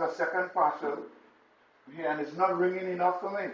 [0.00, 0.98] as a second parcel
[1.94, 3.52] here, and it's not ringing enough for me.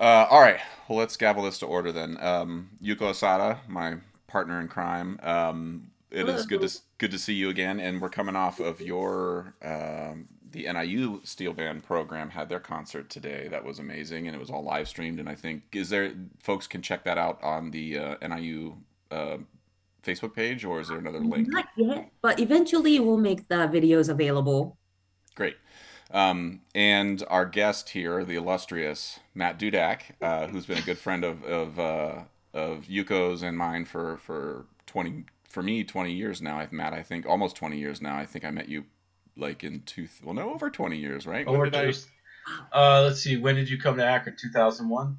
[0.00, 2.16] Uh, all right, well, let's gavel this to order then.
[2.20, 3.96] Um, Yuko Asada, my
[4.26, 5.18] partner in crime.
[5.22, 8.80] Um, it is good to good to see you again, and we're coming off of
[8.80, 13.48] your um, the NIU Steel Band program had their concert today.
[13.48, 15.20] That was amazing, and it was all live streamed.
[15.20, 18.76] And I think is there folks can check that out on the uh, NIU
[19.10, 19.38] uh,
[20.02, 21.48] Facebook page, or is there another link?
[21.50, 24.78] Not yet, but eventually we'll make the videos available.
[25.38, 25.56] Great.
[26.10, 31.22] Um, and our guest here, the illustrious Matt Dudack, uh, who's been a good friend
[31.22, 36.58] of of, uh, of Yuko's and mine for for twenty for me twenty years now.
[36.58, 38.16] I've Matt, I think almost twenty years now.
[38.16, 38.86] I think I met you
[39.36, 41.46] like in two well no over 20 years right?
[41.46, 41.94] Over I...
[42.72, 43.36] uh let's see.
[43.36, 44.34] When did you come to akron?
[44.36, 45.16] 2001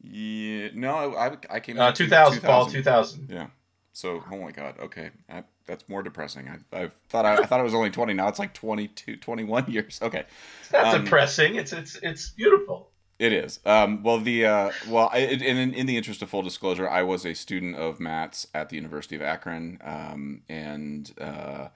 [0.00, 3.46] yeah no i i came uh 2000, 2000 fall 2000 yeah.
[3.92, 4.74] So oh my god.
[4.80, 5.10] Okay.
[5.28, 6.48] I, that's more depressing.
[6.48, 9.70] I, I thought I, I, thought it was only 20 now it's like 22 21
[9.70, 10.00] years.
[10.02, 10.24] Okay.
[10.70, 11.54] That's um, depressing.
[11.54, 12.90] It's it's it's beautiful.
[13.20, 13.58] It is.
[13.64, 17.26] Um, well, the uh, well, I, in, in the interest of full disclosure, I was
[17.26, 21.68] a student of Matt's at the University of Akron, um, and uh,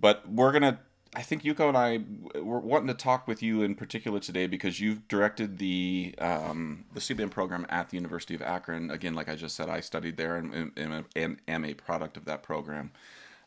[0.00, 0.80] but we're gonna
[1.14, 2.00] I think Yuko and I
[2.40, 7.02] were wanting to talk with you in particular today because you've directed the um, the
[7.02, 8.90] Steel program at the University of Akron.
[8.90, 12.24] Again, like I just said, I studied there and, and, and am a product of
[12.24, 12.92] that program.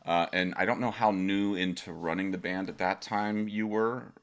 [0.06, 3.66] Uh, and I don't know how new into running the band at that time you
[3.66, 4.14] were.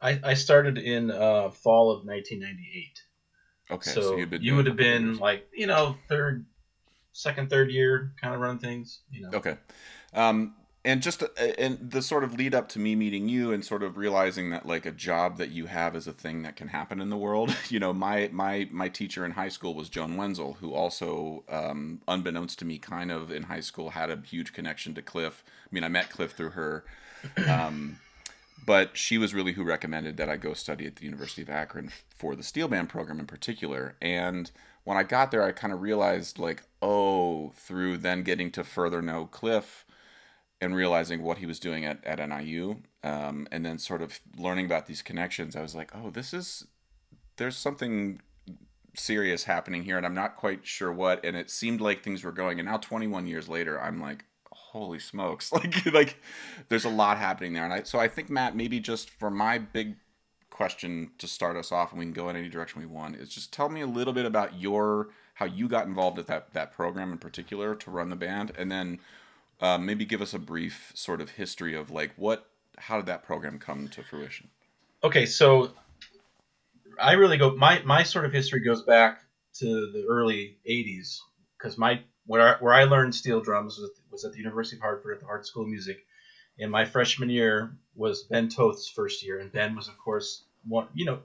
[0.00, 3.02] I, I started in uh, fall of 1998.
[3.68, 6.46] Okay, so, so you would have been like you know third,
[7.12, 9.00] second, third year kind of run things.
[9.10, 9.38] You know.
[9.38, 9.56] Okay.
[10.14, 10.54] Um,
[10.86, 11.26] and just uh,
[11.58, 14.64] and the sort of lead up to me meeting you and sort of realizing that
[14.64, 17.54] like a job that you have is a thing that can happen in the world.
[17.68, 22.00] You know my my my teacher in high school was joan wenzel who also um,
[22.06, 25.42] unbeknownst to me kind of in high school had a huge connection to cliff.
[25.46, 26.84] I mean i met cliff through her
[27.48, 27.98] um,
[28.64, 31.90] but she was really who recommended that i go study at the university of akron
[32.14, 33.96] for the steel band program in particular.
[34.00, 34.50] And
[34.84, 39.02] when i got there i kind of realized like oh through then getting to further
[39.02, 39.84] know cliff
[40.60, 44.66] and realizing what he was doing at, at NIU, um, and then sort of learning
[44.66, 46.66] about these connections, I was like, oh, this is
[47.36, 48.20] there's something
[48.94, 51.24] serious happening here, and I'm not quite sure what.
[51.24, 54.98] And it seemed like things were going, and now 21 years later, I'm like, holy
[54.98, 56.16] smokes, like like
[56.68, 57.64] there's a lot happening there.
[57.64, 59.96] And I so I think Matt, maybe just for my big
[60.50, 63.28] question to start us off, and we can go in any direction we want, is
[63.28, 66.72] just tell me a little bit about your how you got involved with that that
[66.72, 68.98] program in particular to run the band, and then
[69.60, 72.46] uh, maybe give us a brief sort of history of like what
[72.78, 74.48] how did that program come to fruition?
[75.02, 75.70] Okay so
[76.98, 79.20] i really go my my sort of history goes back
[79.52, 81.18] to the early 80s
[81.58, 84.82] because my where I, where I learned steel drums was, was at the university of
[84.82, 86.04] hartford at the hart school of music.
[86.58, 90.88] And my freshman year was ben toth's first year and ben was of course one
[90.94, 91.20] you know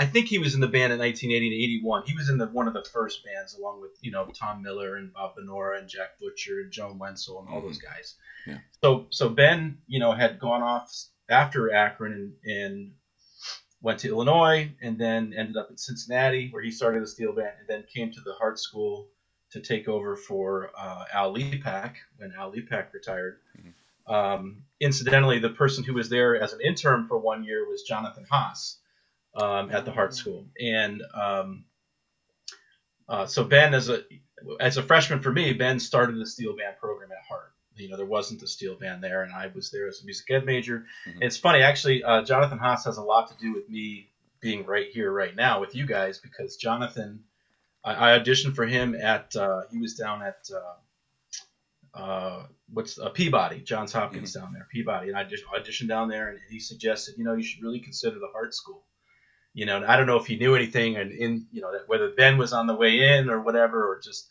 [0.00, 2.04] I think he was in the band in 1980 to 81.
[2.06, 4.96] He was in the one of the first bands along with you know Tom Miller
[4.96, 7.66] and Bob Benora and Jack Butcher and Joan Wenzel and all mm-hmm.
[7.66, 8.14] those guys.
[8.46, 8.58] Yeah.
[8.82, 10.90] So so Ben you know had gone off
[11.28, 12.12] after Akron
[12.42, 12.92] and, and
[13.82, 17.52] went to Illinois and then ended up in Cincinnati where he started a steel band
[17.60, 19.08] and then came to the Hart School
[19.50, 23.40] to take over for uh, Al Lepak when Al Lepak retired.
[23.58, 24.12] Mm-hmm.
[24.12, 28.24] Um, incidentally, the person who was there as an intern for one year was Jonathan
[28.30, 28.78] Haas
[29.34, 31.64] um, at the Hart School, and um,
[33.08, 34.02] uh, so Ben, as a
[34.58, 37.52] as a freshman for me, Ben started the steel band program at Hart.
[37.76, 40.30] You know, there wasn't a steel band there, and I was there as a music
[40.30, 40.86] ed major.
[41.08, 41.22] Mm-hmm.
[41.22, 42.04] It's funny, actually.
[42.04, 44.10] Uh, Jonathan Haas has a lot to do with me
[44.40, 47.24] being right here, right now, with you guys, because Jonathan,
[47.84, 49.34] I, I auditioned for him at.
[49.34, 50.48] Uh, he was down at.
[50.54, 50.74] Uh,
[51.92, 54.44] uh, what's uh, Peabody, Johns Hopkins mm-hmm.
[54.44, 57.42] down there, Peabody, and I just auditioned down there, and he suggested, you know, you
[57.42, 58.84] should really consider the Hart School
[59.52, 62.38] you know, I don't know if he knew anything and in, you know, whether Ben
[62.38, 64.28] was on the way in or whatever, or just,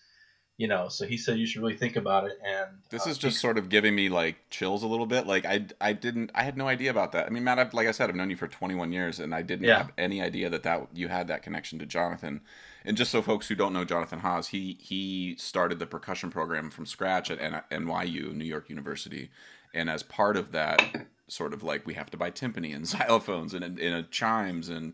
[0.57, 2.37] you know, so he said you should really think about it.
[2.45, 5.27] And this uh, is just sort of giving me like chills a little bit.
[5.27, 7.25] Like I, I didn't, I had no idea about that.
[7.25, 9.41] I mean, Matt, I've, like I said, I've known you for 21 years, and I
[9.41, 9.77] didn't yeah.
[9.77, 12.41] have any idea that that you had that connection to Jonathan.
[12.85, 16.69] And just so folks who don't know Jonathan Haas, he he started the percussion program
[16.69, 19.31] from scratch at NYU, New York University,
[19.73, 20.81] and as part of that
[21.29, 24.93] sort of like we have to buy timpani and xylophones and, and, chimes and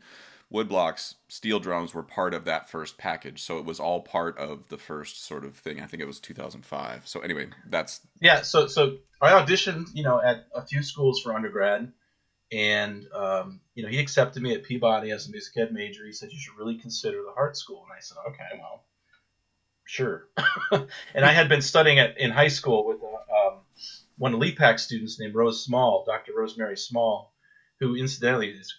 [0.54, 1.16] woodblocks.
[1.28, 3.42] Steel drums were part of that first package.
[3.42, 5.82] So it was all part of the first sort of thing.
[5.82, 10.22] I think it was 2005 so anyway that's yeah so so i auditioned you know
[10.22, 11.92] at a few schools for undergrad.
[12.52, 16.06] And um, you know he accepted me at peabody as a music ed major.
[16.06, 17.84] He said you should really consider the hart school.
[17.90, 18.84] And i said okay well
[19.86, 20.28] sure.
[21.16, 23.60] And i had been studying at in high school with uh, um,
[24.18, 26.34] one of Lepak students named Rose Small, Dr.
[26.36, 27.34] Rosemary Small,
[27.80, 28.74] who incidentally is,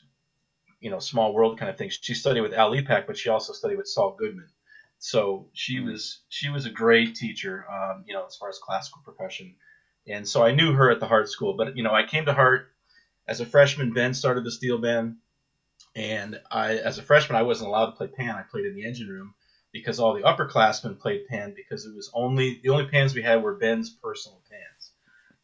[0.81, 1.91] you know, small world kind of thing.
[1.91, 4.49] She studied with Al Lepak, but she also studied with Saul Goodman.
[4.99, 5.87] So she Hmm.
[5.87, 9.56] was she was a great teacher, um, you know, as far as classical percussion.
[10.06, 11.55] And so I knew her at the Hart School.
[11.56, 12.69] But you know, I came to Hart
[13.29, 13.93] as a freshman.
[13.93, 15.17] Ben started the steel band,
[15.97, 18.37] and I, as a freshman, I wasn't allowed to play pan.
[18.37, 19.35] I played in the engine room
[19.73, 23.43] because all the upperclassmen played pan because it was only the only pans we had
[23.43, 24.75] were Ben's personal pans.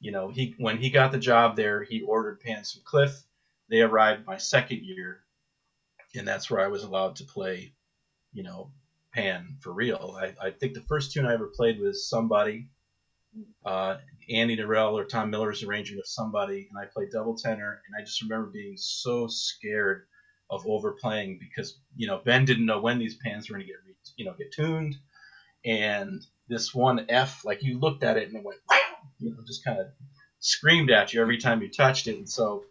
[0.02, 3.22] You know, he when he got the job there, he ordered pans from Cliff.
[3.70, 5.20] They arrived my second year,
[6.16, 7.72] and that's where I was allowed to play,
[8.32, 8.72] you know,
[9.14, 10.18] pan for real.
[10.20, 12.66] I, I think the first tune I ever played was Somebody,
[13.64, 17.94] uh, Andy Narell or Tom Miller's arrangement of Somebody, and I played double tenor, and
[17.96, 20.02] I just remember being so scared
[20.50, 23.78] of overplaying because you know Ben didn't know when these pans were going to get
[24.16, 24.96] you know get tuned,
[25.64, 28.81] and this one F like you looked at it and it went wow,
[29.18, 29.86] you know just kind of
[30.40, 32.64] screamed at you every time you touched it, and so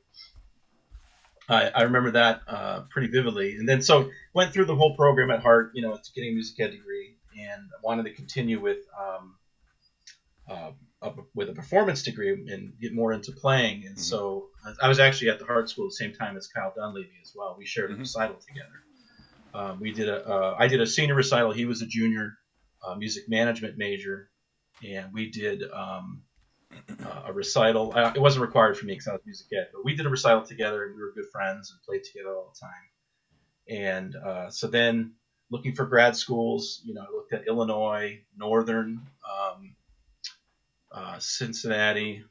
[1.49, 3.55] I, I remember that uh, pretty vividly.
[3.55, 6.33] And then so went through the whole program at Hart, you know, to getting a
[6.33, 9.35] music ed degree, and wanted to continue with um,
[10.49, 13.85] uh, a, with a performance degree and get more into playing.
[13.85, 14.47] And so
[14.81, 17.33] I was actually at the Hart School at the same time as Kyle Dunleavy as
[17.35, 17.55] well.
[17.57, 17.99] We shared a Mhm.
[17.99, 18.83] recital together.
[19.53, 21.51] Um, we did a uh, I did a senior recital.
[21.51, 22.37] He was a junior
[22.85, 24.29] uh, music management major,
[24.87, 26.21] and we did um,
[27.03, 27.93] uh, a recital.
[27.95, 30.09] Uh, it wasn't required for me because I was music ed, but we did a
[30.09, 32.71] recital together, and we were good friends and played together all the time.
[33.67, 35.13] And uh, so then,
[35.49, 39.75] looking for grad schools, you know, I looked at Illinois, Northern, um,
[40.91, 42.23] uh, Cincinnati,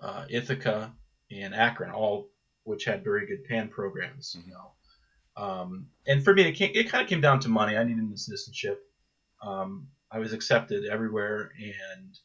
[0.00, 0.92] uh, Ithaca,
[1.30, 2.28] and Akron, all
[2.64, 4.36] which had very good pan programs.
[4.46, 4.72] You know,
[5.36, 7.76] um, and for me, it, came, it kind of came down to money.
[7.76, 8.76] I needed an assistantship.
[9.42, 12.18] Um, I was accepted everywhere, and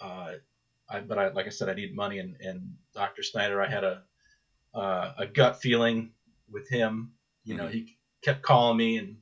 [0.00, 0.32] uh,
[0.88, 3.22] I, but I, like I said, I need money, and, and Dr.
[3.22, 4.02] Snyder, I had a
[4.74, 6.10] uh, a gut feeling
[6.50, 7.12] with him.
[7.44, 9.16] You know, he kept calling me, and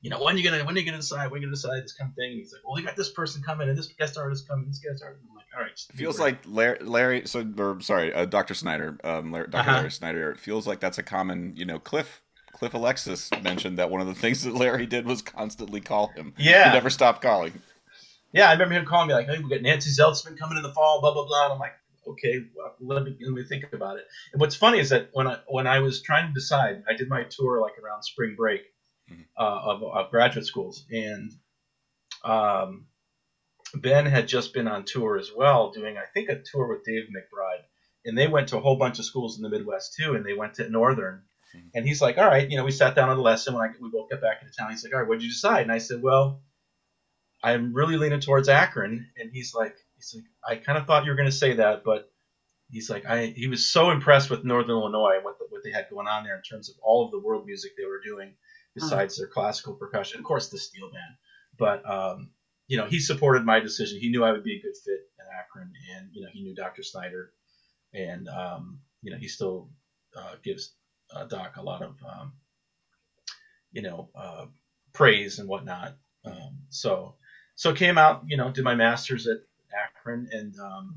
[0.00, 1.30] you know, when are you gonna when are you gonna decide?
[1.30, 2.30] When are you gonna decide this kind of thing?
[2.32, 4.78] And he's like, well, we got this person coming, and this guest artist coming, this
[4.78, 5.22] guest artist.
[5.28, 5.78] I'm like, all right.
[5.94, 8.54] feels like Larry, Larry so or sorry, uh, Dr.
[8.54, 9.78] Snyder, um, Larry, doctor Uh-huh.
[9.78, 10.30] Larry Snyder.
[10.32, 12.22] It feels like that's a common, you know, Cliff.
[12.54, 16.32] Cliff Alexis mentioned that one of the things that Larry did was constantly call him.
[16.38, 16.68] Yeah.
[16.70, 17.52] he never stopped calling.
[18.32, 20.72] Yeah, I remember him calling me like, "Hey, we got Nancy Zeltsman coming in the
[20.72, 21.74] fall, blah blah blah." And I'm like,
[22.06, 25.26] "Okay, well, let me let me think about it." And what's funny is that when
[25.28, 28.62] I when I was trying to decide, I did my tour like around spring break
[29.10, 29.24] Mhm.
[29.38, 31.30] uh, of, of graduate schools, and
[32.24, 32.86] um,
[33.74, 37.04] Ben had just been on tour as well, doing I think a tour with Dave
[37.04, 37.62] McBride,
[38.04, 40.32] and they went to a whole bunch of schools in the Midwest too, and they
[40.34, 41.22] went to Northern.
[41.74, 43.72] And he's like, "All right, you know, we sat down on the lesson when I,
[43.80, 44.70] we both got back into town.
[44.70, 46.40] He's like, "All right, what did you decide?" And I said, "Well."
[47.42, 51.10] I'm really leaning towards Akron, and he's like, he's like, I kind of thought you
[51.10, 52.10] were going to say that, but
[52.70, 55.70] he's like, I he was so impressed with Northern Illinois and what the, what they
[55.70, 58.34] had going on there in terms of all of the world music they were doing
[58.74, 61.14] besides their classical percussion, of course the steel band,
[61.58, 62.30] but um,
[62.66, 64.00] you know he supported my decision.
[64.00, 66.54] He knew I would be a good fit in Akron, and you know he knew
[66.54, 66.82] Dr.
[66.82, 67.30] Snyder,
[67.92, 69.68] and um, you know he still
[70.16, 70.74] uh, gives
[71.14, 72.32] uh, Doc a lot of um,
[73.72, 74.46] you know uh,
[74.92, 75.96] praise and whatnot.
[76.24, 77.14] Um, so
[77.54, 79.38] so came out, you know, did my master's at
[79.72, 80.96] Akron, and um,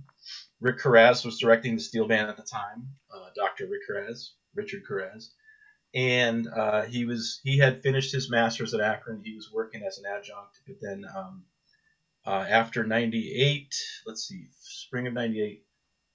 [0.59, 3.67] Rick Carraz was directing the steel band at the time, uh, Dr.
[3.67, 5.29] Rick Carraz, Richard Carraz,
[5.93, 9.21] and uh, he was he had finished his master's at Akron.
[9.23, 11.43] He was working as an adjunct, but then um,
[12.25, 13.75] uh, after '98,
[14.05, 15.63] let's see, spring of '98,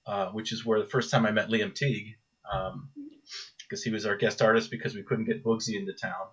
[0.05, 2.15] uh, which is where the first time I met Liam Teague,
[3.73, 6.27] because he was our guest artist because we couldn't get Boogsy into town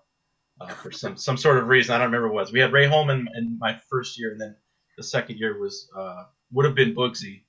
[0.59, 1.95] uh, for some some sort of reason.
[1.95, 2.51] I don't remember what it was.
[2.53, 4.55] We had Ray Holman in my first year, and then
[4.95, 7.41] the second year was uh, would have been Boogsy,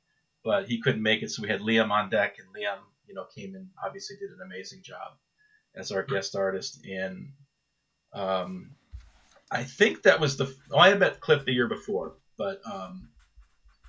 [0.42, 3.26] but he couldn't make it, so we had Liam on deck, and Liam, you know,
[3.36, 5.12] came and obviously did an amazing job
[5.74, 6.82] as our guest artist.
[6.90, 7.28] And
[8.14, 8.70] um,
[9.50, 13.10] I think that was the oh, I had met Cliff the year before, but um,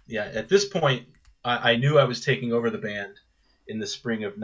[0.05, 1.07] yeah, at this point,
[1.45, 3.21] I, I knew I was taking over the band
[3.69, 4.37] in the spring of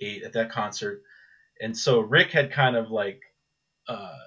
[0.00, 1.02] '98 at that concert,
[1.60, 3.22] and so Rick had kind of like
[3.88, 4.18] uh,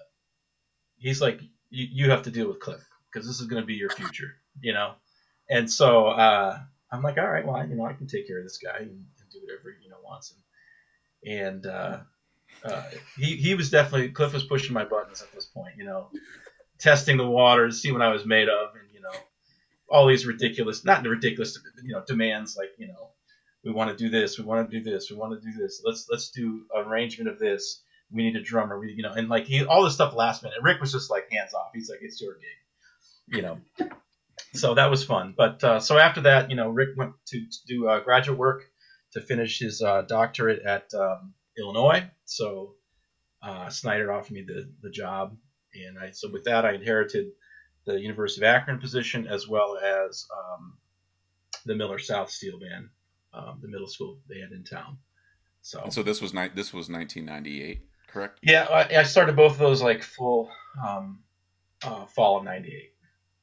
[0.97, 3.89] he's like, you, have to deal with Cliff because this is going to be your
[3.89, 4.93] future, you know.
[5.49, 6.57] And so uh,
[6.91, 8.89] I'm like, all right, well, you know, I can take care of this guy and,
[8.89, 10.33] and do whatever you know wants.
[11.25, 11.99] And, and uh,
[12.63, 12.83] uh,
[13.17, 16.09] he he was definitely Cliff was pushing my buttons at this point, you know,
[16.79, 19.17] testing the waters, to see what I was made of, and you know,
[19.89, 23.09] all these ridiculous, not ridiculous, you know, demands like you know,
[23.63, 25.81] we want to do this, we want to do this, we want to do this.
[25.85, 28.79] Let's let's do an arrangement of this we need a drummer.
[28.79, 30.59] We, you know, and like he, all this stuff last minute.
[30.61, 31.71] Rick was just like hands off.
[31.73, 33.57] He's like, it's your gig, you know.
[34.53, 35.33] so that was fun.
[35.35, 38.65] But uh, so after that, you know, Rick went to, to do uh, graduate work,
[39.13, 42.09] to finish his uh, doctorate at um, Illinois.
[42.25, 42.75] So
[43.41, 45.35] uh, Snyder offered me the, the job,
[45.73, 47.27] and I so with that I inherited
[47.85, 50.77] the University of Akron position as well as um,
[51.65, 52.89] the Miller South Steel Band,
[53.33, 54.97] um, the middle school band in town.
[55.61, 58.39] So And so this was ni- this was 1998, correct?
[58.43, 60.49] yeah, I, I started both of those like full
[60.85, 61.19] um,
[61.83, 62.93] uh, fall of '98.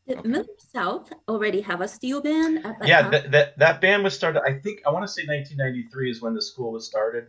[0.06, 0.28] Did Okay.
[0.28, 4.14] Miller South already have a steel band at that yeah, that, that that band was
[4.14, 4.42] started.
[4.42, 7.28] I think I want to say 1993 is when the school was started,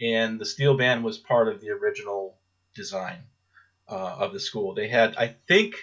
[0.00, 2.38] and the steel band was part of the original
[2.74, 3.18] design
[3.88, 4.74] uh, of the school.
[4.74, 5.74] They had, I think,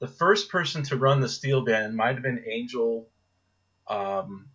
[0.00, 3.08] the first person to run the steel band might have been Angel
[3.88, 4.48] um,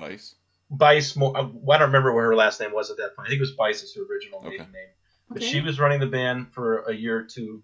[0.00, 0.34] Bice.
[0.70, 1.16] Bice.
[1.16, 3.26] Mo- uh, I don't remember what her last name was at that point.
[3.26, 4.70] I think it was Bice is her original maiden Okay.
[4.72, 4.88] name.
[5.28, 5.46] But Okay.
[5.46, 7.62] she was running the band for a year or two,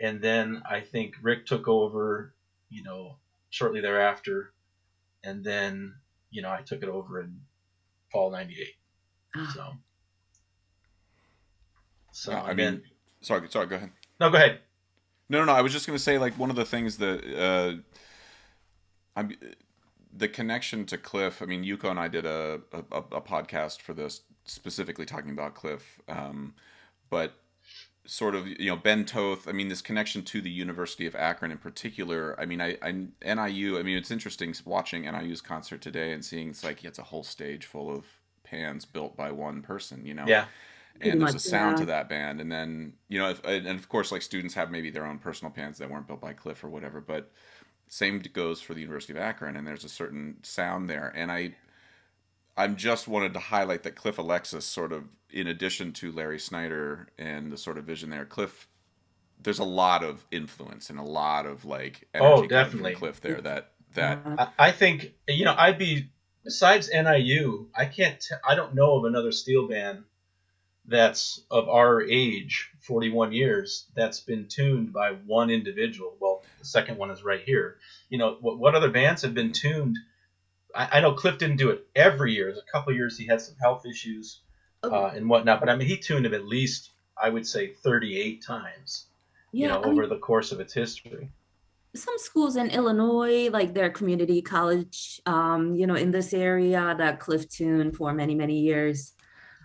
[0.00, 2.34] and then I think Rick took over,
[2.68, 3.16] you know,
[3.50, 4.52] shortly thereafter,
[5.24, 5.94] and then
[6.30, 7.40] you know I took it over in
[8.12, 8.66] fall '98.
[9.36, 9.50] Ah.
[9.54, 9.72] So,
[12.12, 12.82] so No, I and mean, then
[13.22, 13.66] sorry, sorry.
[13.66, 13.90] Go ahead.
[14.20, 14.60] no, go ahead.
[15.30, 15.52] No, no, no.
[15.52, 17.76] I was just gonna say like one of the things that uh,
[19.16, 19.34] I'm
[20.14, 21.42] the connection to Cliff.
[21.42, 25.54] I mean, Yuko and I did a a, a podcast for this specifically talking about
[25.54, 26.54] Cliff, um,
[27.10, 27.34] but
[28.06, 29.46] sort of you know Ben Toth.
[29.46, 32.38] I mean, this connection to the University of Akron in particular.
[32.38, 33.78] I mean, I, I NIU.
[33.78, 37.24] I mean, it's interesting watching NIU's concert today and seeing it's like it's a whole
[37.24, 38.04] stage full of
[38.44, 40.06] pans built by one person.
[40.06, 40.24] You know,
[41.00, 41.80] Yeah, and there's a sound yeah.
[41.80, 44.90] to that band and then you know if, and of course like students have maybe
[44.90, 47.30] their own personal bands that weren't built by cliff or whatever but
[47.88, 51.54] same goes for the university of akron and there's a certain sound there and i
[52.56, 57.08] i'm just wanted to highlight that cliff alexis sort of in addition to larry snyder
[57.18, 58.68] and the sort of vision there cliff
[59.40, 62.94] there's a lot of influence and a lot of like Oh, energy from definitely.
[62.94, 66.10] cliff there that that Uh, I, I think you know I'd be
[66.44, 67.68] besides NIU.
[67.74, 68.20] I can't.
[68.20, 70.04] T- I don't know of another steel band
[70.88, 76.16] that's of our age, 41 years, that's been tuned by one individual.
[76.20, 77.76] Well, the second one is right here.
[78.08, 79.96] You know, what, what other bands have been tuned?
[80.74, 82.46] I, I know Cliff didn't do it every year.
[82.46, 84.40] There's a couple of years he had some health issues
[84.84, 84.90] Oh.
[84.94, 86.90] uh, and whatnot, but I mean, he tuned them at least,
[87.20, 89.06] I would say, 38 times.
[89.50, 91.30] yeah, you know, I mean, over the course of its history.
[91.96, 97.18] some schools in Illinois, like their community college, um, you know, in this area that
[97.18, 99.14] Cliff tuned for many, many years.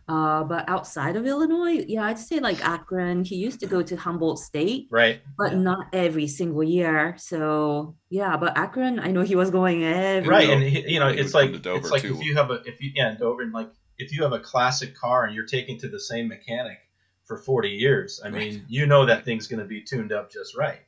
[0.08, 3.24] Uh, but outside of Illinois, yeah, I'd say like Akron.
[3.24, 5.22] He used to go to Humboldt State, Right.
[5.38, 5.60] but Yeah.
[5.60, 7.16] not every single year.
[7.18, 10.54] So yeah, but Akron, I know he was going every right Dover.
[10.54, 12.16] and he- you know it's like to Dover, it's like too.
[12.16, 14.40] if you have a if you yeah in Dover and like if you have a
[14.40, 16.80] classic car and you're taking to the same mechanic
[17.26, 18.62] for 40 years i mean Right.
[18.68, 20.82] you know that thing's going to be tuned up just right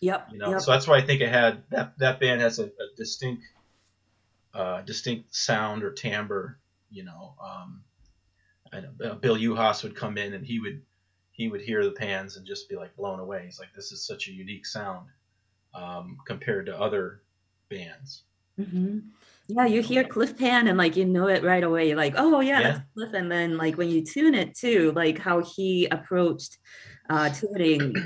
[0.00, 0.28] Yep.
[0.32, 0.60] you know yep.
[0.62, 3.44] so that's why i think it had that that band has a, a distinct
[4.54, 6.58] uh distinct sound or timbre
[6.90, 7.85] you know um I
[8.72, 10.82] know uh, bill uhas would come in and he would
[11.32, 14.06] he would hear the pans and just be like blown away he's like this is
[14.06, 15.08] such a unique sound
[15.74, 17.22] um compared to other
[17.70, 18.24] bands
[18.58, 18.98] hmm
[19.48, 21.88] Yeah, you hear Cliff Pan and like you know it right away.
[21.88, 22.62] You're like, oh yeah, Yeah.
[22.62, 23.12] that's Cliff.
[23.14, 26.58] And then like when you tune it too, like how he approached
[27.10, 28.02] uh tuning,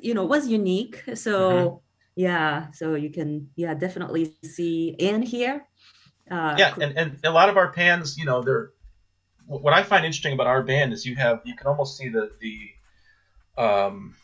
[0.00, 1.02] you know, was unique.
[1.14, 1.80] So Mm-hmm.
[2.16, 5.66] yeah, so you can yeah definitely see and hear.
[6.30, 8.70] Uh, yeah and, and a lot of our pans you know they're
[9.58, 12.30] what i find interesting about our band is you have you can almost see the
[12.40, 12.70] the
[13.62, 14.14] um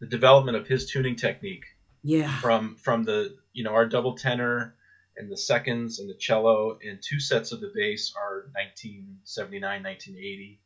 [0.00, 1.64] the development of his tuning technique.
[2.02, 4.74] Yeah, from from the you know our double tenor
[5.16, 10.60] and the seconds and the cello and two sets of the bass are 1979 1980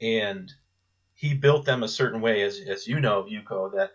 [0.00, 0.52] and
[1.14, 3.92] he built them a certain way as as you know yuko that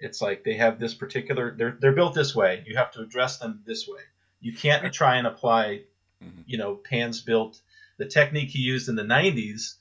[0.00, 2.64] it's like they have this particular they're they're built this way.
[2.66, 4.00] You have to address them this way.
[4.40, 5.82] You can't try and apply
[6.24, 6.42] Mhm.
[6.46, 7.60] you know pans built
[7.98, 9.74] the technique he used in the 90s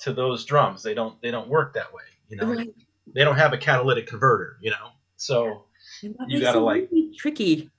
[0.00, 2.74] to those drums they don't they don't work that way you know Right.
[3.14, 5.64] they don't have a catalytic converter you know so
[6.02, 7.70] that you gotta, like- really tricky.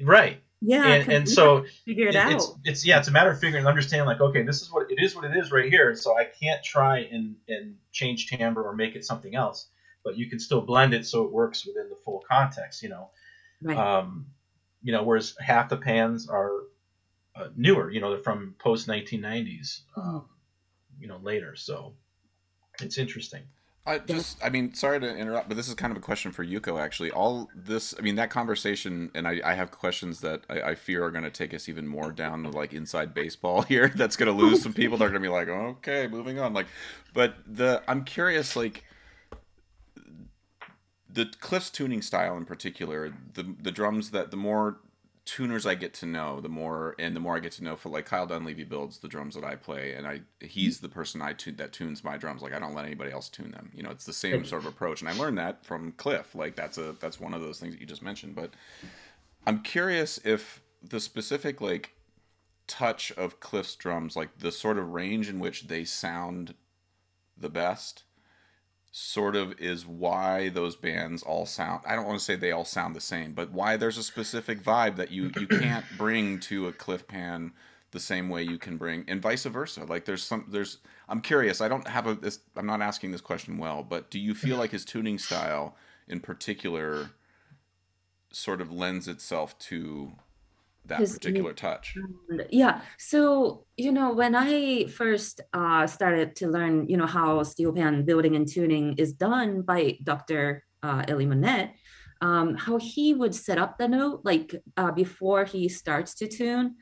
[0.00, 2.32] right Yeah, and, and so figure it it- out.
[2.32, 4.90] it's it's yeah, it's a matter of figuring and understanding like, okay, this is what
[4.90, 5.94] it is what it is right here.
[5.94, 9.68] So I can't try and and change timbre or make it something else,
[10.04, 13.10] but you can still blend it so it works within the full context, you know.
[13.62, 13.76] right.
[13.76, 14.26] Um,
[14.82, 16.50] you know, whereas half the pans are
[17.36, 20.26] uh, newer, you know, they're from post 1990s, um,
[20.98, 21.56] you know, later.
[21.56, 21.94] So
[22.80, 23.42] it's interesting.
[23.86, 26.42] I just, I mean, sorry to interrupt, but this is kind of a question for
[26.42, 27.10] Yuko, actually.
[27.10, 31.04] All this, I mean, that conversation, and I, I have questions that I, I fear
[31.04, 33.92] are going to take us even more down to like inside baseball here.
[33.94, 34.96] That's going to lose some people.
[34.96, 36.54] They're going to be like, okay, moving on.
[36.54, 36.66] Like,
[37.12, 38.84] but the, I'm curious, like,
[41.14, 44.78] the Cliff's tuning style in particular, the the drums that the more
[45.24, 47.88] tuners I get to know, the more and the more I get to know for
[47.88, 51.32] like Kyle Dunleavy builds the drums that I play, and I he's the person I
[51.32, 52.42] tune that tunes my drums.
[52.42, 53.70] Like I don't let anybody else tune them.
[53.74, 56.34] You know, it's the same sort of approach, and I learned that from Cliff.
[56.34, 58.34] Like that's a that's one of those things that you just mentioned.
[58.34, 58.50] But
[59.46, 61.94] I'm curious if the specific like
[62.66, 66.54] touch of Cliff's drums, like the sort of range in which they sound
[67.36, 68.03] the best
[68.96, 72.64] sort of is why those bands all sound I don't want to say they all
[72.64, 76.68] sound the same, but why there's a specific vibe that you you can't bring to
[76.68, 77.52] a Cliff Pan
[77.90, 79.82] the same way you can bring and vice versa.
[79.82, 81.60] Like there's some there's I'm curious.
[81.60, 84.58] I don't have a this I'm not asking this question well, but do you feel
[84.58, 85.74] like his tuning style
[86.06, 87.10] in particular
[88.30, 90.12] sort of lends itself to
[90.86, 91.94] that His particular touch?
[92.50, 92.82] Yeah.
[92.98, 98.04] So you know when i first uh, started to learn you know how steel pan
[98.04, 101.74] building and tuning is done by dr uh, Ellie Mannette,
[102.20, 106.76] um, how he would set up the note like uh, before he starts to tune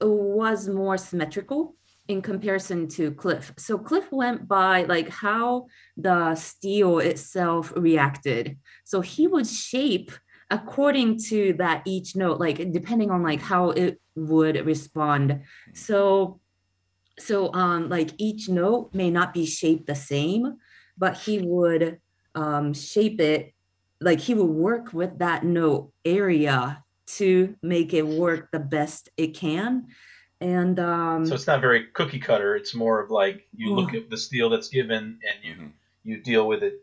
[0.00, 1.74] was more symmetrical
[2.08, 3.52] in comparison to cliff.
[3.56, 5.66] So cliff went by like how
[5.96, 8.58] the steel itself reacted.
[8.84, 10.10] So he would shape
[10.50, 15.42] according to that each note like depending on like how it would respond
[15.74, 16.40] so
[17.18, 20.56] so um like each note may not be shaped the same
[20.98, 21.98] but he would
[22.34, 23.54] um shape it
[24.00, 29.28] like he would work with that note area to make it work the best it
[29.28, 29.86] can
[30.40, 32.56] and um So it's not very cookie cutter.
[32.56, 35.72] It's more of like you look at the steel that's given and you Mhm.
[36.02, 36.74] you deal with it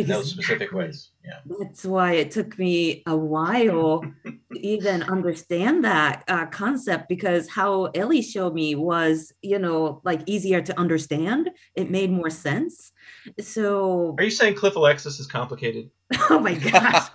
[0.00, 1.10] in those specific ways.
[1.24, 1.40] Yeah.
[1.58, 7.86] That's why it took me a while to even understand that uh, concept because how
[7.86, 11.50] Ellie showed me was, you know, like easier to understand.
[11.74, 12.92] It made more sense.
[13.40, 15.90] So, Are you saying Cliff Alexis is complicated?
[16.30, 17.08] oh my gosh,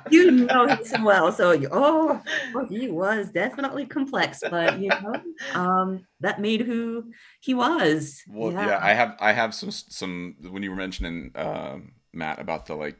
[0.10, 1.32] you know him so well.
[1.32, 2.22] So, you, oh,
[2.54, 5.22] well, he was definitely complex, but you know,
[5.54, 8.22] um, that made who he was.
[8.28, 8.78] Well, yeah.
[8.82, 12.96] I have I have some some when you were mentioning um Matt about the like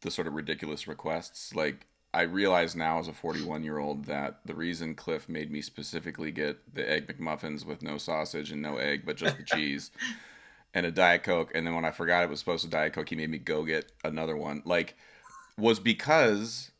[0.00, 1.54] the sort of ridiculous requests.
[1.54, 5.60] Like I realize now as a 41 year old that the reason Cliff made me
[5.60, 9.90] specifically get the egg McMuffins with no sausage and no egg, but just the cheese
[10.74, 13.08] and a diet coke, and then when I forgot it was supposed to diet coke,
[13.08, 14.62] he made me go get another one.
[14.64, 14.96] Like
[15.56, 16.70] was because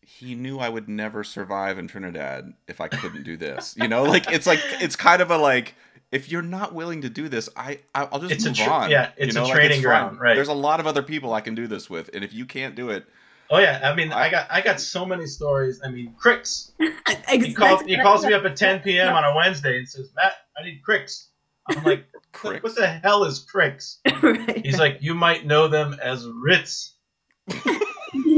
[0.00, 3.74] he knew I would never survive in Trinidad if I couldn't do this.
[3.76, 5.74] You know, like it's like it's kind of a like
[6.14, 8.70] if you're not willing to do this, I I- I'll just It's a move tr-
[8.70, 8.90] on.
[8.90, 9.82] yeah, you it's a know, like, training fine.
[9.82, 10.34] ground, right.
[10.34, 12.74] There's a lot of other people I can do this with, and if you can't
[12.74, 13.04] do it,
[13.50, 15.80] Oh yeah, I mean, I- I got I got so many stories.
[15.84, 16.70] I mean, Crix.
[17.06, 19.12] Ex- He calls he calls me up at 10 p.m.
[19.14, 21.26] on a Wednesday and says, "Matt, I need Crix."
[21.68, 22.62] I'm like, Crix.
[22.62, 24.64] "What the hell is Crix?" right.
[24.64, 26.94] He's like, "You might know them as Ritz."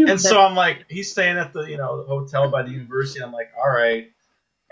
[0.08, 3.22] And so I'm like, he's staying at the you know the hotel by the university.
[3.22, 4.06] I'm like, all right.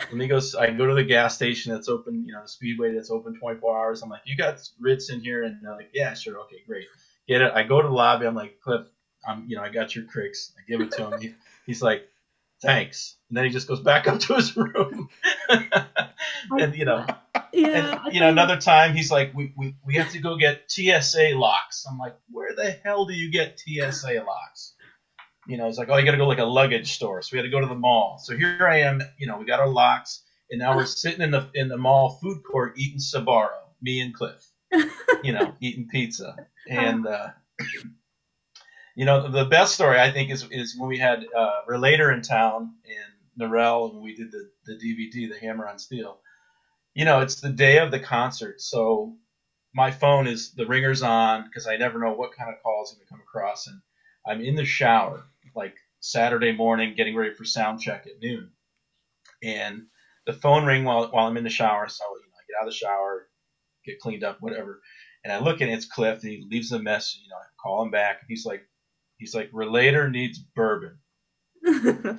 [0.01, 0.41] Let me go.
[0.59, 3.79] I go to the gas station that's open, you know, the Speedway that's open 24
[3.79, 4.03] hours.
[4.03, 6.87] I'm like, you got Ritz in here, and they're like, yeah, sure, okay, great,
[7.29, 7.53] get it.
[7.55, 8.27] I go to the lobby.
[8.27, 8.87] I'm like, Cliff,
[9.27, 10.51] I'm, you know, I got your crix.
[10.59, 11.21] I give it to him.
[11.21, 11.35] He,
[11.67, 12.09] he's like,
[12.61, 15.09] thanks, and then he just goes back up to his room.
[16.51, 17.07] and you know,
[17.53, 20.71] yeah, and you know, another time he's like, we, we, we have to go get
[20.71, 21.87] TSA locks.
[21.89, 24.74] I'm like, where the hell do you get TSA locks?
[25.47, 27.21] You know, it's like, oh, you got to go like a luggage store.
[27.23, 28.19] So we had to go to the mall.
[28.23, 29.03] So here I am.
[29.19, 32.19] You know, we got our locks, and now we're sitting in the in the mall
[32.23, 33.51] food court eating Sbarro.
[33.83, 34.47] Me and Cliff.
[35.23, 36.35] You know, eating pizza,
[36.69, 37.29] and uh,
[38.95, 42.23] you know, the best story I think is is when we had uh, Relator in
[42.23, 46.21] town and Narell, and we did the the DVD, the Hammer on Steel.
[46.95, 49.17] You know, it's the day of the concert, so
[49.75, 52.93] my phone is the ringer's on because I never know what kind of call is
[52.93, 53.81] going to come across, and
[54.27, 58.51] I'm in the shower like Saturday morning, getting ready for sound check at noon,
[59.43, 59.83] and
[60.27, 61.89] the phone ring while while I'm in the shower.
[61.89, 63.29] So you know, I get out of the shower,
[63.85, 64.81] get cleaned up, whatever,
[65.25, 67.21] and I look and it's Cliff, and he leaves a message.
[67.23, 68.67] You know, I call him back, and he's like,
[69.19, 70.99] he's like, Relator needs bourbon,
[71.65, 72.11] hmm.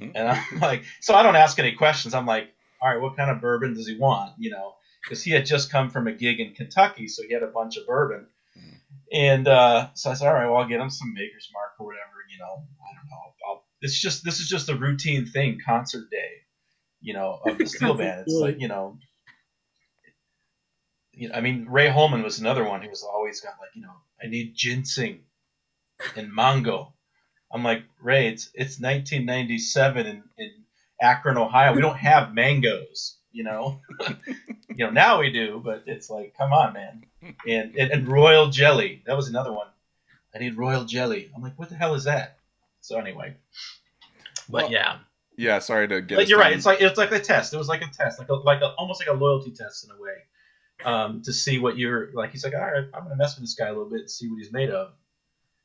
[0.00, 2.14] and I'm like, so I don't ask any questions.
[2.14, 2.48] I'm like,
[2.80, 4.32] all right, what kind of bourbon does he want?
[4.38, 7.42] You know, because he had just come from a gig in Kentucky, so he had
[7.42, 8.26] a bunch of bourbon.
[9.12, 11.86] And uh, so I said, all right, well, I'll get him some Maker's Mark or
[11.86, 12.24] whatever.
[12.30, 13.34] You know, I don't know.
[13.48, 16.30] I'll, it's just this is just a routine thing, concert day.
[17.00, 18.24] You know, of the steel band.
[18.26, 18.98] It's like you know,
[21.12, 21.34] you know.
[21.34, 22.82] I mean, Ray Holman was another one.
[22.82, 25.20] who was always got like, you know, I need ginseng
[26.16, 26.92] and mango.
[27.52, 30.50] I'm like, Ray, it's it's 1997 in, in
[31.00, 31.74] Akron, Ohio.
[31.74, 33.80] We don't have mangoes, you know.
[34.70, 37.04] you know, now we do, but it's like, come on, man.
[37.46, 39.02] And, and and royal jelly.
[39.06, 39.66] That was another one.
[40.34, 41.30] I need royal jelly.
[41.34, 42.38] I'm like, what the hell is that?
[42.80, 43.36] So anyway,
[44.48, 44.98] but Well, yeah,
[45.36, 46.16] Yeah, sorry to get.
[46.16, 46.54] But you're right.
[46.54, 47.52] It's like it's like a test.
[47.52, 49.90] It was like a test, like a, like a, almost like a loyalty test in
[49.90, 50.16] a way,
[50.84, 52.30] um, to see what you're like.
[52.30, 54.28] He's like, all right, I'm gonna mess with this guy a little bit and see
[54.28, 54.92] what he's made of.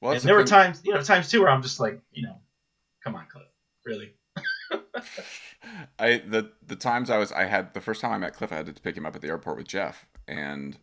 [0.02, 2.36] well, and there were times, you know, times too where I'm just like, you know,
[3.04, 3.48] come on, Cliff,
[3.86, 4.14] really.
[6.00, 8.56] I the the times I was I had the first time I met Cliff I
[8.56, 10.78] had to pick him up at the airport with Jeff and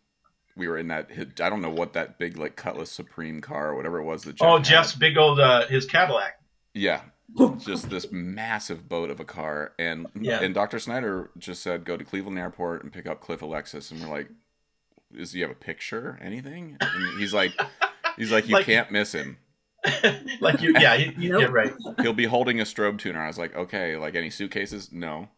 [0.55, 1.09] we were in that
[1.41, 4.35] I don't know what that big like Cutlass Supreme car or whatever it was that
[4.35, 4.65] Jeff oh, had.
[4.65, 6.39] Jeff's big old uh, his Cadillac.
[6.73, 7.01] yeah
[7.59, 10.41] just this massive boat of a car and Yeah.
[10.41, 10.79] and Dr.
[10.79, 14.29] Snyder just said go to Cleveland Airport and pick up Cliff Alexis and we're like
[15.13, 17.51] is do you have a picture anything and he's like
[18.17, 19.37] he's like you Like- can't miss him
[20.41, 21.41] like you, yeah, you, you, Nope.
[21.41, 21.73] yeah, right.
[22.01, 25.29] he'll be holding a strobe tuner I was like okay like any suitcases no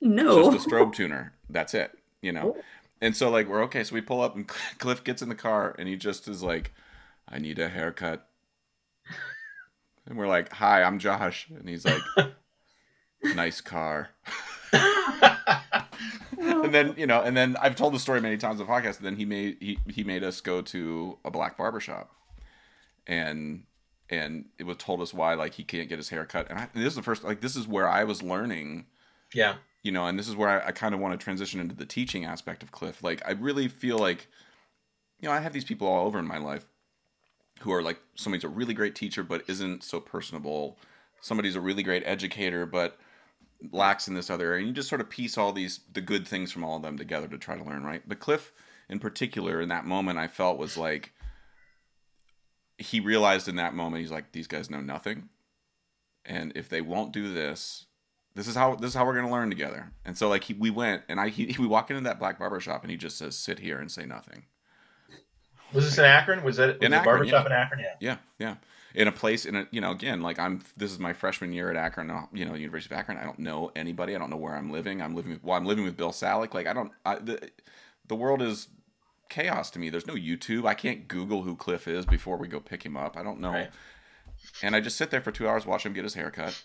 [0.00, 0.50] No.
[0.52, 1.32] just a strobe tuner.
[1.50, 2.54] That's it, you know.
[2.56, 2.62] Oh.
[3.00, 4.46] And so like we're okay, so we pull up and
[4.78, 6.72] Cliff gets in the car and he just is like,
[7.28, 8.28] "I need a haircut."
[10.06, 12.02] And we're like, "Hi, I'm Josh," and he's like,
[13.34, 14.10] "Nice car."
[16.38, 18.98] and then you know, and then I've told the story many times on the podcast.
[18.98, 22.10] And then he made he he made us go to a black barber shop,
[23.08, 23.64] and
[24.10, 26.48] and it was told us why like he can't get his hair cut.
[26.48, 28.86] And, I, and this is the first like this is where I was learning
[29.34, 31.74] yeah, you know, and this is where I, I kind of want to transition into
[31.74, 33.02] the teaching aspect of Cliff.
[33.02, 34.28] Like, I really feel like,
[35.20, 36.66] you know, I have these people all over in my life
[37.60, 40.78] who are like, somebody's a really great teacher, but isn't so personable.
[41.20, 42.98] Somebody's a really great educator, but
[43.72, 44.58] lacks in this other area.
[44.58, 46.98] And you just sort of piece all these, the good things from all of them
[46.98, 48.02] together to try to learn, right?
[48.06, 48.52] But Cliff,
[48.88, 51.12] in particular, in that moment, I felt was like,
[52.78, 55.28] he realized in that moment, he's like, these guys know nothing.
[56.24, 57.86] And if they won't do this,
[58.34, 59.90] this is how this is how we're gonna learn together.
[60.04, 62.60] And so like he, we went and I he, we walk into that black barber
[62.60, 64.44] shop and he just says sit here and say nothing.
[65.72, 66.44] was this in Akron?
[66.44, 67.46] Was that was In the Akron, barbershop yeah.
[67.46, 67.80] in Akron?
[67.80, 67.94] Yeah.
[68.00, 68.54] Yeah, yeah.
[68.94, 71.70] In a place in a you know again like I'm this is my freshman year
[71.70, 73.18] at Akron, uh, you know University of Akron.
[73.18, 74.14] I don't know anybody.
[74.14, 75.02] I don't know where I'm living.
[75.02, 76.54] I'm living with well I'm living with Bill Salick.
[76.54, 77.50] Like I don't I, the
[78.06, 78.68] the world is
[79.28, 79.90] chaos to me.
[79.90, 80.66] There's no YouTube.
[80.66, 83.16] I can't Google who Cliff is before we go pick him up.
[83.16, 83.52] I don't know.
[83.52, 83.70] Right.
[84.62, 86.62] And I just sit there for two hours, watch him get his haircut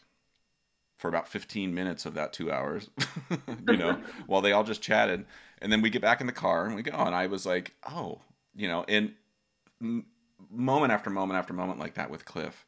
[0.98, 2.90] for about 15 minutes of that two hours,
[3.68, 5.26] you know, while they all just chatted.
[5.62, 6.92] And then we get back in the car and we go.
[6.94, 8.22] And I was like, oh,
[8.56, 9.14] you know, and
[9.82, 10.06] m-
[10.50, 12.66] moment after moment after moment like that with Cliff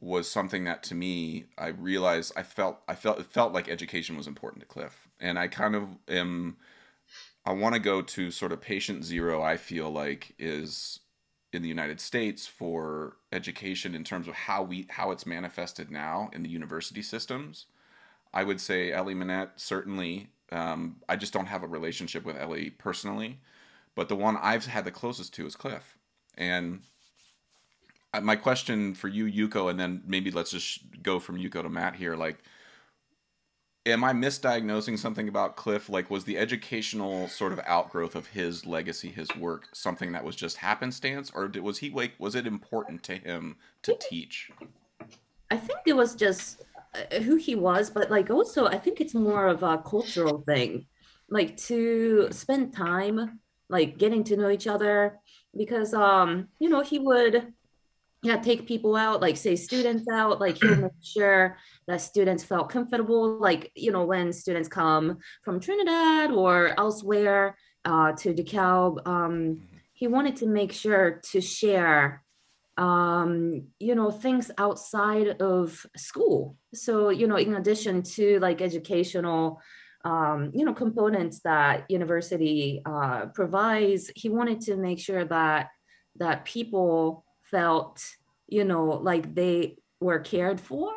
[0.00, 4.16] was something that to me, I realized I felt, I felt, it felt like education
[4.16, 5.08] was important to Cliff.
[5.20, 6.56] And I kind of am,
[7.44, 11.00] I want to go to sort of patient zero, I feel like is
[11.52, 16.30] in the United States for education in terms of how we how it's manifested now
[16.32, 17.66] in the university systems.
[18.32, 20.28] I would say Ellie Mannette certainly.
[20.50, 23.40] Um, I just don't have a relationship with Ellie personally,
[23.94, 25.96] but the one I've had the closest to is Cliff.
[26.36, 26.82] And
[28.20, 31.96] my question for you, Yuko, and then maybe let's just go from Yuko to Matt
[31.96, 32.16] here.
[32.16, 32.38] Like,
[33.86, 35.88] am I misdiagnosing something about Cliff?
[35.88, 40.36] Like, was the educational sort of outgrowth of his legacy, his work, something that was
[40.36, 44.50] just happenstance, or did, was he like, was it important to him to teach?
[45.50, 46.62] I think it was just
[46.94, 50.86] uh, who he was, but like also I think it's more of a cultural thing,
[51.28, 55.18] like to spend time like getting to know each other
[55.56, 57.52] because um you know he would
[58.22, 61.58] yeah take people out like say students out like he'll make sure
[61.88, 68.12] that students felt comfortable like you know when students come from Trinidad or elsewhere uh,
[68.12, 69.60] to DeKalb um
[69.92, 72.22] he wanted to make sure to share
[72.78, 76.56] um you know things outside of school.
[76.74, 79.60] So you know in addition to like educational
[80.04, 85.68] um you know components that university uh provides he wanted to make sure that
[86.16, 88.04] that people felt
[88.48, 90.90] you know like they were cared for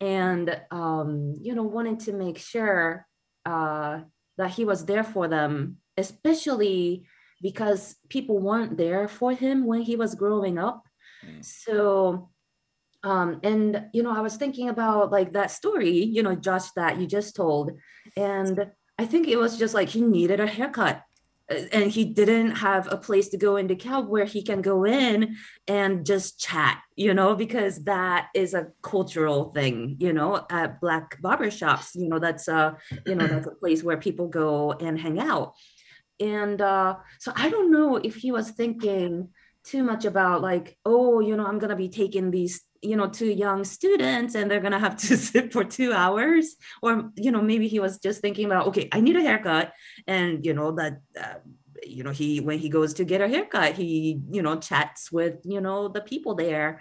[0.00, 3.06] and um you know wanted to make sure
[3.46, 4.00] uh
[4.38, 7.06] that he was there for them especially
[7.40, 10.82] because people weren't there for him when he was growing up.
[11.24, 11.44] Mm.
[11.44, 12.30] so
[13.04, 16.98] um and you know i was thinking about like that story you know josh that
[16.98, 17.72] you just told.
[18.16, 21.02] And i think it was just like he needed a haircut
[21.48, 25.36] and he didn't have a place to go in DeKalb where he can go in
[25.66, 31.20] and just chat, you know, because that is a cultural thing, you know, at black
[31.20, 32.76] barbershops, you know, that's a,
[33.06, 35.54] you know, that's a place where people go and hang out.
[36.20, 39.28] And uh, so I don't know if he was thinking
[39.64, 43.30] too much about like, oh, you know, I'm gonna be taking these, you know, two
[43.30, 47.68] young students and they're gonna have to sit for two hours, or you know, maybe
[47.68, 49.72] he was just thinking about, okay, I need a haircut,
[50.06, 51.00] and you know that.
[51.18, 51.40] Uh,
[51.84, 55.40] you know he when he goes to get a haircut he you know chats with
[55.42, 56.80] you know the people there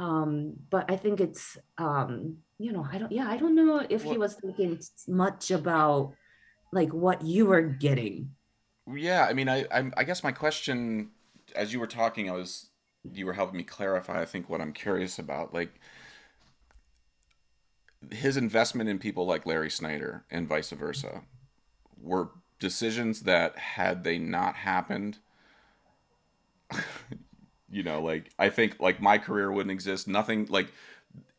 [0.00, 4.02] um but i think it's um you know, I don't, yeah, I don't know if
[4.02, 6.14] he was thinking much about
[6.72, 8.32] like what you were getting.
[8.92, 11.10] Yeah, I mean, I, I, I guess my question,
[11.54, 12.67] as you were talking, I was,
[13.04, 14.20] you were helping me clarify.
[14.20, 15.74] I think what I'm curious about, like
[18.10, 21.22] his investment in people like Larry Snyder and vice versa,
[22.00, 25.18] were decisions that had they not happened,
[27.70, 30.08] you know, like I think like my career wouldn't exist.
[30.08, 30.72] Nothing like.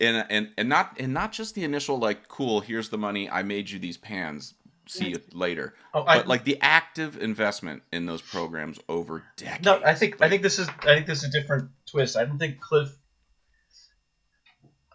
[0.02, 3.44] And, and and not and not just the initial like cool here's the money I
[3.44, 4.56] made you these pans
[4.90, 9.66] see you later Oh, I, but like the active investment in those programs over decades.
[9.66, 12.16] no, I think I think this is I think this is a different twist.
[12.16, 12.90] I don't think Cliff.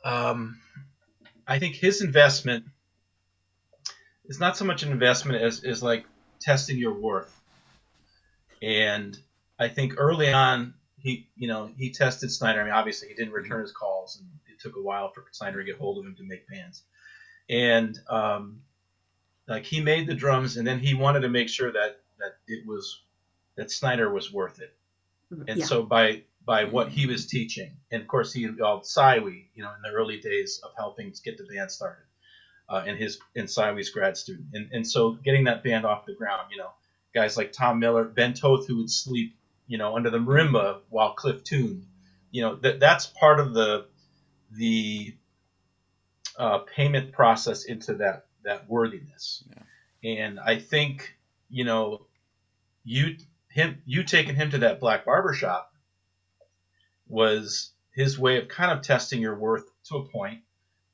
[0.04, 0.61] Um,
[1.46, 2.64] I think his investment
[4.26, 6.04] is not so much an investment as is like
[6.40, 7.35] testing your worth.
[8.62, 9.18] And
[9.59, 12.61] I think early on he you know he tested Snyder.
[12.61, 15.59] I mean obviously he didn't return his calls and it took a while for Snyder
[15.59, 16.83] to get hold of him to make bands.
[17.50, 18.61] And um,
[19.48, 22.66] like he made the drums and then he wanted to make sure that that it
[22.66, 23.02] was
[23.57, 24.74] that Snyder was worth it.
[25.48, 25.64] And yeah.
[25.64, 29.70] so by by what he was teaching, and of course he involved Siwi, you know,
[29.70, 32.04] in the early days of helping to get the band started,
[32.68, 36.14] uh, and his and Siwi's grad student, and and so getting that band off the
[36.14, 36.70] ground, you know,
[37.14, 41.14] guys like Tom Miller, Ben Toth, who would sleep, you know, under the marimba while
[41.14, 41.87] Cliff tuned,
[42.30, 43.87] you know, that that's part of the
[44.52, 45.14] the
[46.38, 49.44] uh, payment process into that that worthiness,
[50.02, 51.14] and I think
[51.48, 52.07] you know
[52.85, 53.16] you
[53.48, 55.70] him you taking him to that black barber shop
[57.09, 60.40] was his way of kind of testing your worth to a point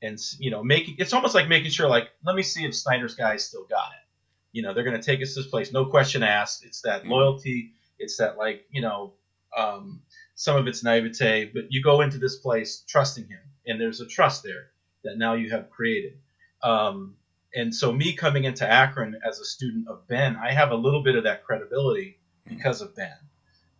[0.01, 3.15] and you know making it's almost like making sure like let me see if Snyder's
[3.15, 4.07] guys still got it.
[4.51, 6.63] You know they're going to take us to this place no question asked.
[6.65, 7.09] It's that Mhm.
[7.09, 7.71] loyalty.
[7.99, 9.13] It's that like you know
[9.55, 10.01] um,
[10.35, 14.05] some of it's naivete but you go into this place trusting him and there's a
[14.07, 14.71] trust there
[15.03, 16.17] that now you have created.
[16.63, 17.15] Um,
[17.53, 21.03] and so me coming into Akron as a student of Ben I have a little
[21.03, 23.17] bit of that credibility because of Ben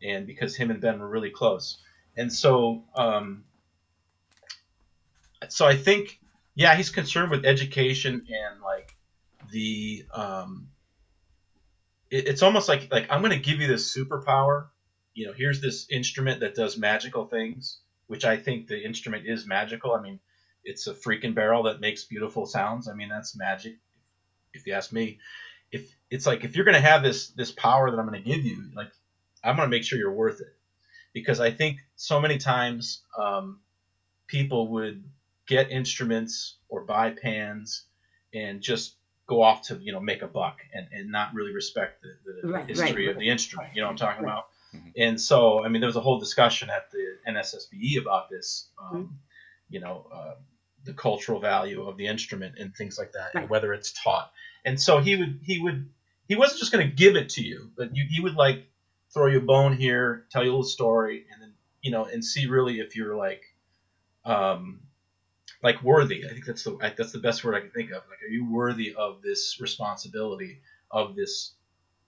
[0.04, 1.82] and because him and Ben were really close.
[2.18, 3.46] And so um,
[5.50, 6.20] so I think
[6.56, 8.96] yeah he's concerned with education and like
[9.52, 10.70] the um,
[12.10, 14.68] it, it's almost like like I'm going to give you this superpower.
[15.14, 17.80] You know here's this instrument that does magical things
[18.12, 19.94] which I think the instrument is magical.
[19.94, 20.20] I mean
[20.64, 23.78] it's a freaking barrel that makes beautiful sounds I mean that's magic
[24.54, 25.20] if you ask me
[25.72, 28.30] if it's like if you're going to have this this power that I'm going to
[28.30, 28.92] give you like
[29.44, 30.56] I'm going to make sure you're worth it
[31.14, 33.60] because I think so many times um,
[34.28, 35.04] people would
[35.48, 37.84] get instruments or buy pans
[38.34, 38.96] and just
[39.28, 42.48] go off to you know make a buck and, and not really respect the, the
[42.48, 43.70] Right, history right, of the instrument.
[43.74, 44.32] You know what I'm talking right.
[44.32, 44.46] about?
[44.76, 44.92] Mhm.
[44.98, 48.68] And so I mean there was a whole discussion at the NSSBE E about this.
[48.80, 49.14] Um, Mm-hmm.
[49.70, 50.06] You know.
[50.14, 50.36] Uh,
[50.84, 54.32] the cultural value of the instrument and things like that, and whether it's taught.
[54.66, 55.90] And so he would he would
[56.28, 58.66] he wasn't just going to give it to you, but you, he would like
[59.14, 62.24] throw you a bone here, tell you a little story, and then you know, and
[62.24, 63.44] see really if you're like,
[64.26, 64.82] um,
[65.64, 66.26] like worthy.
[66.26, 68.04] I think that's the that's the best word I can think of.
[68.10, 71.54] Like, are you worthy of this responsibility of this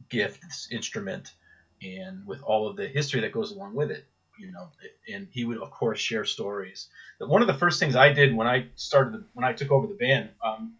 [0.09, 1.33] gift, this instrument,
[1.81, 4.05] and with all of the history that goes along with it?
[4.37, 4.69] You know,
[5.11, 6.87] and he would of course share stories.
[7.19, 9.71] But one of the first things I did when I started the, when I took
[9.71, 10.73] over the band um,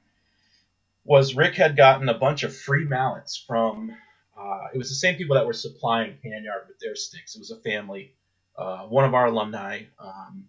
[1.06, 3.96] was Rick had gotten a bunch of free mallets from
[4.38, 7.36] uh, it was the same people that were supplying Panyard with their sticks.
[7.36, 8.12] It was a family.
[8.58, 10.48] Uh, one of our alumni um,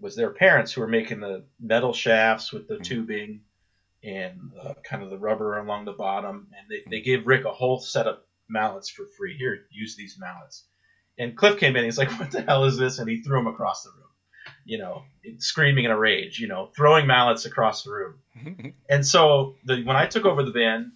[0.00, 2.84] was their parents who were making the metal shafts with the Mhm.
[2.84, 3.40] tubing
[4.02, 6.48] and uh, kind of the rubber along the bottom.
[6.58, 9.36] And they, they gave Rick a whole set of mallets for free.
[9.36, 10.64] Here, use these mallets.
[11.18, 11.84] And Cliff came in.
[11.84, 14.08] He's like, "What the hell is this?" And he threw him across the room.
[14.64, 15.04] You know,
[15.38, 16.38] screaming in a rage.
[16.38, 18.14] You know, throwing mallets across the room.
[18.88, 20.92] And so the, when I took over the band,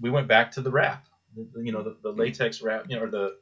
[0.00, 3.10] we went back to the wrap, you know, the, the latex wrap, you know, or
[3.10, 3.36] the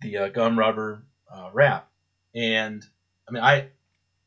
[0.00, 1.88] the uh, gum rubber uh, wrap.
[2.34, 2.84] And
[3.28, 3.68] I mean, I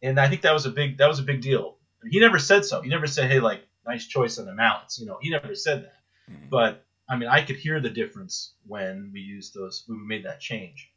[0.02, 1.78] and I think that was a big that was a big deal.
[2.10, 2.82] He never said so.
[2.82, 5.84] He never said, "Hey, like nice choice on the mallets." You know, he never said
[5.84, 6.32] that.
[6.32, 6.50] Mhm.
[6.50, 9.84] But I mean, I could hear the difference when we used those.
[9.88, 10.89] When we made that change,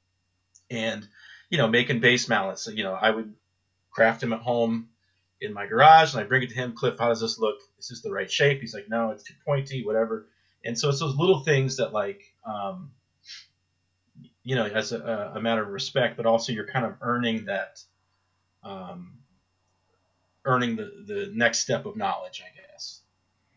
[0.72, 1.06] and
[1.50, 2.66] you know, making bass mallets.
[2.66, 3.34] You know, I would
[3.90, 4.88] craft them at home
[5.40, 6.74] in my garage, and I bring it to him.
[6.74, 7.56] Cliff, how does this look?
[7.78, 8.60] Is this the right shape?
[8.60, 10.28] He's like, no, it's too pointy, whatever.
[10.64, 12.92] And so it's those little things that, like, um,
[14.42, 17.80] you know, as a, a matter of respect, but also you're kind of earning that,
[18.64, 19.18] um,
[20.44, 23.02] earning the the next step of knowledge, I guess.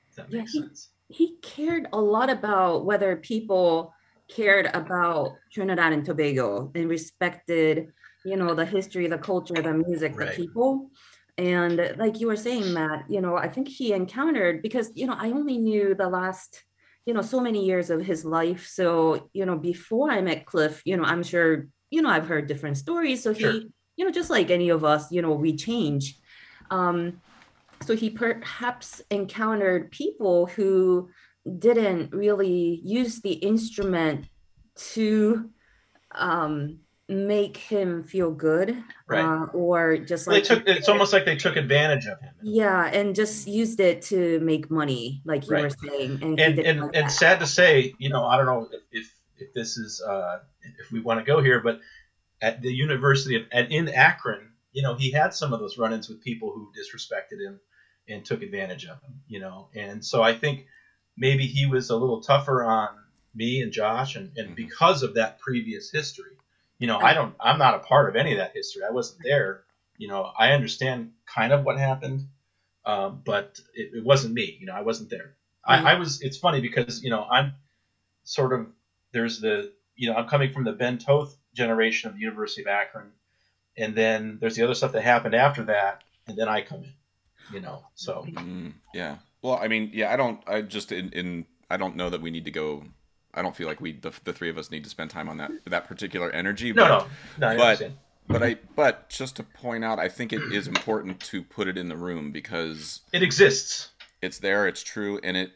[0.09, 0.89] If that Yeah, makes he- sense.
[1.07, 3.93] he cared a lot about whether people
[4.29, 7.91] cared about Trinidad and Tobago and respected,
[8.23, 10.29] you know, the history, the culture, the music, Right.
[10.31, 10.89] the people.
[11.37, 15.17] and like you were saying matt you know i think he encountered because you know
[15.19, 16.63] i only knew the last
[17.05, 20.81] you know so many years of his life so you know before i met cliff
[20.85, 23.51] you know i'm sure you know i've heard different stories so Sure.
[23.51, 26.15] he you know just like any of us you know we change
[26.71, 27.19] um
[27.85, 31.09] so he perhaps encountered people who
[31.59, 34.25] didn't really use the instrument
[34.75, 35.49] to
[36.13, 39.23] um make him feel good Right.
[39.23, 40.67] uh, or just they like took.
[40.67, 42.31] It's almost like they took advantage of him.
[42.41, 45.63] yeah and just used it to make money like you Right.
[45.63, 48.67] were saying and and and, like and sad to say, you know, I don't know
[48.71, 50.39] if if, if this is uh,
[50.79, 51.79] if we want to go here, but
[52.41, 56.09] at the University of and in Akron, you know, he had some of those run-ins
[56.09, 57.59] with people who disrespected him
[58.09, 60.65] and took advantage of him, you know, and so I think
[61.17, 62.97] maybe he was a little tougher on
[63.33, 64.55] me and Josh, and, and Mhm.
[64.55, 66.37] because of that previous history,
[66.77, 68.83] you know, I don't, I'm not a part of any of that history.
[68.83, 69.61] I wasn't there.
[69.97, 72.25] You know, I understand kind of what happened,
[72.85, 74.57] um, but it, it wasn't me.
[74.59, 75.33] You know, I wasn't there.
[75.63, 76.21] I, I was.
[76.21, 77.53] It's funny because you know I'm
[78.23, 78.67] sort of
[79.11, 82.67] there's the you know I'm coming from the Ben Toth generation of the University of
[82.67, 83.13] Akron,
[83.77, 86.93] and then there's the other stuff that happened after that, and then I come in.
[87.49, 89.17] You know, so Mm, yeah.
[89.45, 90.39] Well, I mean, yeah, I don't.
[90.47, 92.83] I just in, in I don't know that we need to go.
[93.31, 95.37] I don't feel like we the, the three of us need to spend time on
[95.37, 96.73] that that particular energy.
[96.73, 97.63] no, but, no, no.
[97.63, 97.91] I but-.
[98.27, 101.77] But I but just to point out, I think it is important to put it
[101.77, 103.91] in the room because It exists.
[104.19, 105.51] it's there, it's true, and it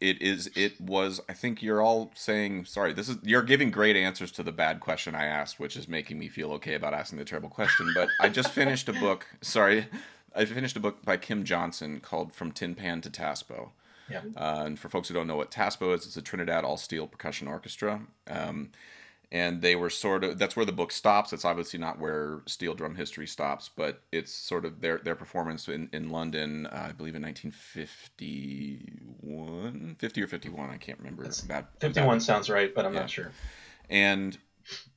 [0.00, 1.20] it is it was.
[1.28, 2.92] I think you're all saying sorry.
[2.92, 6.18] This is you're giving great answers to the bad question I asked, which is making
[6.18, 7.92] me feel okay about asking the terrible question.
[7.94, 9.26] But I just finished a book.
[9.40, 9.86] Sorry.
[10.34, 13.70] I finished a book by Kim Johnson called From Tin Pan to Taspo.
[14.10, 14.22] Yeah.
[14.36, 17.06] Uh, and for folks who don't know what TASPO is, it's a Trinidad all steel
[17.06, 18.00] percussion orchestra.
[18.26, 18.70] Um,
[19.30, 21.34] and they were sort of that's where the book stops.
[21.34, 25.68] It's obviously not where steel drum history stops, but it's sort of their their performance
[25.68, 31.24] in, in London, uh, I believe in 1951, 50 or 51, I can't remember.
[31.24, 33.00] That's That- Fifty-one sounds right, but I'm Yeah.
[33.00, 33.32] not sure.
[33.90, 34.38] and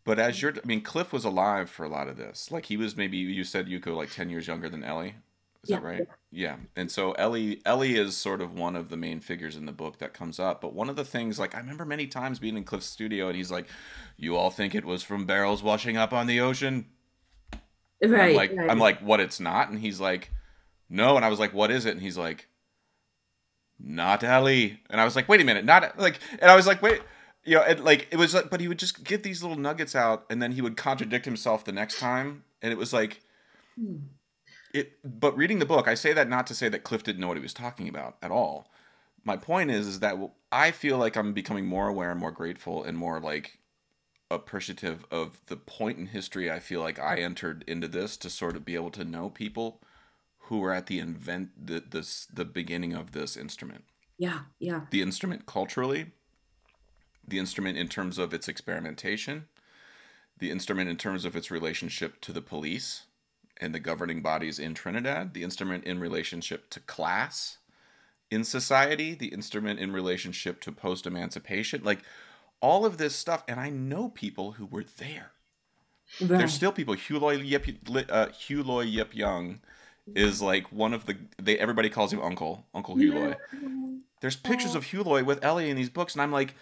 [0.04, 2.52] but as you're, I mean, Cliff was alive for a lot of this.
[2.52, 5.16] Like he was maybe you said Yuko like ten years younger than Ellie.
[5.64, 6.08] Is that right?
[6.32, 6.56] Yeah.
[6.76, 10.00] And so Ellie Ellie is sort of one of the main figures in the book
[10.00, 10.60] that comes up.
[10.60, 13.36] But one of the things, like I remember many times being in Cliff's studio, and
[13.36, 13.68] he's like,
[14.18, 16.88] "You all think it was from barrels washing up on the ocean?"
[18.02, 18.70] And right I'm like, right.
[18.70, 19.20] I'm like, what?
[19.20, 19.70] It's not.
[19.70, 20.32] And he's like,
[20.90, 21.16] no.
[21.16, 21.92] And I was like, what is it?
[21.92, 22.48] And he's like,
[23.80, 24.80] not Ellie.
[24.90, 26.20] And I was like, wait a minute, not like.
[26.40, 27.02] And I was like, wait,
[27.43, 29.95] you know, and like it was, like, but he would just give these little nuggets
[29.95, 33.21] out, and then he would contradict himself the next time, and it was like.
[33.80, 33.97] Hmm.
[34.73, 37.27] It, but reading the book, I say that not to say that Cliff didn't know
[37.27, 38.71] what he was talking about at all.
[39.25, 40.15] My point is, is that
[40.49, 43.60] I feel like I'm becoming more aware and more grateful and more like
[44.30, 48.56] appreciative of the point in history I feel like I entered into this to sort
[48.56, 49.82] of be able to know people
[50.43, 53.84] who were at the invent the this the beginning of this instrument.
[54.17, 56.12] yeah yeah The instrument culturally,
[57.28, 59.48] the instrument in terms of its experimentation,
[60.40, 63.04] the instrument in terms of its relationship to the police
[63.60, 67.60] and the governing bodies in Trinidad, the instrument in relationship to class
[68.32, 72.00] in society, the instrument in relationship to post emancipation, like
[72.62, 73.44] all of this stuff.
[73.48, 75.32] And I know people who were there.
[76.22, 76.30] right.
[76.40, 76.96] There's still people.
[76.96, 77.68] Hugh Loy Yip,
[78.10, 79.60] uh, Hugh Yip Young
[80.16, 81.18] is like one of the.
[81.42, 83.36] They everybody calls him Uncle Uncle Hugh Loy.
[84.22, 86.56] There's pictures of Hugh Loy with Ellie in these books, and I'm like,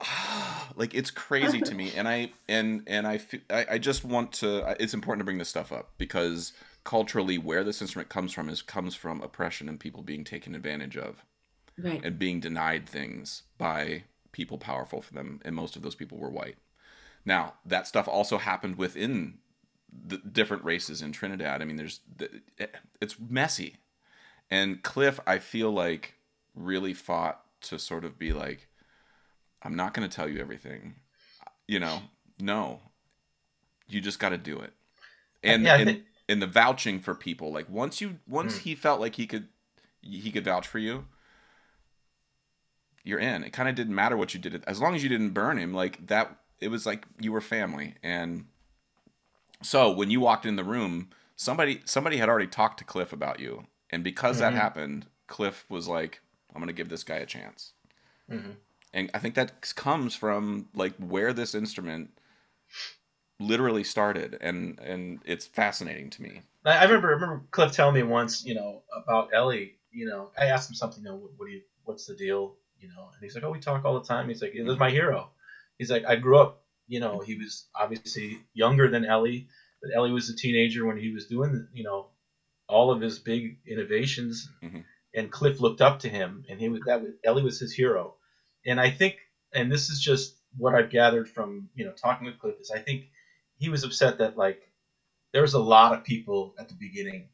[0.76, 1.92] like it's crazy to me.
[1.96, 4.76] And I and and I I, I just want to.
[4.80, 6.52] It's important to bring this stuff up because
[6.84, 10.96] culturally, where this instrument comes from is comes from oppression and people being taken advantage
[10.96, 11.24] of
[11.78, 16.18] right and being denied things by people powerful for them, and most of those people
[16.18, 16.56] were white.
[17.24, 19.38] Now, that stuff also happened within
[19.92, 21.60] the different races in Trinidad.
[21.60, 22.00] I mean, there's
[23.00, 23.76] it's messy,
[24.50, 26.14] and Cliff, I feel like,
[26.54, 28.68] really fought to sort of be like,
[29.62, 30.94] I'm not going to tell you everything,
[31.68, 32.02] you know.
[32.38, 32.80] No,
[33.88, 34.72] you just got to do it,
[35.42, 37.52] and Yeah, and, think- and the vouching for people.
[37.52, 38.60] Like once you once Mm.
[38.62, 39.48] he felt like he could
[40.02, 41.06] he could vouch for you
[43.02, 43.42] you're in.
[43.44, 44.62] It kind of didn't matter what you did.
[44.66, 47.94] As long as you didn't burn him, like that, it was like you were family.
[48.02, 48.44] And
[49.62, 53.40] so when you walked in the room, somebody somebody had already talked to Cliff about
[53.40, 54.40] you, and because Mhm.
[54.40, 56.20] that happened, Cliff was like,
[56.54, 57.72] "I'm gonna give this guy a chance."
[58.30, 58.56] Mhm.
[58.92, 62.10] And I think that comes from like where this instrument
[63.38, 66.42] literally started, and and it's fascinating to me.
[66.64, 69.76] I remember, I remember Cliff telling me once, you know, about Ellie.
[69.90, 71.02] You know, I asked him something.
[71.02, 72.56] You know, what, what do you, what's the deal?
[72.78, 74.28] You know, and he's like, oh, we talk all the time.
[74.28, 75.30] He's like, this is my hero.
[75.78, 76.64] He's like, I grew up.
[76.88, 79.46] You know, he was obviously younger than Ellie,
[79.80, 82.08] but Ellie was a teenager when he was doing, you know,
[82.68, 84.84] all of his big innovations, Mhm.
[85.14, 88.16] and Cliff looked up to him, and he was that was, Ellie was his hero.
[88.66, 89.16] And I think,
[89.54, 92.80] and this is just what I've gathered from you know talking with Cliff is I
[92.80, 93.06] think
[93.58, 94.60] he was upset that like
[95.32, 97.28] there was a lot of people at the beginning,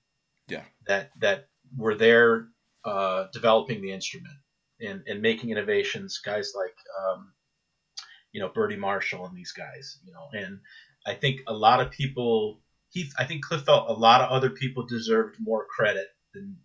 [0.49, 0.65] Yeah.
[0.87, 2.49] that that were there
[2.85, 4.35] uh, developing the instrument
[4.81, 7.33] and and making innovations, guys like um,
[8.33, 10.61] you know Bertie Marshall and these guys, you know, and
[11.07, 12.61] I think a lot of people
[12.91, 16.59] he I think Cliff felt a lot of other people deserved more credit than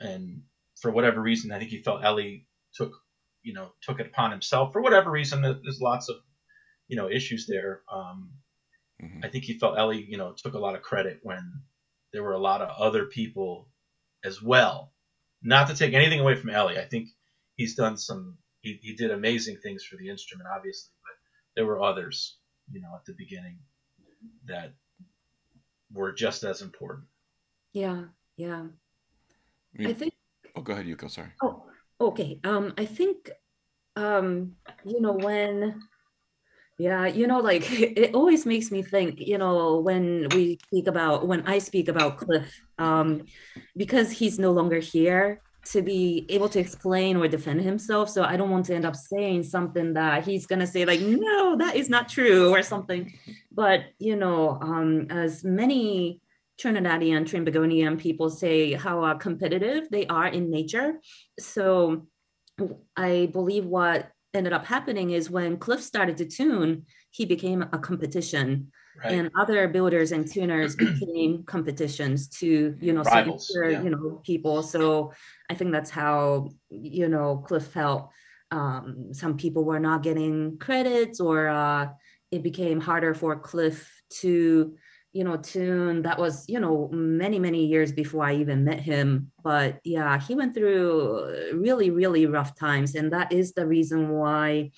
[0.00, 0.42] and
[0.80, 2.92] for whatever reason I think he felt Ellie took
[3.44, 6.16] you know took it upon himself for whatever reason there's lots of
[6.88, 8.30] you know issues there um,
[9.02, 9.24] Mhm.
[9.24, 11.62] I think he felt Ellie you know took a lot of credit when
[12.12, 13.68] there were a lot of other people
[14.24, 14.92] as well
[15.42, 17.08] not to take anything away from Ellie I think
[17.56, 21.14] he's done some he, he did amazing things for the instrument obviously but
[21.56, 22.38] there were others
[22.70, 23.58] you know at the beginning
[24.46, 24.72] that
[25.92, 27.06] were just as important
[27.72, 28.04] Yeah,
[28.36, 28.62] yeah.
[28.62, 30.14] I mean- I think
[30.54, 31.10] oh, go ahead, Yuko.
[31.10, 31.32] Sorry.
[31.42, 31.66] Oh,
[32.00, 32.40] okay.
[32.44, 33.30] Um, I think,
[33.96, 35.82] um, you know, when,
[36.78, 41.26] yeah, you know, like it always makes me think, you know, when we speak about,
[41.26, 43.22] when I speak about Cliff, um,
[43.76, 48.10] because he's no longer here to be able to explain or defend himself.
[48.10, 51.56] So I don't want to end up saying something that he's gonna say like, no,
[51.56, 53.12] that is not true or something.
[53.50, 56.20] But you know, um, as many
[56.60, 61.00] Trinidadian, Trinbagonian people say how uh, competitive they are in nature.
[61.38, 62.06] So
[62.96, 67.78] I believe what ended up happening is when Cliff started to tune, he became a
[67.78, 68.70] competition,
[69.02, 73.82] right and other builders and tuners became competitions to you know Rivals, yeah.
[73.82, 74.62] you know people.
[74.62, 75.12] So
[75.50, 78.10] I think that's how you know Cliff felt.
[78.50, 81.88] Um, some people were not getting credits, or uh,
[82.30, 83.90] it became harder for Cliff
[84.20, 84.76] to
[85.14, 89.30] you know tune that was you know many many years before i even met him.
[89.42, 92.94] But yeah he went through really really rough times.
[92.94, 94.72] And that is the reason why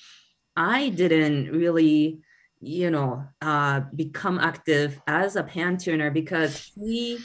[0.55, 2.21] i didn't really
[2.61, 7.19] you know uh become active as a pan tuner because he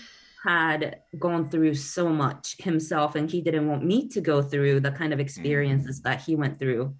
[0.43, 4.91] had gone through so much himself and he didn't want me to go through the
[4.91, 6.95] kind of experiences that he went through.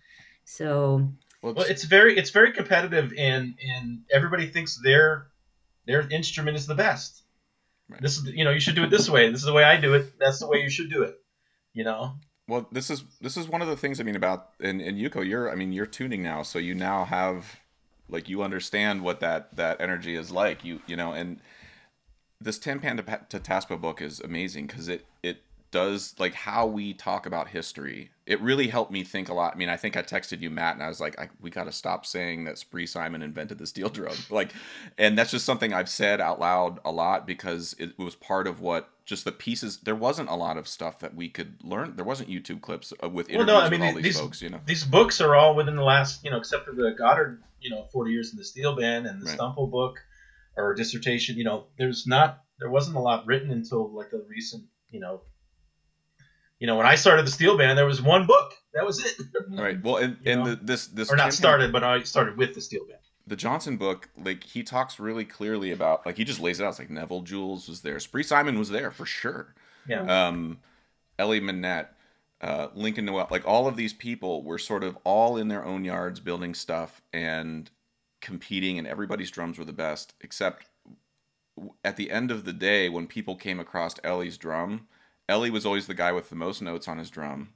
[0.46, 5.31] So Well, well it's very it's very competitive and and everybody thinks their
[5.86, 7.24] their instrument is the best
[7.90, 8.02] Right.
[8.02, 9.76] this is you know you should do it this way this is the way i
[9.76, 11.20] do it that's the way you should do it
[11.74, 12.14] you know
[12.48, 15.28] Well, this is this is one of the things I mean about and, and Yuko,
[15.28, 17.60] you're I mean you're tuning now, so you now have
[18.10, 20.64] like you understand what that that energy is like.
[20.64, 21.40] You you know, and
[22.40, 26.94] this Tin Pan to, Pa- book is amazing because it it does like how we
[26.94, 28.12] talk about history.
[28.26, 29.54] It really helped me think a lot.
[29.54, 31.66] I mean, I think I texted you Matt, and I was like, I, we got
[31.66, 34.16] to stop saying that Spree Simon invented the steel drum.
[34.30, 34.54] Like,
[34.98, 38.62] and that's just something I've said out loud a lot because it was part of
[38.62, 39.80] what just the pieces.
[39.80, 41.96] There wasn't a lot of stuff that we could learn.
[41.96, 44.20] There wasn't YouTube clips uh, with Well, interviews no, I mean, with all these, these-
[44.20, 44.42] folks.
[44.42, 47.42] You know, these books are all within the last you know except for the goddard
[47.60, 49.38] you know 40 years in the steel band and the Right.
[49.38, 50.00] Stuempfle book
[50.58, 54.64] or dissertation you know there's not there wasn't a lot written until like the recent
[54.90, 55.22] you know
[56.62, 59.16] you know when i started the steel band there was one book that was it
[59.58, 59.84] all right.
[59.84, 62.62] Well, and, and the, this this or not Pan- started but i started with the
[62.62, 66.60] steel band the Johnson book, like he talks really clearly about, like he just lays
[66.60, 66.70] it out.
[66.70, 69.54] It's like Neville Jules was there, Spree Simon was there for sure.
[69.88, 70.58] yeah Um,
[71.20, 71.94] Ellie Mannette,
[72.42, 75.86] uh, Lincoln Noel, like all of these people were sort of all in their own
[75.86, 77.70] yards building stuff and
[78.22, 80.14] competing, and everybody's drums were the best.
[80.22, 80.66] Except
[81.86, 84.88] at the end of the day, when people came across Ellie's drum,
[85.32, 87.54] Ellie was always the guy with the most notes on his drum.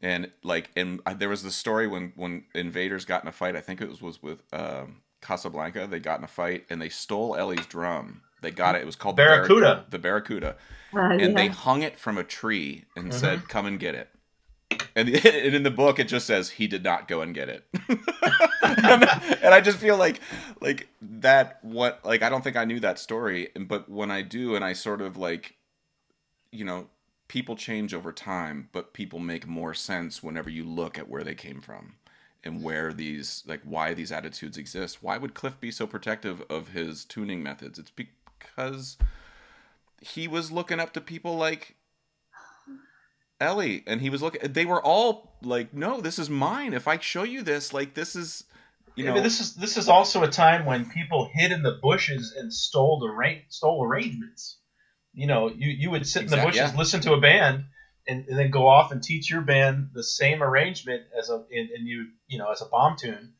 [0.00, 3.54] And like, and I- there was the story when when Invaders got in a fight.
[3.54, 5.86] I think it was was with um, Casablanca.
[5.86, 8.22] They got in a fight and they stole Ellie's drum.
[8.40, 8.82] They got it.
[8.82, 9.86] It was called the Barracuda.
[9.90, 10.56] The Barracuda
[10.94, 13.14] uh, and they hung it from a tree and Mhm.
[13.14, 14.08] said, "Come and get it."
[14.96, 17.64] And, and in the book, it just says he did not go and get it.
[17.88, 19.04] and,
[19.44, 20.20] and I just feel like,
[20.60, 21.58] like that.
[21.62, 24.72] What like I don't think I knew that story, but when I do, and I
[24.72, 25.54] sort of like,
[26.50, 26.88] you know,
[27.32, 31.34] people change over time, but people make more sense whenever you look at where they
[31.34, 31.94] came from
[32.44, 35.02] and where these like why these attitudes exist.
[35.02, 37.78] Why would Cliff be so protective of his tuning methods?
[37.78, 38.98] It's because
[40.02, 41.76] he was looking up to people like
[43.40, 44.52] Ellie, and he was looking.
[44.52, 46.74] They were all like, "No, this is mine.
[46.74, 48.44] If I show you this, like, this is,
[48.94, 51.62] you Yeah, know, but this is this is also a time when people hid in
[51.62, 54.58] the bushes and stole the ra- stole arrangements.
[55.14, 56.74] You know, you, you would sit in the bushes, yeah.
[56.76, 57.64] listen to a band,
[58.08, 61.70] and, and then go off and teach your band the same arrangement as a and,
[61.70, 63.34] and you you know as a bomb tune,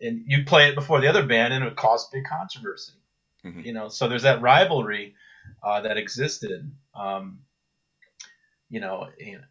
[0.00, 2.92] and you play it before the other band, and it would cause big controversy.
[3.44, 3.64] Mhm.
[3.64, 5.14] You know, so there's that rivalry.
[5.62, 6.70] uh, that existed.
[6.94, 7.40] Um,
[8.68, 9.42] you know, and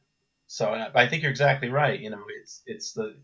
[0.47, 1.99] so I think you're exactly right.
[1.99, 3.15] You know, it's it's the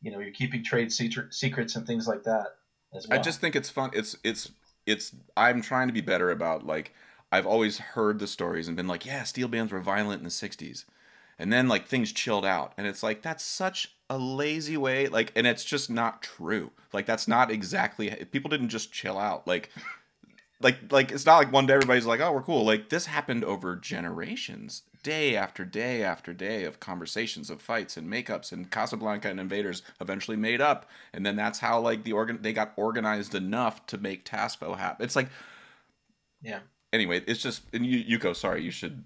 [0.00, 2.46] you know you're keeping trade secrets and things like that
[2.94, 3.18] as well.
[3.18, 3.90] I just think it's fun.
[3.92, 4.50] It's it's
[4.86, 5.14] it's.
[5.36, 6.94] I'm trying to be better about like
[7.34, 10.30] I've always heard the stories and been like, yeah, steel bands were violent in the
[10.30, 10.84] '60s,
[11.38, 15.08] and then like things chilled out, and it's like that's such a lazy way.
[15.08, 16.70] Like, and it's just not true.
[16.92, 18.10] Like that's not exactly.
[18.30, 19.46] People didn't just chill out.
[19.46, 19.70] Like
[20.60, 23.44] like like it's not like one day everybody's like oh we're cool like this happened
[23.44, 29.28] over generations day after day after day of conversations of fights and makeups and casablanca
[29.28, 33.34] and invaders eventually made up and then that's how like the organ they got organized
[33.34, 35.28] enough to make taspo happen it's like
[36.40, 36.60] yeah
[36.94, 39.02] anyway it's just and you yuko sorry you should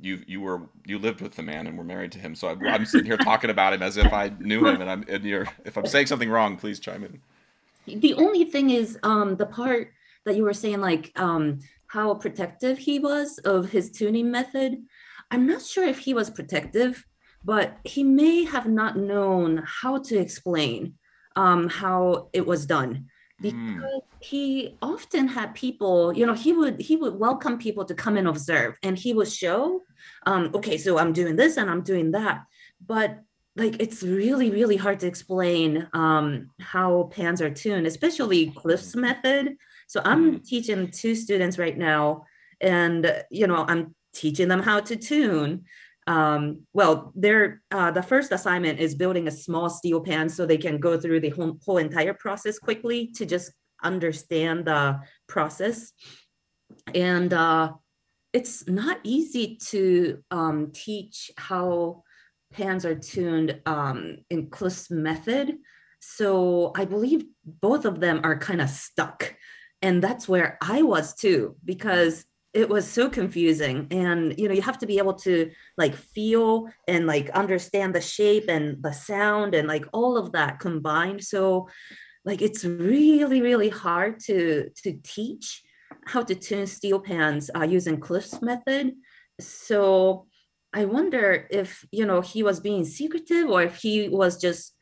[0.00, 2.66] you you were you lived with the man and were married to him so I'm,
[2.66, 5.46] I'm sitting here talking about him as if I knew him and I'm and you're
[5.64, 9.92] if I'm saying something wrong please chime in the only thing is um the part
[10.24, 14.82] that you were saying like um, how protective he was of his tuning method.
[15.30, 17.04] I'm not sure if he was protective,
[17.44, 20.94] but he may have not known how to explain
[21.36, 23.06] um, how it was done.
[23.44, 24.02] Because mm.
[24.20, 28.28] he often had people you know he would he would welcome people to come and
[28.28, 29.80] observe and he would show
[30.26, 32.42] um, okay so i'm doing this and i'm doing that
[32.84, 33.20] but
[33.56, 39.56] like it's really really hard to explain um, how pans are tuned especially cliff's method
[39.86, 40.42] so I'm mm-hmm.
[40.42, 42.24] teaching two students right now,
[42.60, 45.64] and you know I'm teaching them how to tune.
[46.06, 50.58] Um, well, their uh, the first assignment is building a small steel pan so they
[50.58, 53.52] can go through the whole, whole entire process quickly to just
[53.82, 55.92] understand the process.
[56.94, 57.72] And uh,
[58.32, 62.02] it's not easy to um, teach how
[62.52, 65.56] pans are tuned um, in Cliff's method.
[66.00, 69.34] So I believe both of them are kind of stuck
[69.84, 72.24] and that's where i was too because
[72.54, 76.68] it was so confusing and you know you have to be able to like feel
[76.86, 81.68] and like understand the shape and the sound and like all of that combined so
[82.24, 85.62] like it's really really hard to to teach
[86.06, 88.92] how to tune steel pans uh, using cliff's method
[89.40, 90.26] so
[90.72, 94.74] i wonder if you know he was being secretive or if he was just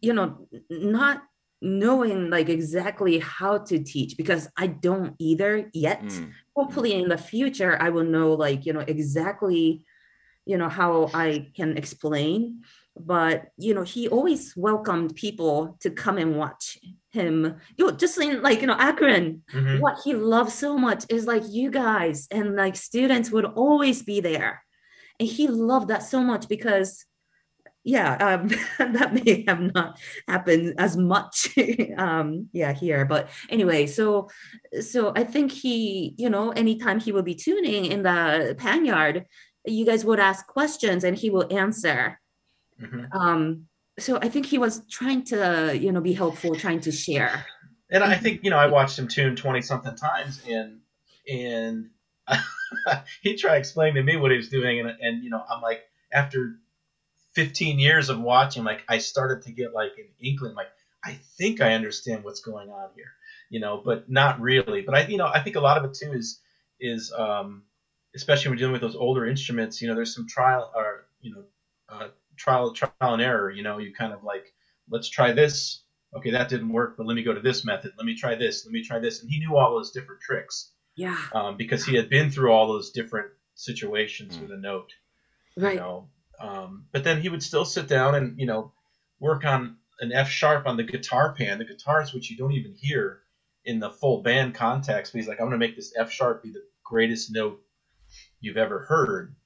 [0.00, 1.22] you know not
[1.62, 6.02] knowing like exactly how to teach because I don't either yet.
[6.02, 6.32] Mm.
[6.56, 9.84] Hopefully in the future I will know like you know exactly
[10.46, 12.62] you know how I can explain.
[12.98, 16.78] But you know he always welcomed people to come and watch
[17.12, 17.56] him.
[17.76, 19.80] You know just in like you know akron mm-hmm.
[19.80, 24.20] what he loves so much is like you guys and like students would always be
[24.20, 24.62] there.
[25.18, 27.04] And he loved that so much because
[27.84, 28.48] yeah, um,
[28.92, 31.56] that may have not happened as much,
[31.96, 33.04] um, yeah, here.
[33.04, 34.28] But anyway, so
[34.80, 39.26] so I think he, you know, anytime he will be tuning in the panyard,
[39.66, 42.20] you guys would ask questions and he will answer.
[42.80, 43.16] Mm-hmm.
[43.18, 43.66] Um,
[43.98, 47.44] so I think he was trying to, you know, be helpful, trying to share.
[47.90, 50.78] And I think you know I watched him tune twenty something times, and
[51.28, 51.90] and
[53.22, 55.82] he tried explaining to me what he was doing, and and you know I'm like
[56.12, 56.56] after
[57.34, 60.68] 15 years of watching, like I started to get like an inkling, like
[61.04, 63.12] I think I understand what's going on here,
[63.48, 64.82] you know, but not really.
[64.82, 66.40] But I, you know, I think a lot of it too is
[66.80, 67.62] is um,
[68.14, 71.34] especially when we're dealing with those older instruments, you know, there's some trial or you
[71.34, 71.44] know,
[71.88, 73.50] uh, trial trial and error.
[73.50, 74.52] You know, you kind of like
[74.88, 75.82] let's try this.
[76.16, 77.92] Okay, that didn't work, but let me go to this method.
[77.96, 78.64] Let me try this.
[78.64, 79.22] Let me try this.
[79.22, 80.72] And he knew all those different tricks.
[80.96, 81.16] Yeah.
[81.32, 84.42] Um, because he had been through all those different situations mm.
[84.42, 84.92] with a note.
[85.56, 85.74] Right.
[85.74, 86.08] You know,
[86.40, 88.72] um, but then he would still sit down and you know
[89.18, 92.74] work on an F sharp on the guitar pan, the guitars which you don't even
[92.74, 93.20] hear
[93.64, 95.12] in the full band context.
[95.12, 97.60] But he's like, I'm going to make this F sharp be the greatest note
[98.40, 99.36] you've ever heard.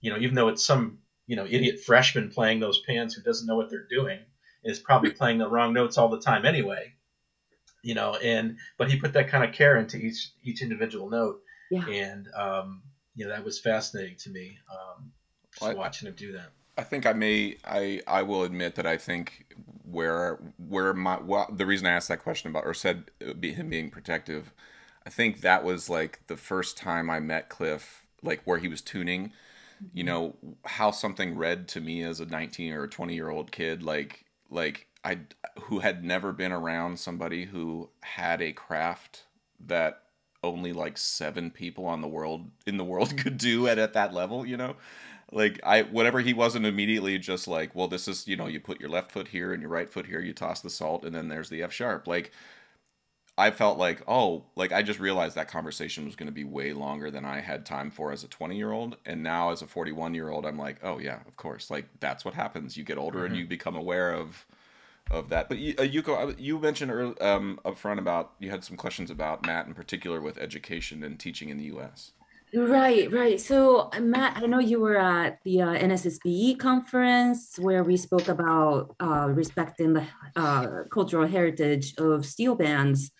[0.00, 3.46] You know, even though it's some you know idiot freshman playing those pans who doesn't
[3.46, 4.18] know what they're doing
[4.64, 6.94] and is probably playing the wrong notes all the time anyway.
[7.82, 11.40] You know, and but he put that kind of care into each each individual note,
[11.70, 11.86] yeah.
[11.86, 12.82] and um,
[13.14, 14.58] you know that was fascinating to me.
[14.70, 15.12] Um,
[15.58, 16.50] just watching him do that.
[16.78, 19.46] I think I may I I will admit that I think
[19.82, 23.90] where where my well the reason I asked that question about or said him being
[23.90, 24.52] protective,
[25.04, 28.80] I think that was like the first time I met Cliff like where he was
[28.80, 29.32] tuning,
[29.92, 30.06] you mm-hmm.
[30.06, 34.24] know how something read to me as a 19 or 20 year old kid like
[34.48, 35.18] like I
[35.62, 39.24] who had never been around somebody who had a craft
[39.66, 40.02] that
[40.44, 44.14] only like seven people on the world in the world could do at at that
[44.14, 44.76] level, you know
[45.32, 48.80] like I whatever he wasn't immediately just like, well, this is you know you put
[48.80, 51.28] your left foot here and your right foot here, you toss the salt, and then
[51.28, 52.06] there's the F sharp.
[52.06, 52.32] Like
[53.36, 56.72] I felt like, oh, like I just realized that conversation was going to be way
[56.72, 58.96] longer than I had time for as a 20 year old.
[59.06, 61.70] And now as a 41 year old, I'm like, oh yeah, of course.
[61.70, 62.76] Like that's what happens.
[62.76, 63.26] You get older Mhm.
[63.26, 64.44] and you become aware of
[65.10, 65.48] of that.
[65.48, 68.76] But you, uh, Yuko, uh, you mentioned early, um, up front about you had some
[68.76, 72.12] questions about Matt in particular with education and teaching in the U.S.
[72.54, 73.38] Right, right.
[73.38, 78.28] So, uh, Matt, I know you were at the uh, NSSBE conference where we spoke
[78.28, 83.10] about uh, respecting the uh, cultural heritage of steel bands.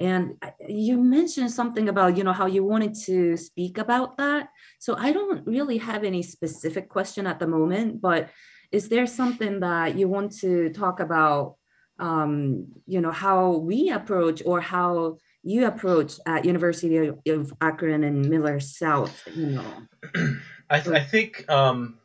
[0.00, 4.48] And uh, you mentioned something about, you know, how you wanted to speak about that.
[4.80, 8.28] So I don't really have any specific question at the moment, but
[8.70, 11.56] is there something that you want to talk about,
[11.98, 18.28] um, you know, how we approach or how you approach at University of, Akron and
[18.28, 19.74] Miller South, you know.
[20.70, 21.98] I, th- I think um,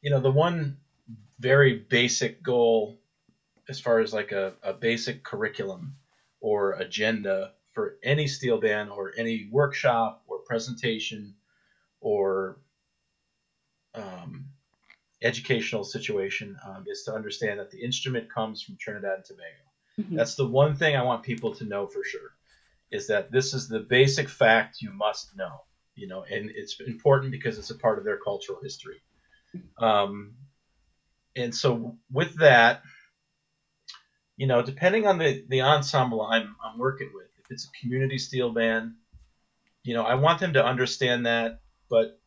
[0.00, 0.78] you know the one
[1.38, 2.98] very basic goal
[3.68, 5.96] as far as like a, a basic curriculum
[6.40, 11.34] or agenda for any steel band or any workshop or presentation
[12.00, 12.58] or
[13.94, 14.46] um,
[15.22, 19.44] educational situation um, is to understand that the instrument comes from Trinidad and Tobago.
[20.00, 20.16] Mhm.
[20.16, 22.37] That's the one thing I want people to know for sure
[22.90, 25.64] is that this is the basic fact you must know,
[25.94, 29.00] you know, and it's important because it's a part of their cultural history.
[29.78, 30.34] Um,
[31.36, 32.82] and so with that,
[34.36, 38.18] you know, depending on the, the ensemble I'm, I'm working with, if it's a community
[38.18, 38.92] steel band,
[39.82, 41.60] you know, I want them to understand that,
[41.90, 42.20] but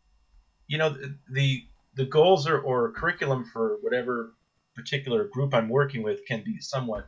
[0.68, 1.64] you know, the, the,
[1.96, 4.34] the goals or, or curriculum for whatever
[4.76, 7.08] particular group I'm working with can be somewhat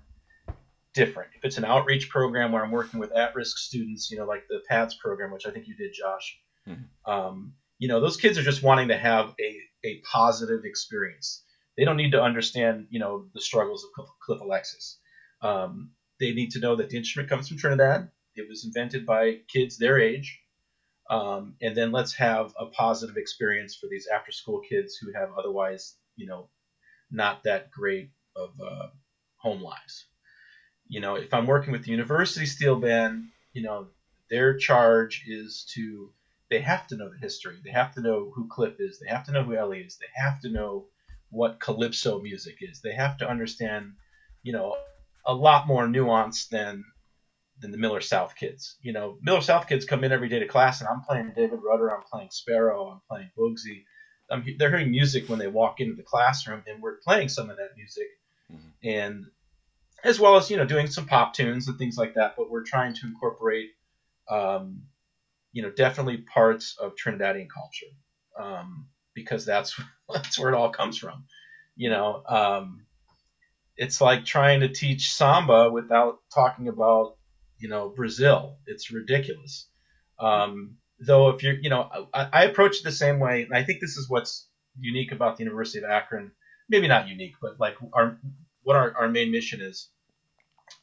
[0.94, 1.32] different.
[1.36, 4.62] If it's an outreach program where I'm working with at-risk students, you know, like the
[4.70, 6.88] PATS program, which I think you did, Josh, Mhm.
[7.06, 11.44] um, you know, those kids are just wanting to have a, a positive experience.
[11.76, 15.00] They don't need to understand, you know, the struggles of Cliff- Cliff Alexis.
[15.42, 18.12] Um, they need to know that the instrument comes from Trinidad.
[18.36, 20.40] It was invented by kids their age.
[21.10, 25.98] Um, and then let's have a positive experience for these after-school kids who have otherwise,
[26.16, 26.50] you know,
[27.12, 28.88] not that great of uh,
[29.38, 30.08] home lives
[30.94, 33.88] you know, if I'm working with the University Steel Band, you know,
[34.30, 36.12] their charge is to
[36.52, 37.60] they have to know the history.
[37.66, 39.00] They have to know who Cliff is.
[39.00, 39.98] They have to know who Ellie is.
[39.98, 40.86] They have to know
[41.32, 42.82] what calypso music is.
[42.82, 43.94] They have to understand,
[44.44, 44.76] you know,
[45.26, 46.84] a lot more nuance than
[47.60, 48.76] than the Miller South kids.
[48.84, 51.62] You know, Miller South kids come in every day to class, and I'm playing David
[51.68, 53.84] Rudder, I'm playing Sparrow, I'm playing Boogsy.
[54.30, 57.58] I'm, they're hearing music when they walk into the classroom, and we're playing some of
[57.58, 58.10] that music,
[58.52, 58.72] Mhm.
[58.84, 59.26] and
[60.04, 62.36] as well as you know doing some pop tunes and things like that.
[62.38, 63.72] But we're trying to incorporate,
[64.30, 64.84] um,
[65.52, 67.94] you know, definitely parts of Trinidadian culture
[68.40, 69.80] um, because that's
[70.14, 71.26] that's where it all comes from.
[71.76, 72.86] You know, um,
[73.78, 77.16] it's like trying to teach samba without talking about
[77.60, 78.58] you know Brazil.
[78.68, 79.68] It's ridiculous.
[80.20, 83.64] Um, though if you're, you know, I, I approach it the same way, and I
[83.64, 84.48] think this is what's
[84.80, 86.32] unique about the University of Akron.
[86.70, 88.18] Maybe not unique, but like our
[88.64, 89.90] what our, our main mission is.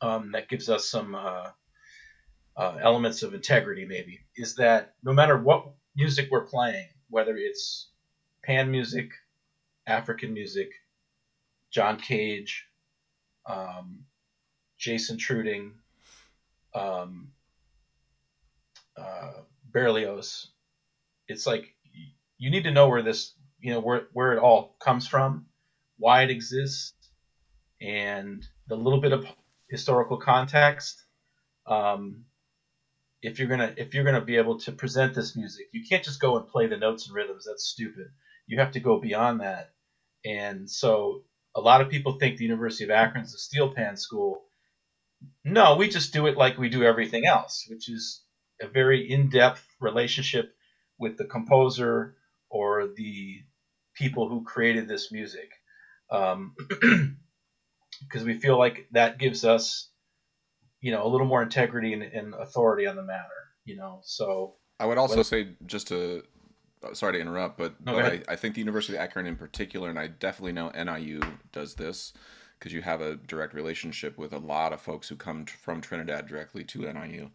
[0.03, 1.49] Um, that gives us some uh,
[2.57, 5.67] uh, elements of integrity, maybe, is that no matter what
[5.97, 7.89] music we're playing, whether it's
[8.45, 9.11] pan music,
[9.87, 10.71] African music,
[11.71, 12.67] John Cage,
[13.47, 14.05] um,
[14.79, 15.73] Jason Treuting,
[16.75, 17.33] um,
[18.97, 19.33] uh,
[19.73, 20.49] Berlioz,
[21.29, 21.75] it's like
[22.39, 25.47] you need to know where this, you know, where where it all comes from,
[25.99, 26.95] why it exists,
[27.81, 29.27] and the little bit of
[29.69, 31.05] historical context.
[31.67, 32.25] Um,
[33.23, 36.21] if you're gonna if you're gonna be able to present this music, you can't just
[36.21, 37.45] go and play the notes and rhythms.
[37.47, 38.07] That's stupid.
[38.47, 39.71] You have to go beyond that.
[40.25, 41.23] And so
[41.55, 44.43] a lot of people think the University of Akron is a steel pan school.
[45.45, 48.23] No, we just do it like we do everything else, which is
[48.61, 50.55] a very in-depth relationship
[50.99, 52.17] with the composer
[52.51, 53.43] or the
[53.95, 55.51] people who created this music.
[56.11, 56.55] Um,
[58.03, 59.91] because we feel like that gives us,
[60.81, 63.29] you know, a little more integrity and, and authority on the matter.
[63.65, 66.23] You know, so I would also say just to
[66.83, 68.23] uh, sorry to interrupt, but, No, but I.
[68.29, 71.21] I think the University of Akron in particular, and I definitely know NIU
[71.53, 72.13] does this
[72.59, 75.81] because you have a direct relationship with a lot of folks who come t- from
[75.81, 77.31] Trinidad directly to NIU.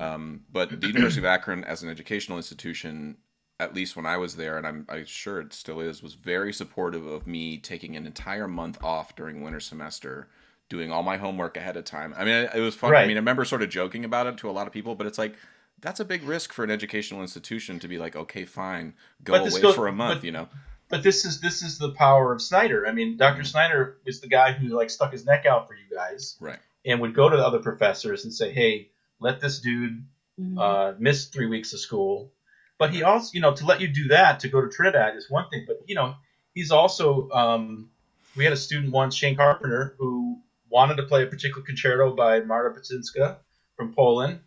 [0.00, 3.16] Um, but the University of Akron, as an educational institution,
[3.58, 6.52] at least when I was there, and I'm, I'm sure it still is, was very
[6.52, 10.28] supportive of me taking an entire month off during winter semester,
[10.68, 12.14] doing all my homework ahead of time.
[12.18, 12.94] I mean, it was fun.
[12.94, 15.06] I mean, I remember sort of joking about it to a lot of people, but
[15.06, 15.36] it's like
[15.80, 18.94] that's a big risk for an educational institution to be like, okay, fine,
[19.24, 20.48] go But away goes- for a month, but- you know?
[20.88, 22.86] but this is this is the power of Snider.
[22.86, 23.42] I mean, Dr.
[23.44, 26.58] Snider is the guy who like stuck his neck out for you guys Right.
[26.84, 30.04] and would go to the other professors and say, "Hey, let this dude
[30.40, 30.58] Mhm.
[30.60, 32.30] uh, miss three weeks of school.
[32.78, 35.30] But he also, you know, to let you do that to go to Trinidad is
[35.30, 35.64] one thing.
[35.66, 36.14] But you know,
[36.54, 37.28] he's also.
[37.30, 37.88] Um,
[38.36, 42.40] we had a student once, Shane Carpenter, who wanted to play a particular concerto by
[42.40, 43.36] Marta Ptaszyńska
[43.76, 44.40] from Poland,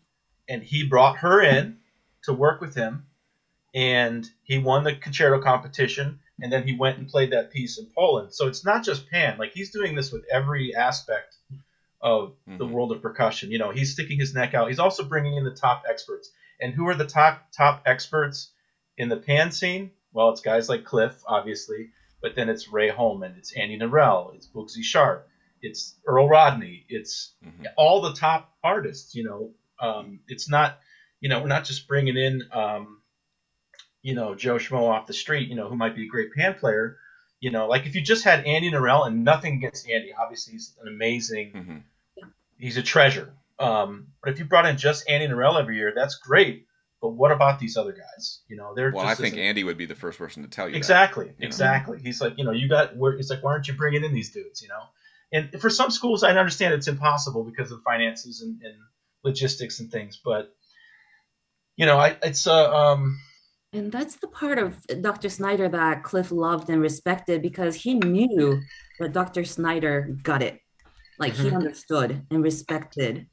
[0.48, 1.78] and he brought her in
[2.24, 3.08] to work with him,
[3.74, 7.88] and he won the concerto competition, and then he went and played that piece in
[7.96, 8.32] Poland.
[8.32, 11.36] So it's not just Pan; like he's doing this with every aspect
[12.02, 12.72] of the Mhm.
[12.72, 13.52] world of percussion.
[13.52, 14.68] You know, he's sticking his neck out.
[14.68, 16.32] He's also bringing in the top experts.
[16.62, 18.52] And who are the top top experts
[18.98, 19.92] in the pan scene?
[20.12, 21.90] Well, it's guys like Cliff, obviously,
[22.22, 25.28] but then it's Ray Holman, it's Andy Narell, it's Boogsy Sharpe,
[25.62, 27.68] it's Earl Rodney, it's Mhm.
[27.78, 29.16] all the top artists.
[29.16, 30.80] You know, um, it's not,
[31.22, 33.02] you know, we're not just bringing in, um,
[34.02, 36.56] you know, Joe Schmo off the street, you know, who might be a great pan
[36.56, 36.98] player.
[37.40, 40.76] You know, like if you just had Andy Narell and nothing against Andy, obviously he's
[40.82, 41.84] an amazing Mhm.
[42.58, 43.34] he's a treasure.
[43.60, 46.66] Um, but if you brought in just Andy Narell every year, that's great.
[47.02, 48.42] But what about these other guys?
[48.48, 50.50] You know, they're Well, I just think as- Andy would be the first person to
[50.50, 50.78] tell you that.
[50.78, 51.34] exactly, know?
[51.40, 52.00] exactly.
[52.02, 52.96] He's like, you know, you got.
[52.98, 54.62] Where, it's like, why aren't you bringing in these dudes?
[54.62, 54.82] You know,
[55.32, 58.76] and for some schools, I understand it's impossible because of finances and, and
[59.24, 60.20] logistics and things.
[60.24, 60.54] But
[61.78, 63.18] you know, I, it's uh, um,
[63.72, 65.30] And that's the part of Dr.
[65.30, 68.62] Snider that Cliff loved and respected because he knew
[69.00, 69.46] that Dr.
[69.46, 70.60] Snider got it.
[71.18, 71.56] Like he Mhm.
[71.56, 73.28] understood and respected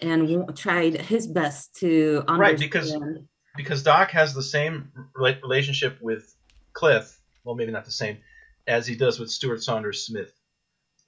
[0.00, 2.40] and tried his best to understand.
[2.40, 2.96] Right, because-
[3.56, 6.34] because Doc has the same relationship with
[6.72, 7.20] Cliff.
[7.44, 8.18] Well, maybe not the same
[8.68, 10.32] as he does with Stuart Saunders Smith,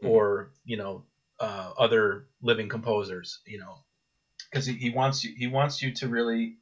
[0.02, 1.04] or you know,
[1.38, 3.40] uh, other living composers.
[3.46, 3.76] You know,
[4.50, 6.56] because he, he wants you he wants you to really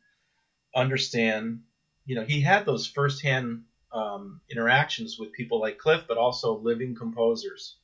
[0.75, 1.63] understand.
[2.05, 6.95] You know, he had those firsthand um, interactions with people like Cliff, but also living
[6.95, 7.77] composers,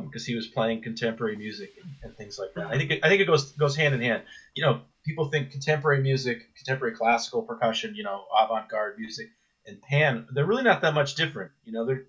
[0.00, 2.68] because he was playing contemporary music and, and things like that.
[2.68, 4.22] I think it, I think it goes goes hand in hand.
[4.54, 9.28] You know, people think contemporary music, contemporary classical percussion, you know, avant-garde music,
[9.66, 10.26] and pan.
[10.32, 11.52] They're really not that much different.
[11.64, 12.04] You know, they're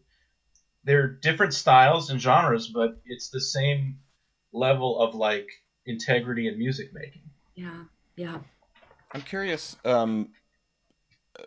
[0.85, 3.99] they're different styles and genres, but it's the same
[4.53, 5.47] level of like
[5.85, 7.23] integrity in music making.
[7.55, 7.83] yeah,
[8.15, 8.37] yeah.
[9.11, 9.75] I'm curious.
[9.83, 10.29] Um,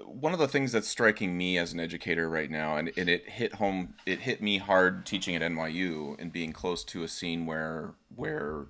[0.05, 3.29] one of the things that's striking me as an educator right now, and, and it
[3.29, 7.47] hit home, it hit me hard teaching at NYU and being close to a scene
[7.47, 8.67] where where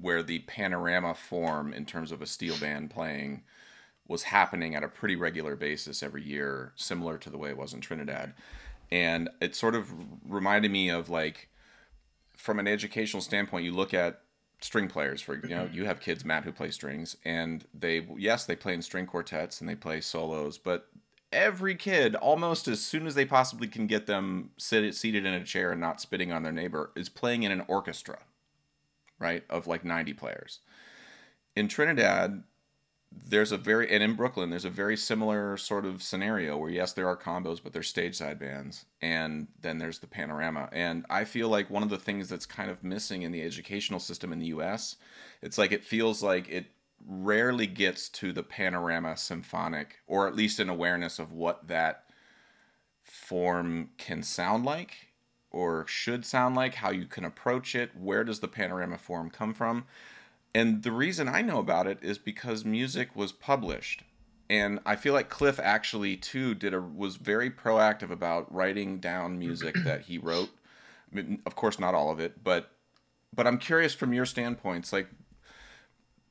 [0.00, 3.42] where the panorama form in terms of a steel band playing
[4.08, 7.72] was happening at a pretty regular basis every year, similar to the way it was
[7.72, 8.32] in Trinidad.
[8.90, 9.92] And it sort of
[10.26, 11.48] reminded me of like,
[12.36, 14.22] from an educational standpoint, you look at
[14.60, 15.74] string players for you know mm-hmm.
[15.74, 19.60] you have kids matt who play strings and they yes they play in string quartets
[19.60, 20.88] and they play solos but
[21.32, 25.44] every kid almost as soon as they possibly can get them sit, seated in a
[25.44, 28.18] chair and not spitting on their neighbor is playing in an orchestra
[29.18, 30.60] right of like 90 players.
[31.54, 32.42] In trinidad
[33.12, 36.92] there's a very and in brooklyn there's a very similar sort of scenario where yes
[36.92, 40.68] there are combos but there's stage side bands and then there's the panorama.
[40.72, 44.00] And i feel like one of the things that's kind of missing in the educational
[44.00, 44.96] system in the us
[45.42, 46.66] it's like it feels like it
[47.06, 52.04] rarely gets to the panorama symphonic or at least an awareness of what that
[53.02, 55.08] form can sound like
[55.50, 59.52] or should sound like how you can approach it where does the panorama form come
[59.52, 59.84] from
[60.54, 64.02] and the reason I know about it is because music was published.
[64.48, 69.38] And I feel like Cliff actually too did a was very proactive about writing down
[69.38, 70.50] music that he wrote.
[71.10, 72.72] I mean, of course not all of it, but
[73.32, 75.08] but I'm curious from your standpoints like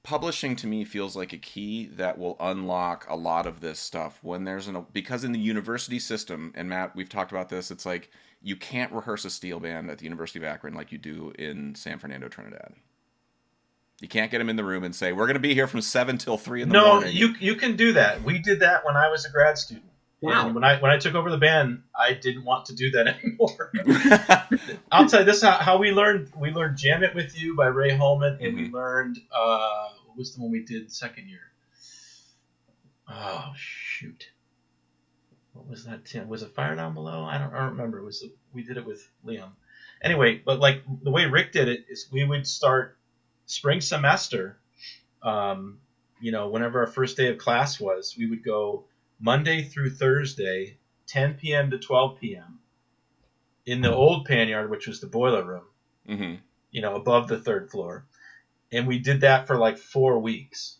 [0.03, 4.19] publishing to me feels like a key that will unlock a lot of this stuff
[4.21, 7.85] when there's an because in the university system and Matt we've talked about this it's
[7.85, 8.09] like
[8.41, 11.75] you can't rehearse a steel band at the University of Akron like you do in
[11.75, 12.73] San Fernando Trinidad.
[14.01, 15.81] You can't get them in the room and say, "We're going to be here from
[15.81, 18.23] seven till three in the No, morning." No, you you can do that.
[18.23, 19.85] We did that when I was a grad student.
[20.21, 20.47] Wow.
[20.47, 23.07] And when I when I took over the band, I didn't want to do that
[23.23, 23.71] anymore.
[24.91, 27.67] I'll tell you this: how, how we learned we learned "Jam It with You" by
[27.67, 31.39] Ray Holman, and we learned uh, what was the one we did second year?
[33.09, 34.29] Oh shoot,
[35.53, 36.05] what was that?
[36.05, 36.27] Tim?
[36.27, 37.23] Was it Fire Down Below?
[37.23, 37.99] I don't, I don't remember.
[37.99, 38.23] It was
[38.53, 39.51] we did it with Liam.
[40.01, 42.97] Anyway, but like the way Rick did it is we would start
[43.49, 44.57] spring semester.
[45.23, 45.79] Um,
[46.21, 48.83] you know, whenever our first day of class was, we would go
[49.19, 50.77] Monday through Thursday,
[51.07, 51.71] 10 p.m.
[51.71, 52.59] to 12 p.m.
[53.65, 55.65] in the old pan yard, which was the boiler room,
[56.07, 56.35] hmm
[56.71, 58.05] you know, above the third floor.
[58.71, 60.77] And we did that for like four weeks.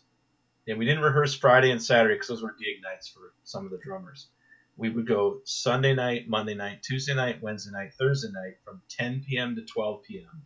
[0.68, 3.72] And we didn't rehearse Friday and Saturday because those were gig nights for some of
[3.72, 4.28] the drummers.
[4.76, 9.22] We would go Sunday night, Monday night, Tuesday night, Wednesday night, Thursday night from 10
[9.26, 9.56] p.m.
[9.56, 10.42] to 12 p.m.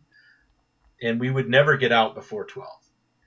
[1.01, 2.69] And we would never get out before 12.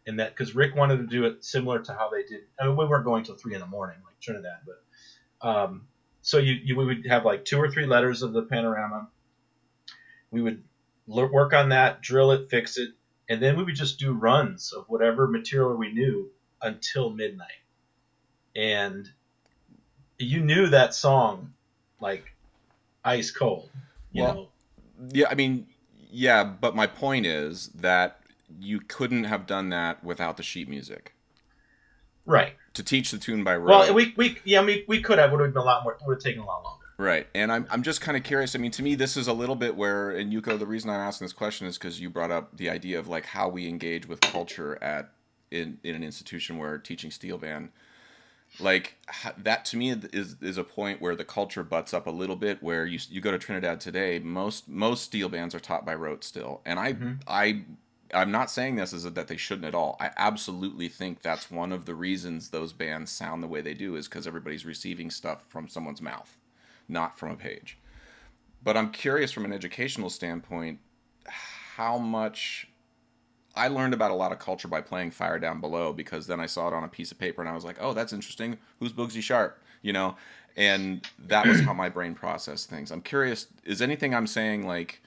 [0.07, 2.43] and that because Rick wanted to do it similar to how they did.
[2.61, 5.89] I mean, we weren't going till three in the morning like Trinidad, but um,
[6.23, 9.09] so you, you we would have like two or three letters of the panorama.
[10.31, 10.65] We would
[11.11, 12.91] l- work on that, drill it, fix it,
[13.29, 16.31] and then we would just do runs of whatever material we knew
[16.63, 17.49] until midnight.
[18.57, 19.09] And
[20.19, 21.55] you knew that song
[22.01, 22.25] like
[23.05, 23.71] ice cold.
[24.13, 24.49] You Well, know,
[25.13, 25.67] Yeah, I mean,
[26.11, 28.21] yeah, but my point is that
[28.59, 31.15] you couldn't have done that without the sheet music.
[32.25, 32.55] right?
[32.75, 33.69] To teach the tune by rote.
[33.69, 36.15] Well, we, we yeah, we, we could have would have been a lot more would
[36.15, 36.85] have taken a lot longer.
[36.99, 37.27] Right.
[37.35, 38.57] And I'm, I'm just kind of curious.
[38.57, 41.01] I mean, to me, this is a little bit where, and Yuko, the reason I'm
[41.01, 44.09] asking this question is because you brought up the idea of like how we engage
[44.09, 45.13] with culture at
[45.51, 47.71] in, in an institution where teaching steel band.
[48.61, 48.97] Like
[49.37, 52.63] that to me is is a point where the culture butts up a little bit.
[52.63, 56.25] Where you you go to Trinidad today, most most steel bands are taught by rote
[56.25, 57.21] still, and I Mhm.
[57.27, 57.65] I
[58.15, 59.97] I'm not saying this is that they shouldn't at all.
[60.01, 63.97] I absolutely think that's one of the reasons those bands sound the way they do
[63.97, 66.37] is because everybody's receiving stuff from someone's mouth,
[66.89, 67.79] not from a page.
[68.63, 70.81] But I'm curious from an educational standpoint
[71.27, 72.68] how much
[73.55, 76.47] I learned about a lot of culture by playing Fire Down Below because then I
[76.47, 78.59] saw it on a piece of paper and I was like, oh, that's interesting.
[78.79, 79.59] Who's Boogsy Sharpe?
[79.83, 80.17] You know,
[80.57, 82.91] and that was how my brain processed things.
[82.91, 85.01] I'm curious, is anything I'm saying like,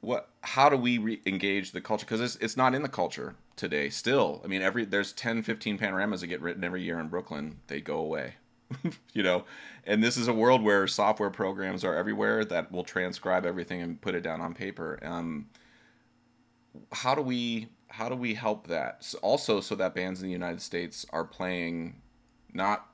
[0.00, 0.28] what?
[0.42, 2.06] How do we re- engage the culture?
[2.06, 3.88] Because it's it's not in the culture today.
[3.88, 7.58] Still, I mean, every there's 10, 15 panoramas that get written every year in Brooklyn.
[7.66, 8.34] They go away.
[9.12, 9.44] you know,
[9.84, 14.00] and this is a world where software programs are everywhere that will transcribe everything and
[14.00, 14.98] put it down on paper.
[15.02, 15.46] Um,
[16.92, 18.96] how do we how do we help that?
[19.00, 21.96] S- also so that bands in the united states are playing
[22.52, 22.88] not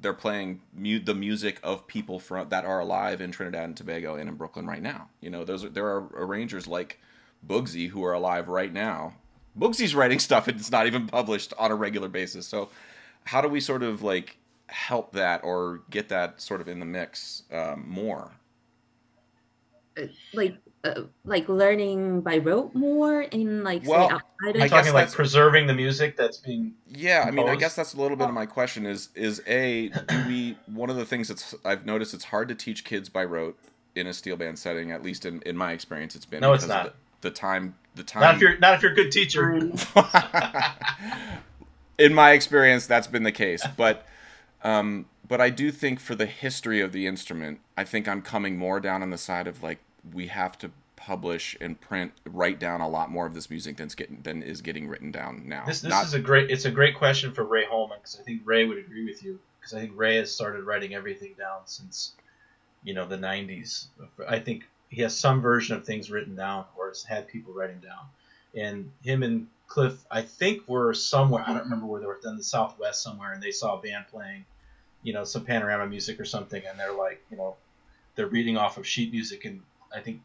[0.00, 4.14] they're playing mu- the music of people from that are alive in trinidad and tobago
[4.14, 5.08] and in brooklyn right now.
[5.20, 6.98] You know those are, there are arrangers like
[7.46, 9.14] Boogsy who are alive right now.
[9.58, 12.46] Boogsy's writing stuff and it's not even published on a regular basis.
[12.46, 12.70] So
[13.24, 16.86] how do we sort of like help that or get that sort of in the
[16.86, 18.32] mix um, more?
[20.32, 20.56] Like
[20.88, 24.92] uh, like learning by rote more in like Well, say outside I of guess talking
[24.92, 28.28] like preserving the music that's being Yeah, I mean, I guess that's a little bit
[28.28, 28.86] of my question.
[28.86, 32.54] Is is a do we one of the things that's I've noticed it's hard to
[32.54, 33.58] teach kids by rote
[33.94, 34.92] in a steel band setting.
[34.92, 36.94] At least in, in my experience, it's been No, it's not.
[37.20, 38.22] The, the time, the time.
[38.22, 39.52] not if you're not if you're a good teacher.
[41.98, 43.66] in my experience, that's been the case.
[43.76, 44.06] But
[44.62, 48.56] um, but I do think for the history of the instrument, I think I'm coming
[48.56, 49.78] more down on the side of like
[50.12, 53.94] we have to publish and print, write down a lot more of this music than's
[53.94, 55.64] getting than is getting written down now.
[55.64, 58.24] This this Not- is a great it's a great question for Ray Holman because I
[58.24, 61.60] think Ray would agree with you because I think Ray has started writing everything down
[61.66, 62.12] since
[62.82, 63.86] you know the 90s.
[64.28, 67.78] I think he has some version of things written down or has had people writing
[67.78, 68.06] down.
[68.54, 72.36] And him and Cliff, I think were somewhere I don't remember where they were in
[72.36, 74.46] the Southwest somewhere, and they saw a band playing,
[75.02, 77.56] you know, some panorama music or something, and they're like, you know,
[78.14, 79.60] they're reading off of sheet music, and
[79.94, 80.20] I think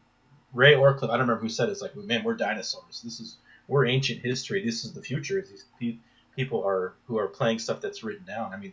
[0.52, 3.00] Ray or Cliff, I don't remember who said it, it's like, man, we're dinosaurs.
[3.02, 3.36] This is
[3.68, 4.64] we're ancient history.
[4.64, 5.40] This is the future.
[5.40, 5.98] These pe-
[6.36, 8.52] people are who are playing stuff that's written down.
[8.52, 8.72] I mean,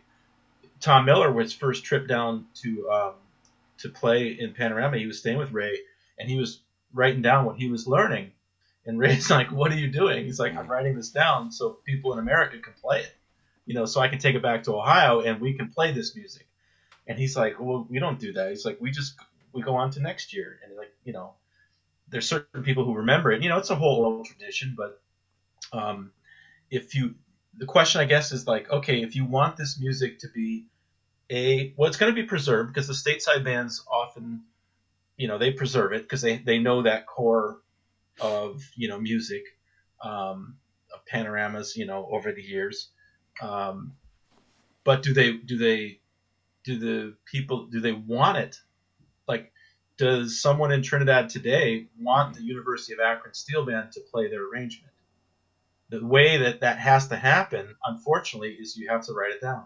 [0.80, 3.12] Tom Miller was first trip down to um,
[3.78, 4.98] to play in Panorama.
[4.98, 5.78] He was staying with Ray,
[6.18, 6.60] and he was
[6.92, 8.32] writing down what he was learning.
[8.84, 12.12] And Ray's like, "What are you doing?" He's like, "I'm writing this down so people
[12.12, 13.14] in America can play it,
[13.64, 16.14] you know, so I can take it back to Ohio and we can play this
[16.14, 16.46] music."
[17.06, 19.14] And he's like, "Well, we don't do that." He's like, "We just
[19.52, 21.34] we go on to next year." And like, you know,
[22.08, 23.42] there's certain people who remember it.
[23.42, 25.00] You know, it's a whole old tradition, but
[25.72, 26.12] um,
[26.70, 27.14] if you
[27.58, 30.66] the question I guess is like, okay, if you want this music to be
[31.30, 34.42] a well, it's going to be preserved because the stateside bands often,
[35.16, 37.60] you know, they preserve it because they they know that core
[38.20, 39.44] of you know music,
[40.02, 40.56] um,
[40.94, 42.88] of panoramas, you know, over the years.
[43.40, 43.94] Um,
[44.84, 46.00] but do they do they
[46.64, 48.56] do the people do they want it?
[50.02, 54.44] Does someone in Trinidad today want the University of Akron Steel Band to play their
[54.44, 54.92] arrangement?
[55.90, 59.64] The way that that has to happen, unfortunately, is you have to write it down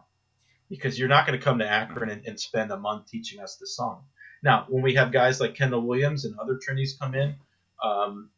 [0.69, 3.57] because you're not going to come to Akron and, and spend a month teaching us
[3.57, 4.05] the song.
[4.43, 7.37] Now, when we have guys like Kendall Williams and other Trinis come in,
[7.83, 8.29] um,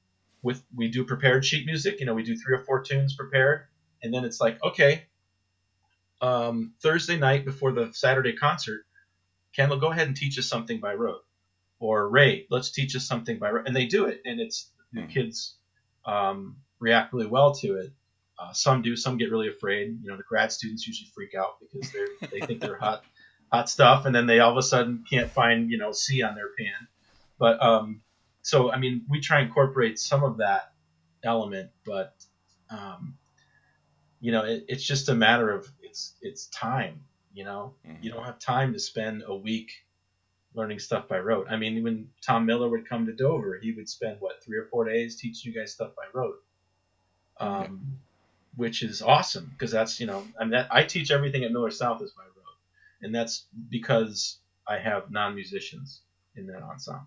[0.41, 1.99] with we do prepared sheet music.
[1.99, 3.63] You know, we do three or four tunes prepared,
[4.05, 5.07] and then it's like, okay,
[6.21, 8.87] um, Thursday night before the Saturday concert,
[9.53, 11.25] Kendall, go ahead and teach us something by rote,
[11.81, 15.09] or Ray, let's teach us something by and they do it, and it's the Hmm.
[15.09, 15.57] kids
[16.05, 17.93] um, react really well to it.
[18.39, 19.99] Uh, some do, some get really afraid.
[20.03, 23.03] You know, the grad students usually freak out because they they think they're hot
[23.53, 26.35] hot stuff, and then they all of a sudden can't find you know C on
[26.35, 26.89] their pan.
[27.39, 28.03] But um,
[28.43, 30.73] so I mean, we try and incorporate some of that
[31.23, 32.15] element, but
[32.71, 33.15] um,
[34.21, 37.03] you know, it, it's just a matter of it's it's time.
[37.33, 38.03] You know, Mhm.
[38.03, 39.71] you don't have time to spend a week
[40.59, 41.47] learning stuff by rote.
[41.51, 44.67] I mean, when Tom Miller would come to Dover, he would spend what three or
[44.71, 46.43] four days teaching you guys stuff by rote,
[47.41, 47.99] um,
[48.57, 51.71] which is awesome because that's you know, I mean, that, I teach everything at Miller
[51.71, 52.59] South is by rote,
[53.03, 54.39] and that's because
[54.69, 56.03] I have non musicians
[56.37, 57.07] in that ensemble.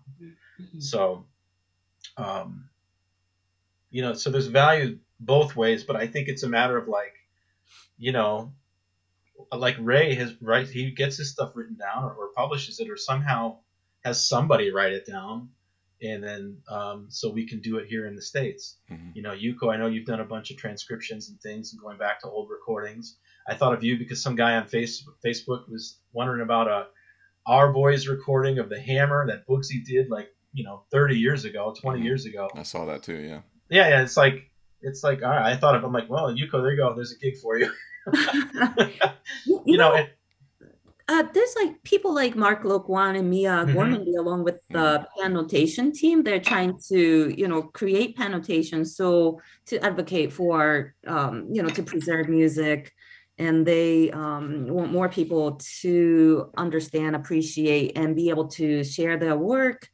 [0.80, 1.26] So,
[2.16, 2.68] um,
[3.90, 7.14] you know, so there's value both ways, but I think it's a matter of like,
[7.98, 8.52] you know,
[9.52, 12.96] like Ray has right, he gets his stuff written down or, or publishes it or
[12.96, 13.58] somehow
[14.04, 15.50] has somebody write it down,
[16.02, 18.76] and then um, so we can do it here in the states.
[18.90, 19.14] Mhm.
[19.14, 21.98] You know, Yuko, I know you've done a bunch of transcriptions and things and going
[21.98, 23.16] back to old recordings.
[23.48, 26.86] I thought of you because some guy on face, Facebook was wondering about a
[27.46, 31.74] Our Boys recording of the Hammer that Boogsy did like you know 30 years ago,
[31.80, 32.04] 20 Mhm.
[32.04, 32.48] years ago.
[32.54, 33.16] I saw that too.
[33.20, 33.42] Yeah.
[33.68, 35.52] Yeah, yeah, it's like it's like all right.
[35.52, 36.92] I thought of I'm like, well, Yuko, there you go.
[36.94, 37.70] There's a gig for you.
[39.46, 40.10] you, you know, it,
[41.08, 43.74] uh, there's like people like Mark Loquan and Mia Mhm.
[43.74, 46.22] Gormandy, along with the pan notation team.
[46.22, 51.70] They're trying to, you know, create pan notation so to advocate for, um, you know,
[51.70, 52.92] to preserve music,
[53.38, 59.36] and they um, want more people to understand, appreciate, and be able to share their
[59.36, 59.88] work,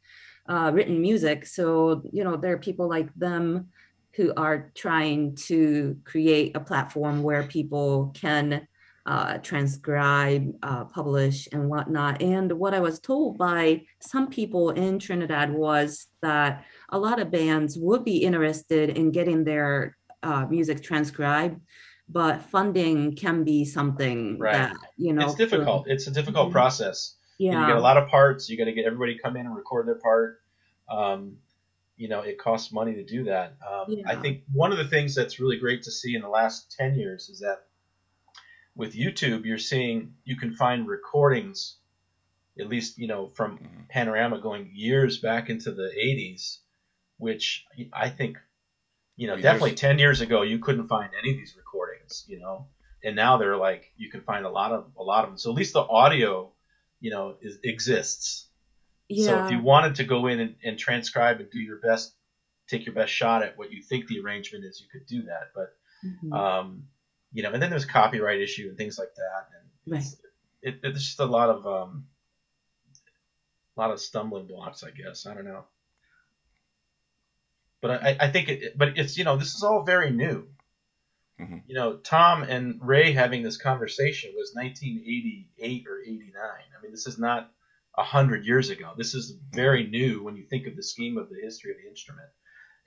[0.47, 1.45] uh, written music.
[1.45, 3.69] So, you know, there are people like them
[4.19, 8.67] who are trying to create a platform where people can
[9.05, 12.21] uh, transcribe, uh, publish, and whatnot.
[12.21, 17.31] And what I was told by some people in Trinidad was that a lot of
[17.31, 21.61] bands would be interested in getting their uh, music transcribed,
[22.09, 24.51] but funding can be something Right.
[24.51, 25.87] that you know it's difficult.
[25.87, 26.51] It's a difficult Mhm.
[26.51, 27.15] process.
[27.37, 28.49] Yeah, You get a lot of parts.
[28.49, 30.41] You got to get everybody to come in and record their part.
[30.89, 31.37] Um,
[31.99, 33.51] you know, it costs money to do that.
[33.69, 36.73] Um, I think one of the things that's really great to see in the last
[36.79, 37.57] 10 years is that
[38.73, 41.75] with YouTube, you're seeing you can find recordings,
[42.57, 43.89] at least, you know, from Mhm.
[43.89, 46.59] Panorama going years back into the 80s,
[47.17, 48.37] which I think,
[49.17, 51.53] you know, I mean, definitely there's- 10 years ago, you couldn't find any of these
[51.57, 52.65] recordings, you know,
[53.03, 55.37] and now they're like, you can find a lot of, a lot of them.
[55.37, 56.53] So at least the audio,
[57.01, 58.48] you know, is, exists.
[59.09, 59.25] Yeah.
[59.25, 62.13] So if you wanted to go in and, and transcribe and do your best,
[62.67, 65.51] take your best shot at what you think the arrangement is, you could do that.
[65.53, 66.33] But Mhm.
[66.33, 66.87] um,
[67.33, 70.05] you know, and then there's copyright issue and things like that, and Right.
[70.61, 72.07] it, it's just a lot of um,
[73.75, 75.25] a lot of stumbling blocks, I guess.
[75.25, 75.65] I don't know,
[77.81, 80.47] but I, I think it, but it's you know, this is all very new.
[81.39, 81.63] Mhm.
[81.67, 86.33] You know, Tom and Ray having this conversation was 1988 or 89.
[86.37, 87.51] I mean, this is not
[87.97, 88.93] a hundred years ago.
[88.95, 91.87] This is very new when you think of the scheme of the history of the
[91.87, 92.29] instrument.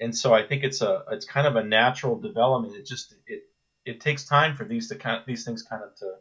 [0.01, 2.75] And so I think it's a it's kind of a natural development.
[2.77, 3.41] It just it
[3.85, 6.17] it takes time for these to kind of, these things kind of to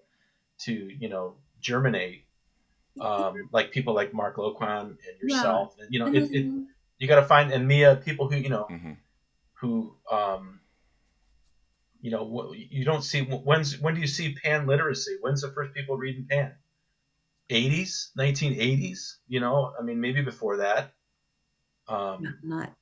[0.62, 2.24] to you know germinate.
[3.02, 6.66] Um, like people like Mark Loquan and yourself, and you know, it, it Mhm.
[7.00, 8.98] you got to find and Mia people who you know Mhm.
[9.60, 10.62] who um,
[12.02, 15.18] you know wh- you don't see when's when do you see pan literacy?
[15.22, 16.56] When's the first people reading pan?
[17.52, 19.18] 80s, 1980s.
[19.28, 20.94] You know, I mean maybe before that.
[21.88, 22.74] Um, Not- not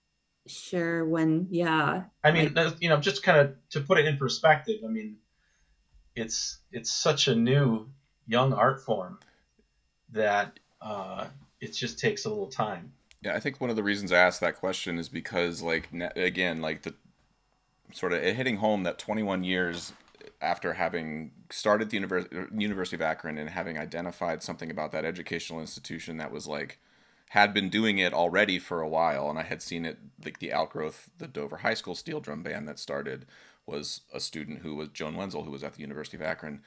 [0.47, 1.47] sure when.
[1.49, 4.81] Yeah, I mean, that's- you know, just kind of to put it in perspective.
[4.83, 5.17] I mean,
[6.15, 7.89] it's it's such a new
[8.27, 9.19] young art form
[10.11, 11.27] that uh,
[11.59, 12.93] it just takes a little time.
[13.21, 16.61] Yeah, I think one of the reasons I asked that question is because, like, again,
[16.61, 16.93] like the
[17.91, 19.91] sort of hitting home that 21 years
[20.41, 25.59] after having started the univers- University of Akron and having identified something about that educational
[25.59, 26.79] institution that was like
[27.29, 30.51] had been doing it already for a while, and I had seen it like the
[30.51, 33.25] outgrowth, the Dover High School steel drum band that started
[33.67, 36.61] was a student who was Joan Wenzel, who was at the University of Akron.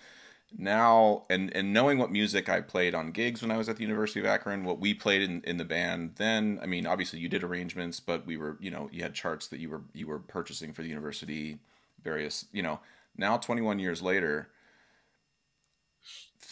[0.57, 3.83] Now and and knowing what music I played on gigs when I was at the
[3.83, 7.29] University of Akron, what we played in, in the band then, I mean, obviously you
[7.29, 10.19] did arrangements, but we were, you know, you had charts that you were you were
[10.19, 11.59] purchasing for the university,
[12.05, 12.81] various, you know,
[13.17, 14.49] now 21 years later,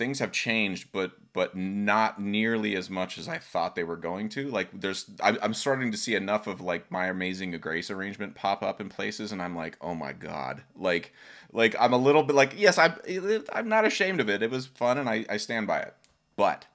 [0.00, 4.30] things have changed, but but not nearly as much as I thought they were going
[4.30, 4.48] to.
[4.48, 8.62] Like there's, I, I'm starting to see enough of like my Amazing Grace arrangement pop
[8.62, 11.12] up in places, and I'm like, oh my god, like
[11.52, 12.94] like I'm a little bit like yes, I'm
[13.52, 14.42] I'm not ashamed of it.
[14.42, 15.94] It was fun, and I I stand by it,
[16.34, 16.66] but.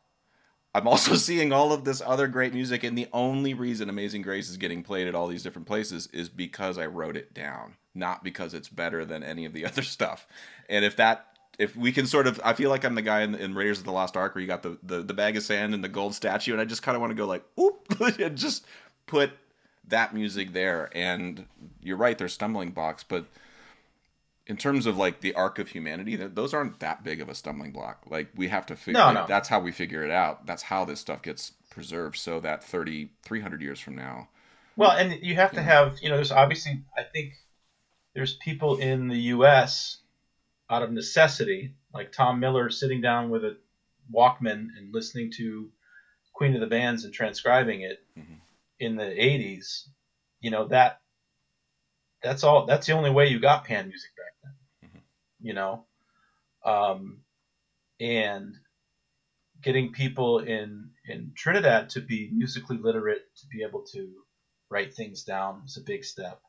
[0.75, 4.49] I'm also seeing all of this other great music, and the only reason Amazing Grace
[4.49, 8.23] is getting played at all these different places is because I wrote it down, not
[8.23, 10.27] because it's better than any of the other stuff.
[10.69, 11.27] And if that
[11.57, 13.85] if we can sort of i feel like i'm the guy in, in raiders of
[13.85, 16.13] the lost ark where you got the, the, the bag of sand and the gold
[16.13, 18.65] statue and i just kind of want to go like oop and just
[19.07, 19.31] put
[19.87, 21.45] that music there and
[21.81, 23.25] you're right there's stumbling blocks but
[24.47, 27.71] in terms of like the arc of humanity, those aren't that big of a stumbling
[27.71, 28.03] block.
[28.07, 28.99] Like we have to figure.
[28.99, 29.25] No, like, no.
[29.27, 30.45] That's how we figure it out.
[30.45, 34.29] That's how this stuff gets preserved, so that 30, 300 years from now.
[34.75, 35.63] Well, and you have to Yeah.
[35.63, 37.33] have, you know, there's obviously, I think
[38.15, 39.97] there's people in the U.S.
[40.69, 43.57] out of necessity, like Tom Miller sitting down with a
[44.11, 45.69] Walkman and listening to
[46.33, 48.39] Queen of the Bands and transcribing it Mhm.
[48.79, 49.89] in the 80s.
[50.39, 51.01] You know, that
[52.21, 55.01] that's all, that's the only way you got pan music back then, Mhm.
[55.41, 55.85] you know?
[56.63, 57.23] Um,
[57.99, 58.55] and
[59.61, 64.23] getting people in, in Trinidad to be musically literate, to be able to
[64.69, 66.41] write things down is a big step.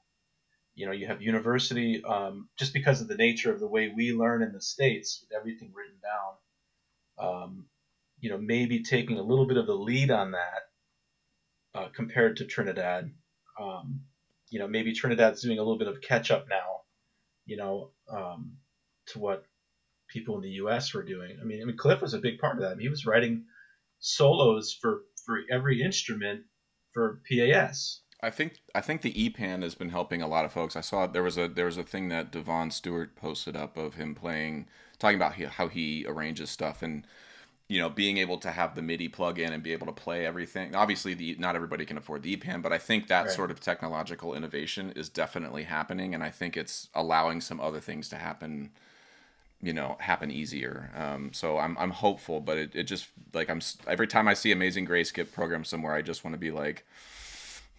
[0.76, 4.12] You know, you have university, um, just because of the nature of the way we
[4.12, 7.66] learn in the States, with everything written down, um,
[8.20, 10.68] you know, maybe taking a little bit of the lead on that
[11.74, 13.10] uh, compared to Trinidad.
[13.58, 14.02] Um,
[14.50, 16.82] you know, maybe Trinidad's doing a little bit of catch up now,
[17.46, 18.58] you know, um,
[19.08, 19.44] to what
[20.08, 20.94] people in the U.S.
[20.94, 21.38] were doing.
[21.40, 22.72] I mean, I mean, Cliff was a big part of that.
[22.72, 23.46] I mean, he was writing
[23.98, 26.44] solos for for every instrument
[26.92, 28.00] for PAS.
[28.22, 30.74] I think I think the EPAN has been helping a lot of folks.
[30.76, 33.94] I saw there was a there was a thing that Devon Stewart posted up of
[33.94, 34.66] him playing,
[34.98, 37.06] talking about how he arranges stuff and
[37.68, 40.24] you know being able to have the MIDI plug in and be able to play
[40.26, 40.74] everything.
[40.74, 43.30] Obviously, the not everybody can afford the EPAN, but I think that Right.
[43.30, 48.08] sort of technological innovation is definitely happening, and I think it's allowing some other things
[48.10, 48.70] to happen.
[49.62, 50.90] You know, happen easier.
[50.94, 54.52] Um, so I'm I'm hopeful, but it, it just like I'm every time I see
[54.52, 56.84] Amazing Grace get programmed somewhere, I just want to be like.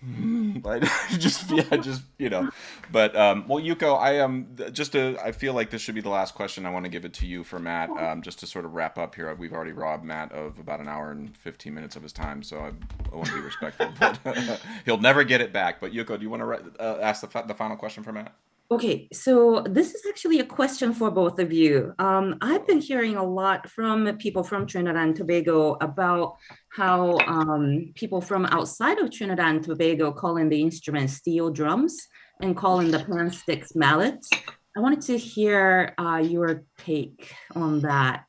[0.02, 0.82] But
[1.18, 2.50] just yeah just you know.
[2.92, 6.02] But um well yuko i am um, just to i feel like this should be
[6.02, 8.48] the last question i want to give it to you for matt um just to
[8.48, 9.34] sort of wrap up here.
[9.34, 12.60] We've already robbed matt of about an hour and 15 minutes of his time so
[12.60, 12.72] i,
[13.12, 14.20] I want to be respectful but
[14.86, 15.82] he'll never get it back.
[15.82, 18.34] But yuko do you want to uh, ask the, the final question for matt
[18.70, 21.94] Okay, so this is actually a question for both of you.
[22.00, 26.36] Um, I've been hearing a lot from people from Trinidad and Tobago about
[26.68, 32.08] how um, people from outside of Trinidad and Tobago calling the instrument steel drums
[32.42, 34.30] and calling the pan sticks mallets.
[34.76, 38.26] I wanted to hear uh, your take on that.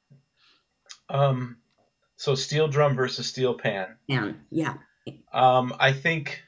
[1.08, 1.56] Um,
[2.16, 3.96] so steel drum versus steel pan.
[4.08, 4.74] And yeah,
[5.32, 6.44] Um, I think.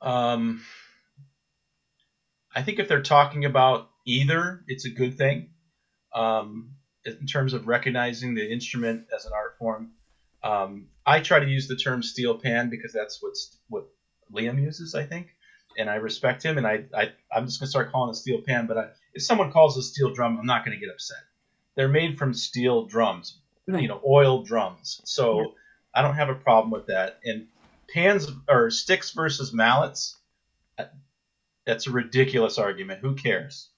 [0.00, 0.62] Um,
[2.54, 5.50] I think if they're talking about either, it's a good thing.
[6.14, 6.74] Um,
[7.04, 9.92] in terms of recognizing the instrument as an art form,
[10.42, 13.88] um, I try to use the term steel pan because that's what's what
[14.32, 15.28] Liam uses, I think,
[15.78, 16.58] and I respect him.
[16.58, 18.66] And I, I I'm just gonna start calling it steel pan.
[18.66, 21.18] But I, if someone calls a steel drum, I'm not gonna get upset.
[21.76, 23.80] They're made from steel drums, right.
[23.80, 25.00] you know, oil drums.
[25.04, 25.54] So
[25.94, 27.20] I don't have a problem with that.
[27.24, 27.46] And
[27.92, 30.16] pans or sticks versus mallets,
[31.66, 33.00] that's a ridiculous argument.
[33.00, 33.70] Who cares?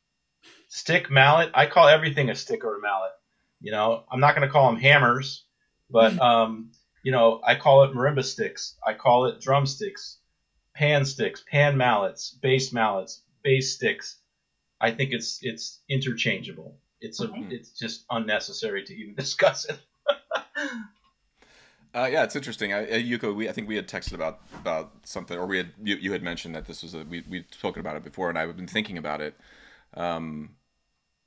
[0.68, 3.12] Stick, mallet, I call everything a stick or a mallet.
[3.60, 5.44] You know, I'm not going to call them hammers,
[5.90, 6.70] but um,
[7.02, 8.76] you know, I call it marimba sticks.
[8.84, 10.18] I call it drumsticks,
[10.74, 14.16] pan sticks, pan mallets, bass mallets, bass sticks.
[14.80, 16.76] I think it's it's interchangeable.
[17.00, 17.46] It's a Okay.
[17.50, 19.78] it's just unnecessary to even discuss it.
[21.94, 22.72] Uh, yeah, it's interesting.
[22.72, 25.72] I, uh, Yuko, we I think we had texted about about something, or we had
[25.82, 28.38] you, you had mentioned that this was a we we'd spoken about it before, and
[28.38, 29.38] I've been thinking about it.
[29.94, 30.56] Um,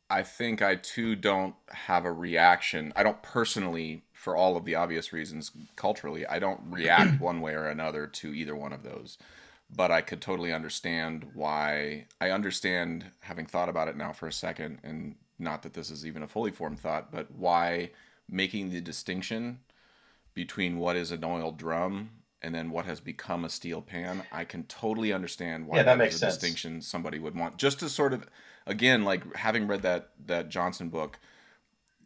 [0.10, 2.94] I think I too don't have a reaction.
[2.96, 7.54] I don't personally, for all of the obvious reasons culturally, I don't react one way
[7.54, 9.18] or another to either one of those.
[9.76, 12.08] But I could totally understand why.
[12.20, 16.06] I understand having thought about it now for a second, and not that this is
[16.08, 17.92] even a fully formed thought, but why
[18.28, 19.60] making the distinction
[20.36, 24.44] between what is an oil drum and then what has become a steel pan, I
[24.44, 26.36] can totally understand why Yeah, that is makes a sense.
[26.36, 27.58] distinction somebody would want.
[27.58, 28.30] Just to sort of,
[28.68, 31.18] again, like having read that that Johnson book,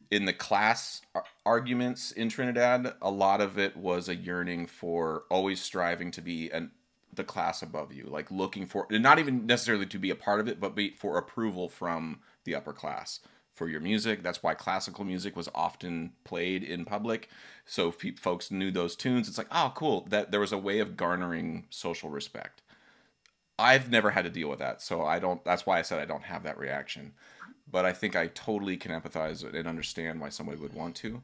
[0.10, 1.02] in the class
[1.46, 6.50] arguments in Trinidad, a lot of it was a yearning for always striving to be
[6.52, 6.72] an
[7.12, 10.48] the class above you, like looking for not even necessarily to be a part of
[10.48, 13.20] it, but be for approval from the upper class
[13.60, 14.23] for your music.
[14.23, 17.27] That's why classical music was often played in public,
[17.65, 19.27] so folks knew those tunes.
[19.27, 20.07] It's like, oh, cool.
[20.10, 22.61] That there was a way of garnering social respect.
[23.60, 25.44] I've never had to deal with that, so I don't.
[25.44, 27.11] That's why I said I don't have that reaction.
[27.69, 31.22] But I think I totally can empathize and understand why somebody would want to.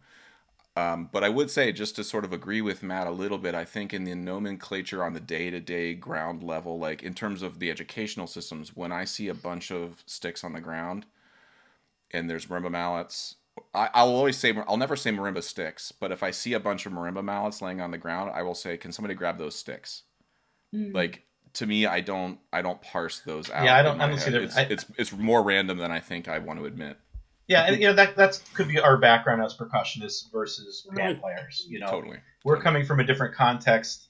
[0.75, 3.55] Um, but I would say, just to sort of agree with Matt a little bit,
[3.55, 7.41] I think in the nomenclature on the day to day ground level, like in terms
[7.41, 11.05] of the educational systems, when I see a bunch of sticks on the ground
[12.11, 13.35] and there's marimba mallets,
[13.73, 16.85] I, I'll always say, I'll never say marimba sticks, but if I see a bunch
[16.85, 20.03] of marimba mallets laying on the ground, I will say, can somebody grab those sticks?
[20.73, 20.93] Mm.
[20.93, 21.23] Like,
[21.53, 23.63] to me, I don't I don't parse those out.
[23.63, 25.89] Yeah, I don't- I my don't see the- It's, I- it's it's more random than
[25.91, 26.97] I think I want to admit.
[27.47, 31.65] Yeah, and you know that that's could be our background as percussionists versus band players.
[31.69, 32.17] You know, Totally.
[32.43, 34.07] we're coming from a different context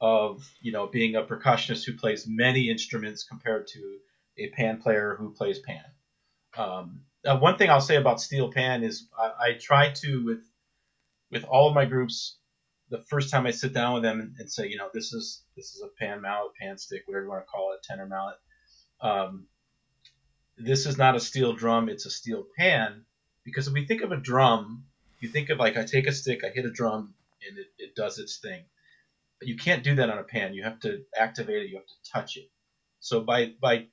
[0.00, 3.98] of you know being a percussionist who plays many instruments compared to
[4.38, 5.84] a pan player who plays pan.
[6.58, 10.44] Um, uh, one thing I'll say about steel pan is I, I try to with
[11.30, 12.36] with all of my groups
[12.90, 15.74] the first time I sit down with them and, say you know this is this
[15.74, 18.36] is a pan mallet, pan stick, whatever you want to call it, tenor mallet.
[19.00, 19.46] Um,
[20.56, 23.04] this is not a steel drum; it's a steel pan.
[23.44, 24.84] Because if we think of a drum,
[25.20, 27.14] you think of like I take a stick, I hit a drum,
[27.48, 28.64] and it, it does its thing.
[29.38, 30.54] But you can't do that on a pan.
[30.54, 31.68] You have to activate it.
[31.70, 32.50] You have to touch it.
[33.00, 33.86] So by by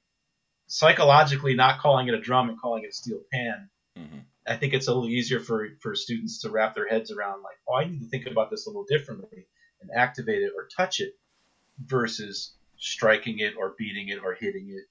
[0.71, 4.73] psychologically not calling it a drum and calling it a steel pan, hmm I think
[4.73, 7.43] it's a little easier for for students to wrap their heads around.
[7.43, 9.45] Like, oh, I need to think about this a little differently
[9.81, 11.13] and activate it or touch it
[11.77, 14.85] versus striking it or beating it or hitting it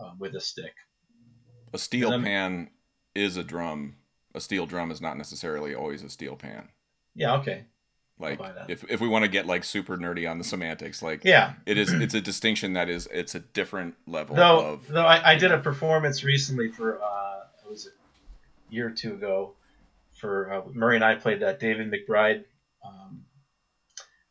[0.00, 0.74] um, with a stick.
[1.72, 2.70] A steel pan
[3.16, 3.96] is a drum.
[4.32, 6.68] A steel drum is not necessarily always a steel pan.
[7.16, 7.34] Yeah.
[7.38, 7.64] Okay.
[8.18, 11.54] Like if if we want to get like super nerdy on the semantics, like Yeah.
[11.66, 15.32] it is it's a distinction that is it's a different level Though, of though I,
[15.32, 19.54] I did a performance recently for uh, it was a year or two ago
[20.12, 22.44] for uh, Murray and I played that David Macbride
[22.86, 23.24] um,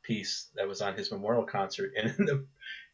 [0.01, 2.45] piece that was on his memorial concert, and in the,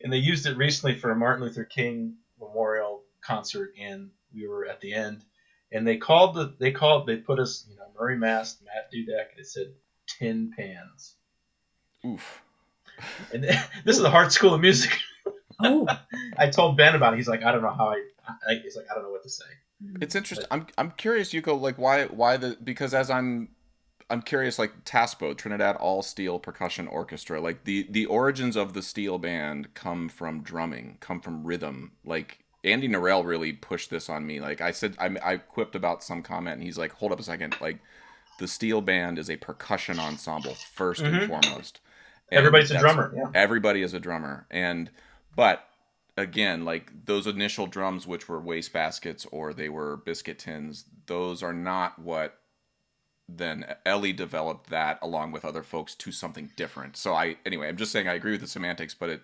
[0.01, 4.65] and they used it recently for a Martin Luther King memorial concert, and we were
[4.65, 5.23] at the end,
[5.71, 9.31] and they called the they called they put us you know Murray Mast, Matt Dudack,
[9.31, 9.67] and it said
[10.19, 11.15] tin pans,
[12.05, 12.41] oof.
[13.33, 13.43] and
[13.85, 14.91] this is the Hartt School of Music.
[15.61, 15.85] Oh,
[16.37, 17.17] I told Ben about it.
[17.17, 18.01] He's like, I don't know how I.
[18.47, 19.43] I he's like, I don't know what to say.
[19.99, 20.47] It's interesting.
[20.51, 23.49] I'm I'm curious, Yuko, like why why the because as I'm
[24.09, 28.81] I'm curious, like TASPO, Trinidad All Steel Percussion Orchestra, like the the origins of the
[28.81, 31.91] steel band come from drumming, come from rhythm.
[32.03, 34.39] Like Andy Narell really pushed this on me.
[34.39, 37.23] Like I said, I I quipped about some comment, and he's like, "Hold up a
[37.23, 37.79] second, like
[38.39, 41.27] the steel band is a percussion ensemble 1st and Mhm.
[41.27, 41.79] foremost.
[42.31, 43.13] And Everybody's a drummer.
[43.15, 43.31] Yeah.
[43.33, 44.89] everybody is a drummer and
[45.35, 45.65] but
[46.17, 51.41] again like those initial drums which were waste baskets or they were biscuit tins those
[51.41, 52.37] are not what
[53.27, 57.77] then ellie developed that along with other folks to something different so i anyway i'm
[57.77, 59.21] just saying i agree with the semantics but it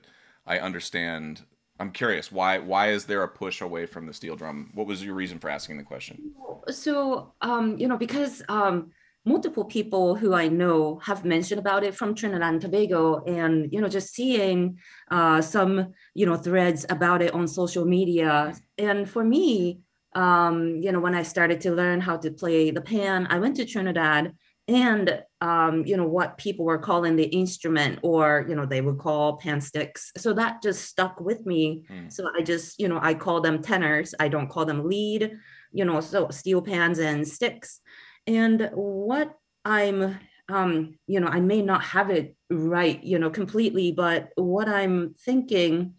[0.48, 1.44] i understand
[1.80, 5.04] i'm curious why why is there a push away from the steel drum what was
[5.04, 6.32] your reason for asking the question
[6.70, 8.92] so um, you know, because um,
[9.26, 13.81] multiple people who I know have mentioned about it from Trinidad and Tobago, and you
[13.81, 14.80] know, just seeing
[15.11, 19.81] uh, some you know threads about it on social media, and for me,
[20.14, 23.56] um, you know, when I started to learn how to play the pan, I went
[23.57, 24.34] to Trinidad.
[24.68, 28.97] And um, you know what people were calling the instrument, or you know they would
[28.97, 30.11] call pan sticks.
[30.18, 31.85] So that just stuck with me.
[31.88, 32.10] Hmm.
[32.10, 34.15] So I just you know I call them tenors.
[34.19, 35.38] I don't call them lead
[35.76, 37.81] you know, so steel pans and sticks.
[38.27, 40.18] And what I'm,
[40.49, 45.15] um, you know, I may not have it right, you know, completely, but what I'm
[45.26, 45.95] thinking,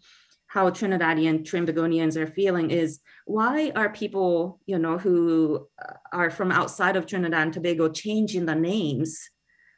[0.47, 6.51] how Trinidadian Trinbagonians are feeling is why are people, you know, who uh, are from
[6.51, 9.29] outside of Trinidad and Tobago changing the names?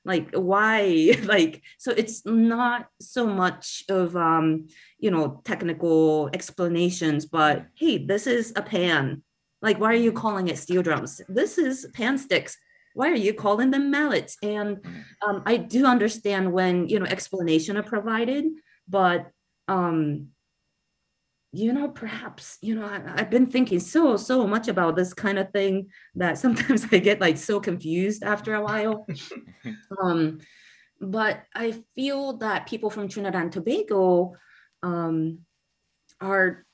[0.06, 1.16] Like why?
[1.24, 4.68] Like so, it's not so much of um,
[4.98, 9.24] you know technical explanations, but hey, this is a pan
[9.62, 11.22] like, why are you calling it steel drums?
[11.28, 12.58] This is pan sticks.
[12.94, 14.38] Why are you calling them mallets?
[14.42, 14.84] And
[15.26, 18.46] um, I do understand when you know explanation are provided,
[18.88, 19.28] but
[19.68, 20.30] um,
[21.52, 25.40] you know, perhaps you know I, I've been thinking so so much about this kind
[25.40, 29.06] of thing that sometimes I get like so confused after a while.
[30.02, 30.40] um,
[31.02, 34.34] but I feel that people from Trinidad and Tobago
[34.84, 35.40] um,
[36.20, 36.66] are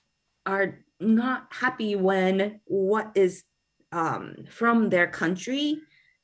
[0.46, 3.44] are not happy when what is
[3.92, 5.80] um, from their country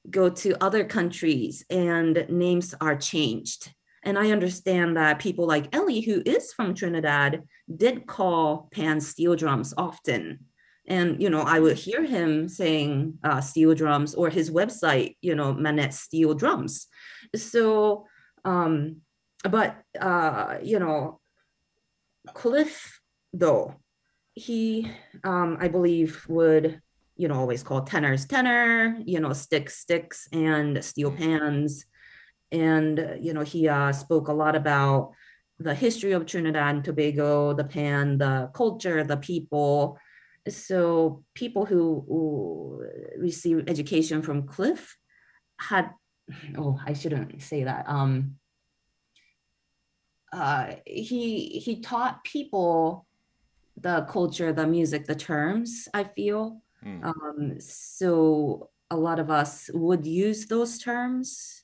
[0.10, 3.74] go to other countries and names are changed.
[4.04, 7.44] And I understand that people like Ellie, who is from Trinidad,
[7.76, 10.46] did call pan steel drums often.
[10.88, 15.36] And, you know, I would hear him saying uh, steel drums or his website, you
[15.36, 16.88] know, Mannette Steel Drums.
[17.36, 18.08] So,
[18.44, 19.02] um,
[19.48, 21.22] but, uh, you know,
[22.34, 23.00] Cliff,
[23.32, 23.76] though,
[24.34, 24.90] he
[25.24, 26.82] um i believe would
[27.22, 31.86] you know always call tenors tenor you know sticks sticks and steel pans.
[32.54, 35.14] And you know he uh, spoke a lot about
[35.60, 39.98] the history of trinidad and tobago the pan the culture the people.
[40.50, 44.98] So people who, who education from cliff
[45.60, 45.92] had
[46.58, 47.86] oh i shouldn't say that.
[47.88, 48.36] Um
[50.34, 53.06] uh, he he taught people
[53.82, 55.88] the culture, the music, the terms.
[55.94, 57.04] I feel Mm.
[57.04, 58.70] um, so.
[58.94, 61.64] A lot of us would use those terms,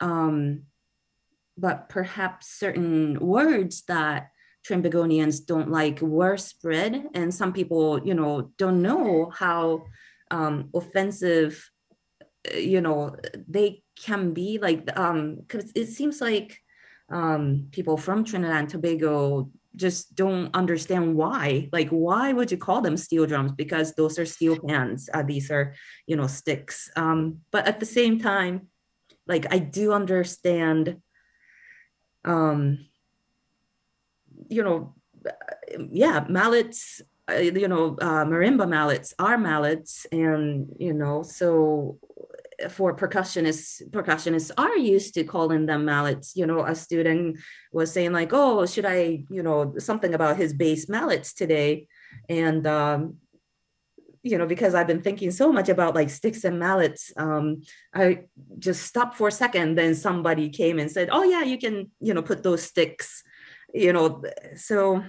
[0.00, 0.62] um,
[1.56, 4.32] but perhaps certain words that
[4.66, 9.84] Trinbagonians don't like were spread, and some people, you know, don't know how
[10.32, 11.70] um, offensive,
[12.52, 13.14] uh, you know,
[13.46, 14.58] they can be.
[14.58, 16.58] Like, um, because it seems like
[17.08, 21.68] um, people from Trinidad and Tobago just don't understand why.
[21.72, 23.52] Like, why would you call them steel drums?
[23.52, 25.08] Because those are steel pans.
[25.12, 25.74] Uh, these are,
[26.06, 26.90] you know, sticks.
[26.96, 28.68] Um, but at the same time,
[29.26, 31.00] like I do understand
[32.24, 32.86] um
[34.48, 34.94] you know
[35.90, 37.00] yeah mallets
[37.30, 41.98] uh, you know uh, marimba mallets are mallets and you know so
[42.70, 46.36] for percussionists percussionists are used to calling them mallets.
[46.36, 47.38] You know a student
[47.72, 51.86] was saying like oh should i you know something about his bass mallets today?
[52.28, 53.16] And um
[54.22, 57.60] you know because i've been thinking so much about like sticks and mallets um
[57.92, 58.20] i
[58.58, 59.76] just stopped for a second.
[59.76, 63.22] Then somebody came and said oh yeah you can you know put those sticks
[63.74, 64.22] you know
[64.54, 65.02] so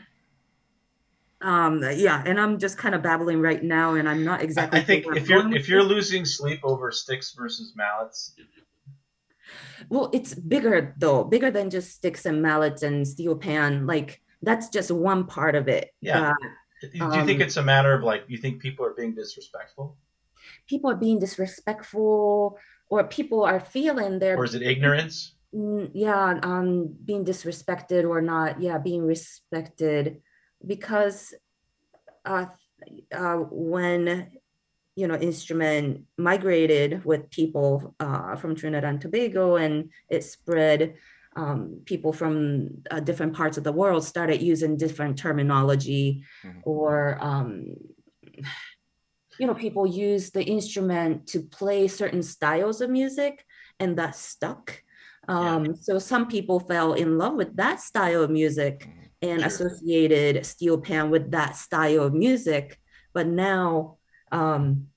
[1.44, 4.84] um yeah and i'm just kind of babbling right now and i'm not exactly I
[4.84, 8.34] think if I'm you're going if you're losing sleep over sticks versus mallets,
[9.90, 14.70] well it's bigger though bigger than just sticks and mallets and steel pan like that's
[14.70, 16.32] just one part of it Yeah.
[16.32, 16.34] Uh,
[16.82, 19.96] do you think Um, it's a matter of like you think people are being disrespectful,
[20.68, 22.58] people are being disrespectful
[22.90, 25.36] or people are feeling they're or is it ignorance?
[25.54, 30.22] Yeah um being disrespected or not yeah being respected
[30.66, 31.34] because
[32.26, 32.46] uh,
[33.16, 34.30] uh when
[34.96, 40.96] you know instrument migrated with people uh from trinidad and tobago and it spread
[41.36, 46.62] um, people from uh, different parts of the world started using different terminology Mhm.
[46.64, 47.76] or um,
[49.40, 53.46] you know people use the instrument to play certain styles of music
[53.80, 54.84] and that stuck
[55.28, 59.03] um, so some people fell in love with that style of music Mhm.
[59.24, 59.48] And Sure.
[59.48, 62.78] associated steel pan with that style of music
[63.14, 63.98] but now
[64.32, 64.88] um,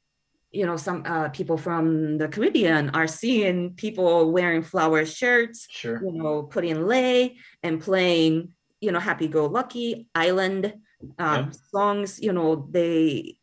[0.51, 6.01] you know some uh, people from the caribbean are seeing people wearing flower shirts Sure.
[6.05, 8.51] you know putting lay and playing
[8.81, 10.75] you know happy go lucky island
[11.19, 11.55] um, Yep.
[11.73, 13.37] songs you know they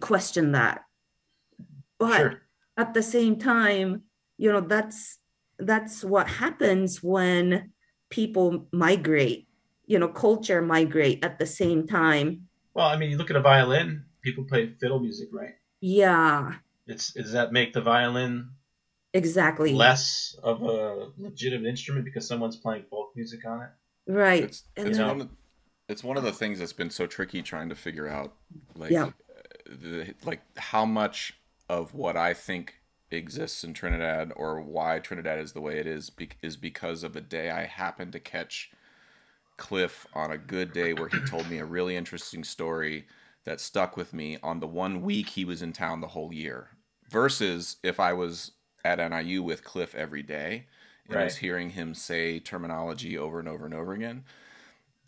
[0.00, 0.82] question that
[1.98, 2.42] but Sure.
[2.76, 4.02] at the same time
[4.38, 5.18] you know that's
[5.58, 7.72] that's what happens when
[8.10, 9.45] people migrate
[9.86, 13.40] you know culture migrate at the same time Well, I mean, you look at a
[13.40, 14.04] violin.
[14.22, 15.54] People play fiddle music, right?
[15.80, 16.54] yeah
[16.86, 18.50] It's does that make the violin
[19.12, 23.70] exactly less of a legitimate instrument because someone's playing folk music on it?
[24.08, 25.28] right It's and it's one of
[25.88, 28.34] it's one of the things that's been so tricky trying to figure out
[28.74, 29.06] like Yeah.
[29.06, 29.10] uh,
[29.66, 31.34] the, like how much
[31.68, 32.74] of what I think
[33.10, 37.16] exists in Trinidad or why Trinidad is the way it is be, is because of
[37.16, 38.70] a day I happened to catch
[39.56, 43.06] Cliff on a good day where he told me a really interesting story
[43.44, 46.70] that stuck with me on the one week he was in town the whole year
[47.08, 48.52] versus if I was
[48.84, 50.66] at NIU with Cliff every day
[51.08, 54.24] and was hearing him say terminology over and over and over again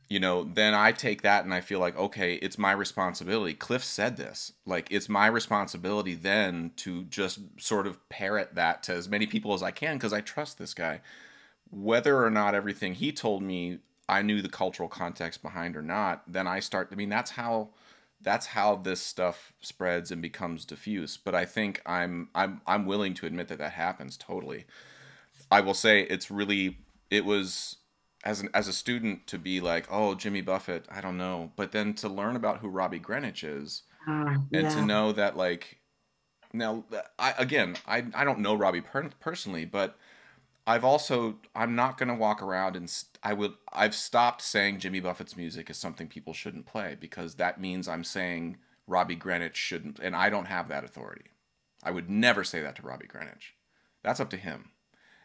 [0.08, 3.52] you know, then I take that and I feel like, okay, it's my responsibility.
[3.52, 4.52] Cliff said this.
[4.64, 9.52] Like, it's my responsibility then to just sort of parrot that to as many people
[9.52, 11.02] as I can because I trust this guy.
[11.70, 16.22] Whether or not everything he told me I knew the cultural context behind or not,
[16.26, 16.88] then I start.
[16.90, 17.70] I mean, that's how
[18.20, 21.16] that's how this stuff spreads and becomes diffuse.
[21.16, 24.66] But I think I'm I'm I'm willing to admit that that happens totally.
[25.50, 26.78] I will say it's really
[27.10, 27.76] it was
[28.24, 31.72] as an as a student to be like, oh, Jimmy Buffett, I don't know, but
[31.72, 35.78] then to learn about who Robbie Greenidge is uh, and yeah to know that like
[36.52, 36.84] now
[37.18, 39.96] I again I I don't know Robbie per- personally, but
[40.68, 44.80] I've also I'm not going to walk around and st- I would I've stopped saying
[44.80, 49.54] Jimmy Buffett's music is something people shouldn't play because that means I'm saying Robbie Greenidge
[49.54, 51.30] shouldn't and I don't have that authority.
[51.82, 53.54] I would never say that to Robbie Greenidge.
[54.02, 54.72] That's up to him.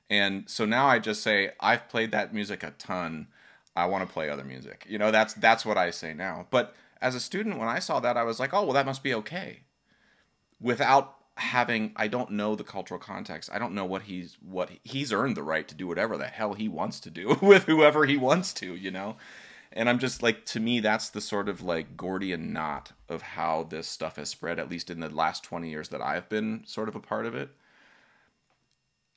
[0.09, 3.27] And so now I just say I've played that music a ton.
[3.75, 4.85] I want to play other music.
[4.87, 6.47] You know, that's that's what I say now.
[6.51, 9.03] But as a student when I saw that I was like, "Oh, well that must
[9.03, 9.63] be okay."
[10.61, 13.49] Without having I don't know the cultural context.
[13.51, 16.53] I don't know what he's what he's earned the right to do whatever the hell
[16.53, 19.17] he wants to do with whoever he wants to, you know.
[19.71, 23.63] And I'm just like to me that's the sort of like Gordian knot of how
[23.63, 26.89] this stuff has spread at least in the last 20 years that I've been sort
[26.89, 27.49] of a part of it.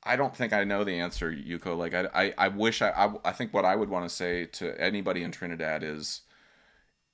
[0.03, 1.77] I don't think I know the answer, Yuko.
[1.77, 4.45] Like I, I, I wish I, I, I think what I would want to say
[4.45, 6.21] to anybody in Trinidad is,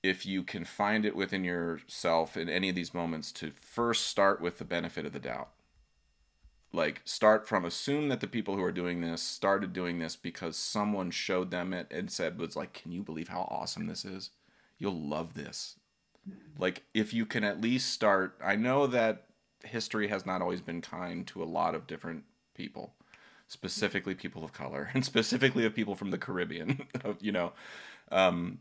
[0.04, 4.42] if you can find it within yourself in any of these moments, to first start
[4.42, 5.50] with the benefit of the doubt.
[6.74, 10.58] Like start from assume that the people who are doing this started doing this because
[10.58, 14.32] someone showed them it and said was like, can you believe how awesome this is?
[14.78, 15.76] You'll love this.
[16.58, 18.36] Like if you can at least start.
[18.44, 19.26] I know that
[19.64, 22.24] history has not always been kind to a lot of different
[22.56, 22.94] people,
[23.48, 26.88] specifically people of color, and specifically of people from the Caribbean.
[27.20, 27.54] you know,
[28.12, 28.60] um,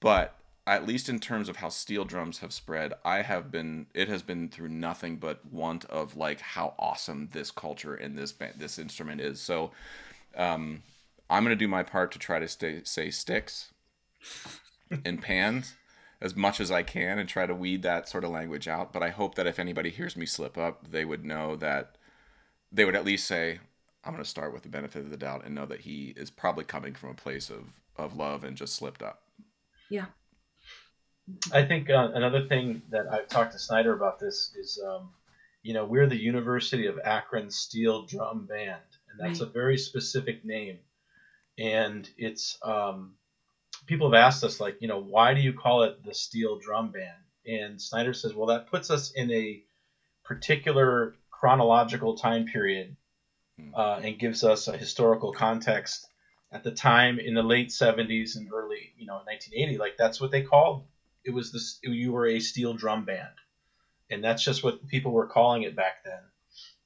[0.00, 0.34] but
[0.74, 4.22] at least in terms of how steel drums have spread, I have been it has
[4.22, 8.78] been through nothing but want of like how awesome this culture and this band, this
[8.78, 9.40] instrument is.
[9.40, 9.72] So,
[10.36, 10.82] um,
[11.30, 13.72] I'm gonna do my part to try to stay say sticks
[15.04, 15.74] and pans
[16.20, 18.92] as much as I can and try to weed that sort of language out.
[18.92, 21.96] But I hope that if anybody hears me slip up, they would know that
[22.72, 23.60] they would at least say,
[24.04, 26.30] I'm going to start with the benefit of the doubt and know that he is
[26.30, 27.66] probably coming from a place of,
[27.96, 29.22] of love and just slipped up.
[29.88, 30.06] Yeah.
[31.52, 35.10] I think uh, another thing that I've talked to Snider about this is, um,
[35.62, 38.80] you know, we're the University of Akron Steel Drum Band,
[39.10, 39.48] and that's right.
[39.48, 40.78] a very specific name.
[41.58, 43.14] And it's, um,
[43.86, 46.92] people have asked us, like, you know, why do you call it the Steel Drum
[46.92, 47.18] Band?
[47.46, 49.62] And Snider says, well, that puts us in a
[50.24, 52.96] particular chronological time period
[53.58, 53.74] hmm.
[53.74, 56.06] uh, and gives us a historical context.
[56.50, 60.30] At the time in the late 70s and early, you know, 1980, like that's what
[60.30, 60.84] they called
[61.28, 61.34] it.
[61.34, 63.34] Was this you were a steel drum band,
[64.10, 66.20] and that's just what people were calling it back then,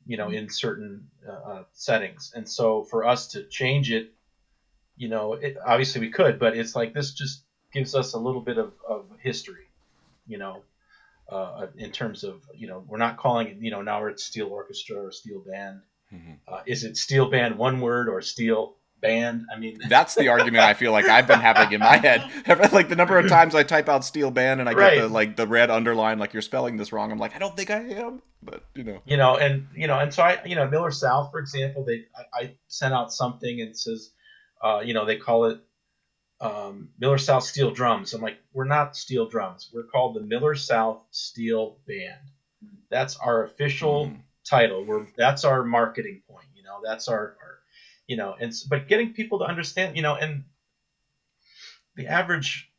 [0.06, 2.32] you know, in certain uh, uh settings.
[2.35, 4.12] And so for us to change it
[4.97, 7.43] you know, it, obviously we could, but it's like this just
[7.73, 9.66] gives us a little bit of, of history,
[10.27, 10.62] you know,
[11.28, 14.20] uh, in terms of, you know, we're not calling it, you know, now we're at
[14.20, 15.81] steel orchestra or steel band.
[16.12, 16.32] Mm-hmm.
[16.47, 19.46] Uh, is it steel band one word or steel band?
[19.52, 22.22] I mean, that's the argument I feel like I've been having in my head.
[22.72, 24.94] like the number of times I type out steel band and I right.
[24.94, 27.12] get the like the red underline, like you're spelling this wrong.
[27.12, 29.98] I'm like, I don't think I am, but you know, you know, and you know,
[29.98, 33.60] and so I, you know, Miller South, for example, they I, I sent out something
[33.60, 34.12] and says
[34.62, 35.60] uh, you know, they call it
[36.40, 38.14] um, Miller South Steel Drums.
[38.14, 39.70] I'm like, we're not steel drums.
[39.72, 42.20] We're called the Miller South Steel Band.
[42.90, 44.20] That's our official mm.
[44.44, 44.84] title.
[44.84, 46.46] We're that's our marketing point.
[46.54, 47.51] You know, that's our, our,
[48.12, 50.44] you know, and but getting people to understand, you know, and
[51.97, 52.70] the average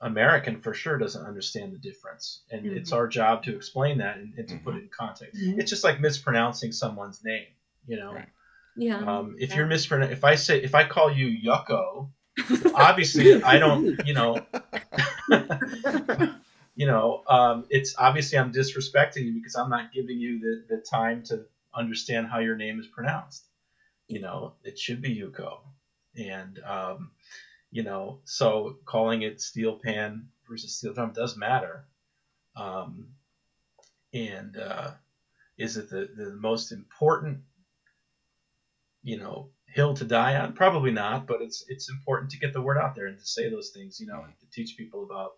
[0.00, 2.78] American for sure doesn't understand the difference, and mm-hmm.
[2.78, 4.64] it's our job to explain that and, and to mm-hmm.
[4.64, 5.38] put it in context.
[5.38, 5.60] Mm-hmm.
[5.60, 7.48] It's just like mispronouncing someone's name,
[7.86, 8.14] you know.
[8.14, 8.28] Right.
[8.78, 8.96] Yeah.
[8.96, 12.08] Um, if you're mispronouncing, if I say, if I call you Yucko,
[12.74, 14.38] obviously I don't, you know,
[16.76, 20.80] you know, um, it's obviously I'm disrespecting you because I'm not giving you the, the
[20.80, 21.44] time to
[21.74, 23.47] understand how your name is pronounced.
[24.08, 25.60] You know, it should be Yuko,
[26.16, 27.12] and um,
[27.70, 31.86] you know, so calling it steel pan versus steel drum does matter.
[32.56, 33.08] Um,
[34.14, 34.92] and uh,
[35.58, 37.40] is it the, the most important
[39.02, 40.54] you know hill to die on?
[40.54, 43.50] Probably not, but it's it's important to get the word out there and to say
[43.50, 45.32] those things, you know, and to teach people about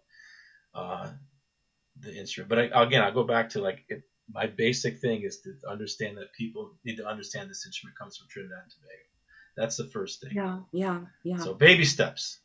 [0.74, 1.10] uh,
[2.01, 2.48] the instrument.
[2.51, 4.02] But I, again, I'll go back to like it,
[4.32, 8.28] my basic thing is to understand that people need to understand this instrument comes from
[8.28, 8.93] Trinidad and Tobago.
[9.57, 10.32] That's the first thing.
[10.35, 11.39] Yeah, yeah, yeah.
[11.39, 12.39] So baby steps.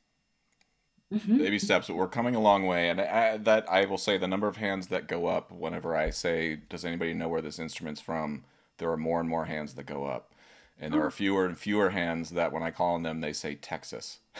[1.14, 1.38] Mm-hmm.
[1.38, 4.28] Baby steps, but we're coming a long way, and I, that I will say the
[4.28, 8.02] number of hands that go up whenever I say, "Does anybody know where this instrument's
[8.02, 8.44] from?"
[8.80, 10.34] There are more and more hands that go up
[10.80, 13.56] and there are fewer and fewer hands that when I call on them they say
[13.56, 14.20] Texas.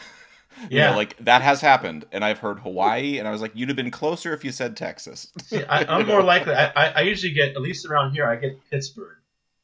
[0.70, 3.70] yeah, know, like that has happened, and I've heard Hawaii, and I was like, you'd
[3.70, 5.32] have been closer if you said Texas.
[5.44, 6.54] See, I, am more likely.
[6.54, 8.26] I, I usually get at least around here.
[8.26, 9.18] I get Pittsburgh.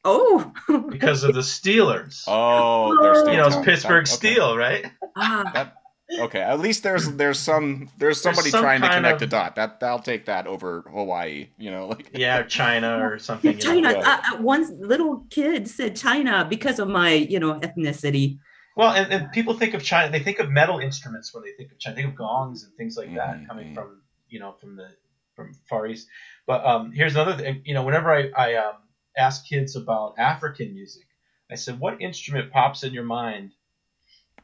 [0.04, 0.52] Oh,
[0.88, 2.24] because of the Steelers.
[2.26, 4.12] Oh, they're you know, it's Pittsburgh okay.
[4.12, 4.86] Steel, right?
[5.16, 5.50] Ah.
[5.54, 5.76] That,
[6.18, 9.26] Okay, at least there's there's some there's somebody there's some trying to connect of, the
[9.28, 9.56] dot.
[9.56, 11.48] That I'll take that over Hawaii.
[11.56, 13.58] You know, like yeah, China or something.
[13.58, 13.90] China.
[13.90, 18.38] Uh, uh, one little kid said China because of my you know ethnicity.
[18.76, 20.10] Well, and, and people think of China.
[20.10, 21.96] They think of metal instruments when they think of China.
[21.96, 23.46] They think of gongs and things like that mm-hmm.
[23.46, 24.88] coming from you know from the
[25.36, 26.08] from Far East.
[26.46, 27.62] But um, here's another thing.
[27.64, 28.76] You know, whenever I I um,
[29.16, 31.04] ask kids about African music,
[31.50, 33.52] I said, "What instrument pops in your mind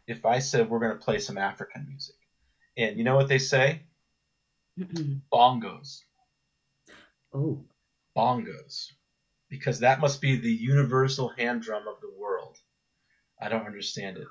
[0.09, 2.17] if I said we're going to play some African music.
[2.77, 3.83] And you know what they say?
[5.33, 6.01] Bongos.
[7.33, 7.65] Oh.
[8.17, 8.93] Bongos.
[9.51, 12.57] Because that must be the universal hand drum of the world.
[13.41, 14.27] I don't understand it.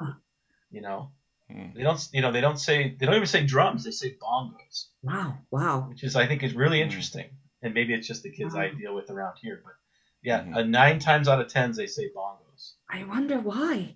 [0.72, 1.12] You know?
[1.52, 1.68] Hmm.
[1.76, 4.88] They don't you know, they don't say they don't even say drums, they say bongos.
[5.02, 5.88] Wow, wow.
[5.90, 6.86] Which is I think is really hmm.
[6.86, 7.30] interesting.
[7.62, 8.62] And maybe it's just the kids wow.
[8.62, 9.74] I deal with around here, but
[10.22, 10.56] yeah, mm-hmm.
[10.56, 12.74] uh, nine times out of ten they say bongos.
[12.90, 13.96] I wonder why.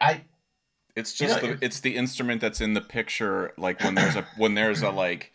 [0.00, 0.22] I
[0.94, 3.52] It's You just know, the it's the instrument that's in the picture.
[3.58, 5.32] Like when there's a when there's a like.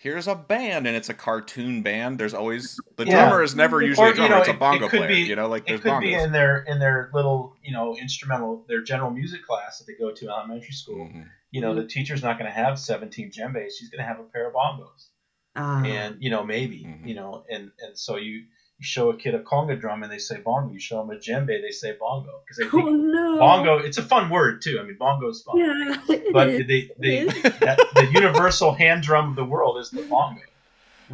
[0.00, 2.18] Here's a band, and it's a cartoon band.
[2.18, 3.26] There's always the Yeah.
[3.28, 4.34] drummer is never usually Or, a drummer.
[4.36, 5.08] know, it's a bongo it player.
[5.08, 6.24] Be, you know, like there's it could be bongos.
[6.24, 10.10] in their in their little you know instrumental their general music class that they go
[10.10, 11.04] to in elementary school.
[11.06, 11.26] Mhm.
[11.50, 13.72] You know, the teacher's not going to have 17 djembes.
[13.78, 15.08] She's going to have a pair of bongos,
[15.54, 17.06] Ah, and you know maybe Mhm.
[17.06, 18.44] you know, and and so you
[18.80, 20.72] you show a kid a conga drum and they say bongo.
[20.72, 23.38] You show them a djembe, they say bongo because they oh no.
[23.38, 23.76] bongo.
[23.78, 24.78] It's a fun word too.
[24.80, 25.58] I mean, bongo is fun.
[25.58, 25.96] Yeah.
[26.08, 26.66] it But is.
[26.66, 27.42] they, they, It is.
[27.60, 30.40] that, the universal hand drum of the world is the bongo.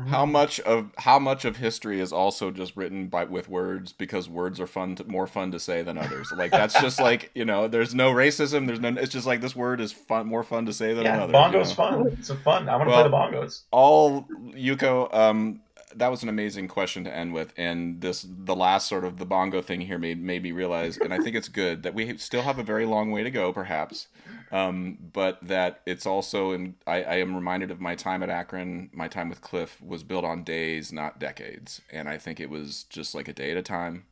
[0.09, 4.29] How much of how much of history is also just written by with words because
[4.29, 6.31] words are fun to, more fun to say than others.
[6.37, 8.67] Like that's just like you know, there's no racism.
[8.67, 8.91] There's no.
[8.91, 11.33] It's just like this word is fun, more fun to say than Yeah, another.
[11.33, 11.91] bongo's you know?
[12.05, 12.07] fun.
[12.19, 12.69] It's a fun.
[12.69, 13.63] I want to Well- play the bongos.
[13.71, 14.25] all
[14.55, 15.61] Yuko, um,
[15.95, 19.25] that was an amazing question to end with, and this the last sort of the
[19.27, 22.43] bongo thing here made made me realize, and I think it's good that we still
[22.43, 24.09] have a very long way to go, perhaps,
[24.51, 28.91] um, but that it's also, and I, I am reminded of my time at Akron,
[28.93, 32.85] my time with Cliff was built on days, not decades, and I think it was
[32.85, 34.05] just like a day at a time,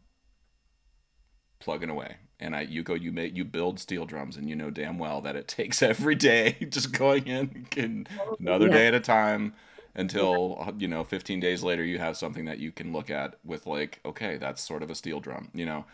[1.61, 2.17] plugging away.
[2.41, 5.37] And I, Yuko, you make you build steel drums, and you know damn well that
[5.37, 8.07] it takes every day just going in
[8.39, 8.73] another Yeah.
[8.73, 9.55] day at a time
[9.95, 13.67] until you know 15 days later you have something that you can look at with
[13.67, 15.85] like okay that's sort of a steel drum you know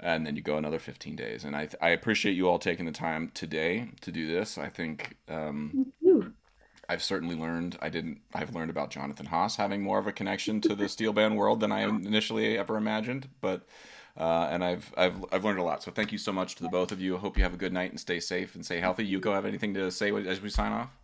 [0.00, 2.92] and then you go another 15 days and i i appreciate you all taking the
[2.92, 5.92] time today to do this i think um
[6.88, 7.76] I've certainly learned.
[7.82, 8.22] I didn't.
[8.32, 11.60] I've learned about Jonathan Haas having more of a connection to the steel band world
[11.60, 13.28] than I initially ever imagined.
[13.42, 13.66] But
[14.16, 15.82] uh, and I've I've I've learned a lot.
[15.82, 17.16] So thank you so much to the both of you.
[17.16, 19.06] I hope you have a good night and stay safe and stay healthy.
[19.06, 20.96] Yuko, have anything to say as we sign off?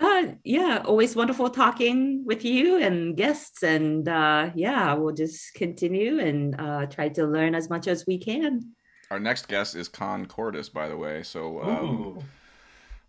[0.00, 3.62] Uh, yeah, always wonderful talking with you and guests.
[3.64, 8.18] And uh, yeah, we'll just continue and uh, try to learn as much as we
[8.18, 8.74] can.
[9.10, 11.22] Our next guest is Con Cordis, by the way.
[11.22, 12.18] So um,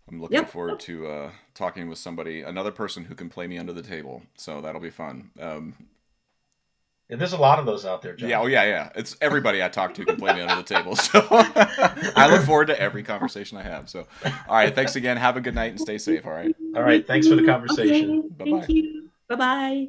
[0.08, 0.50] I'm looking Yep.
[0.50, 4.22] forward to uh, talking with somebody, another person who can play me under the table.
[4.36, 5.30] So that'll be fun.
[5.38, 5.74] Um,
[7.10, 8.28] Yeah, there's a lot of those out there, John.
[8.28, 8.90] yeah, oh yeah, yeah.
[8.94, 10.94] It's everybody I talk to can play me under the table.
[10.94, 13.90] So I look forward to every conversation I have.
[13.90, 15.16] So, all right, thanks again.
[15.16, 16.24] Have a good night and stay safe.
[16.24, 16.54] All right.
[16.76, 18.30] All right, thanks for the conversation.
[18.40, 18.58] Okay, Bye-bye.
[18.60, 19.08] Thank you.
[19.28, 19.88] Bye bye.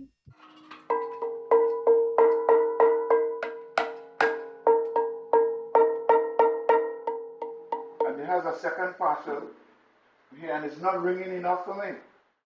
[8.08, 9.44] And it has a second parcel
[10.40, 11.98] here, and it's not ringing enough for me.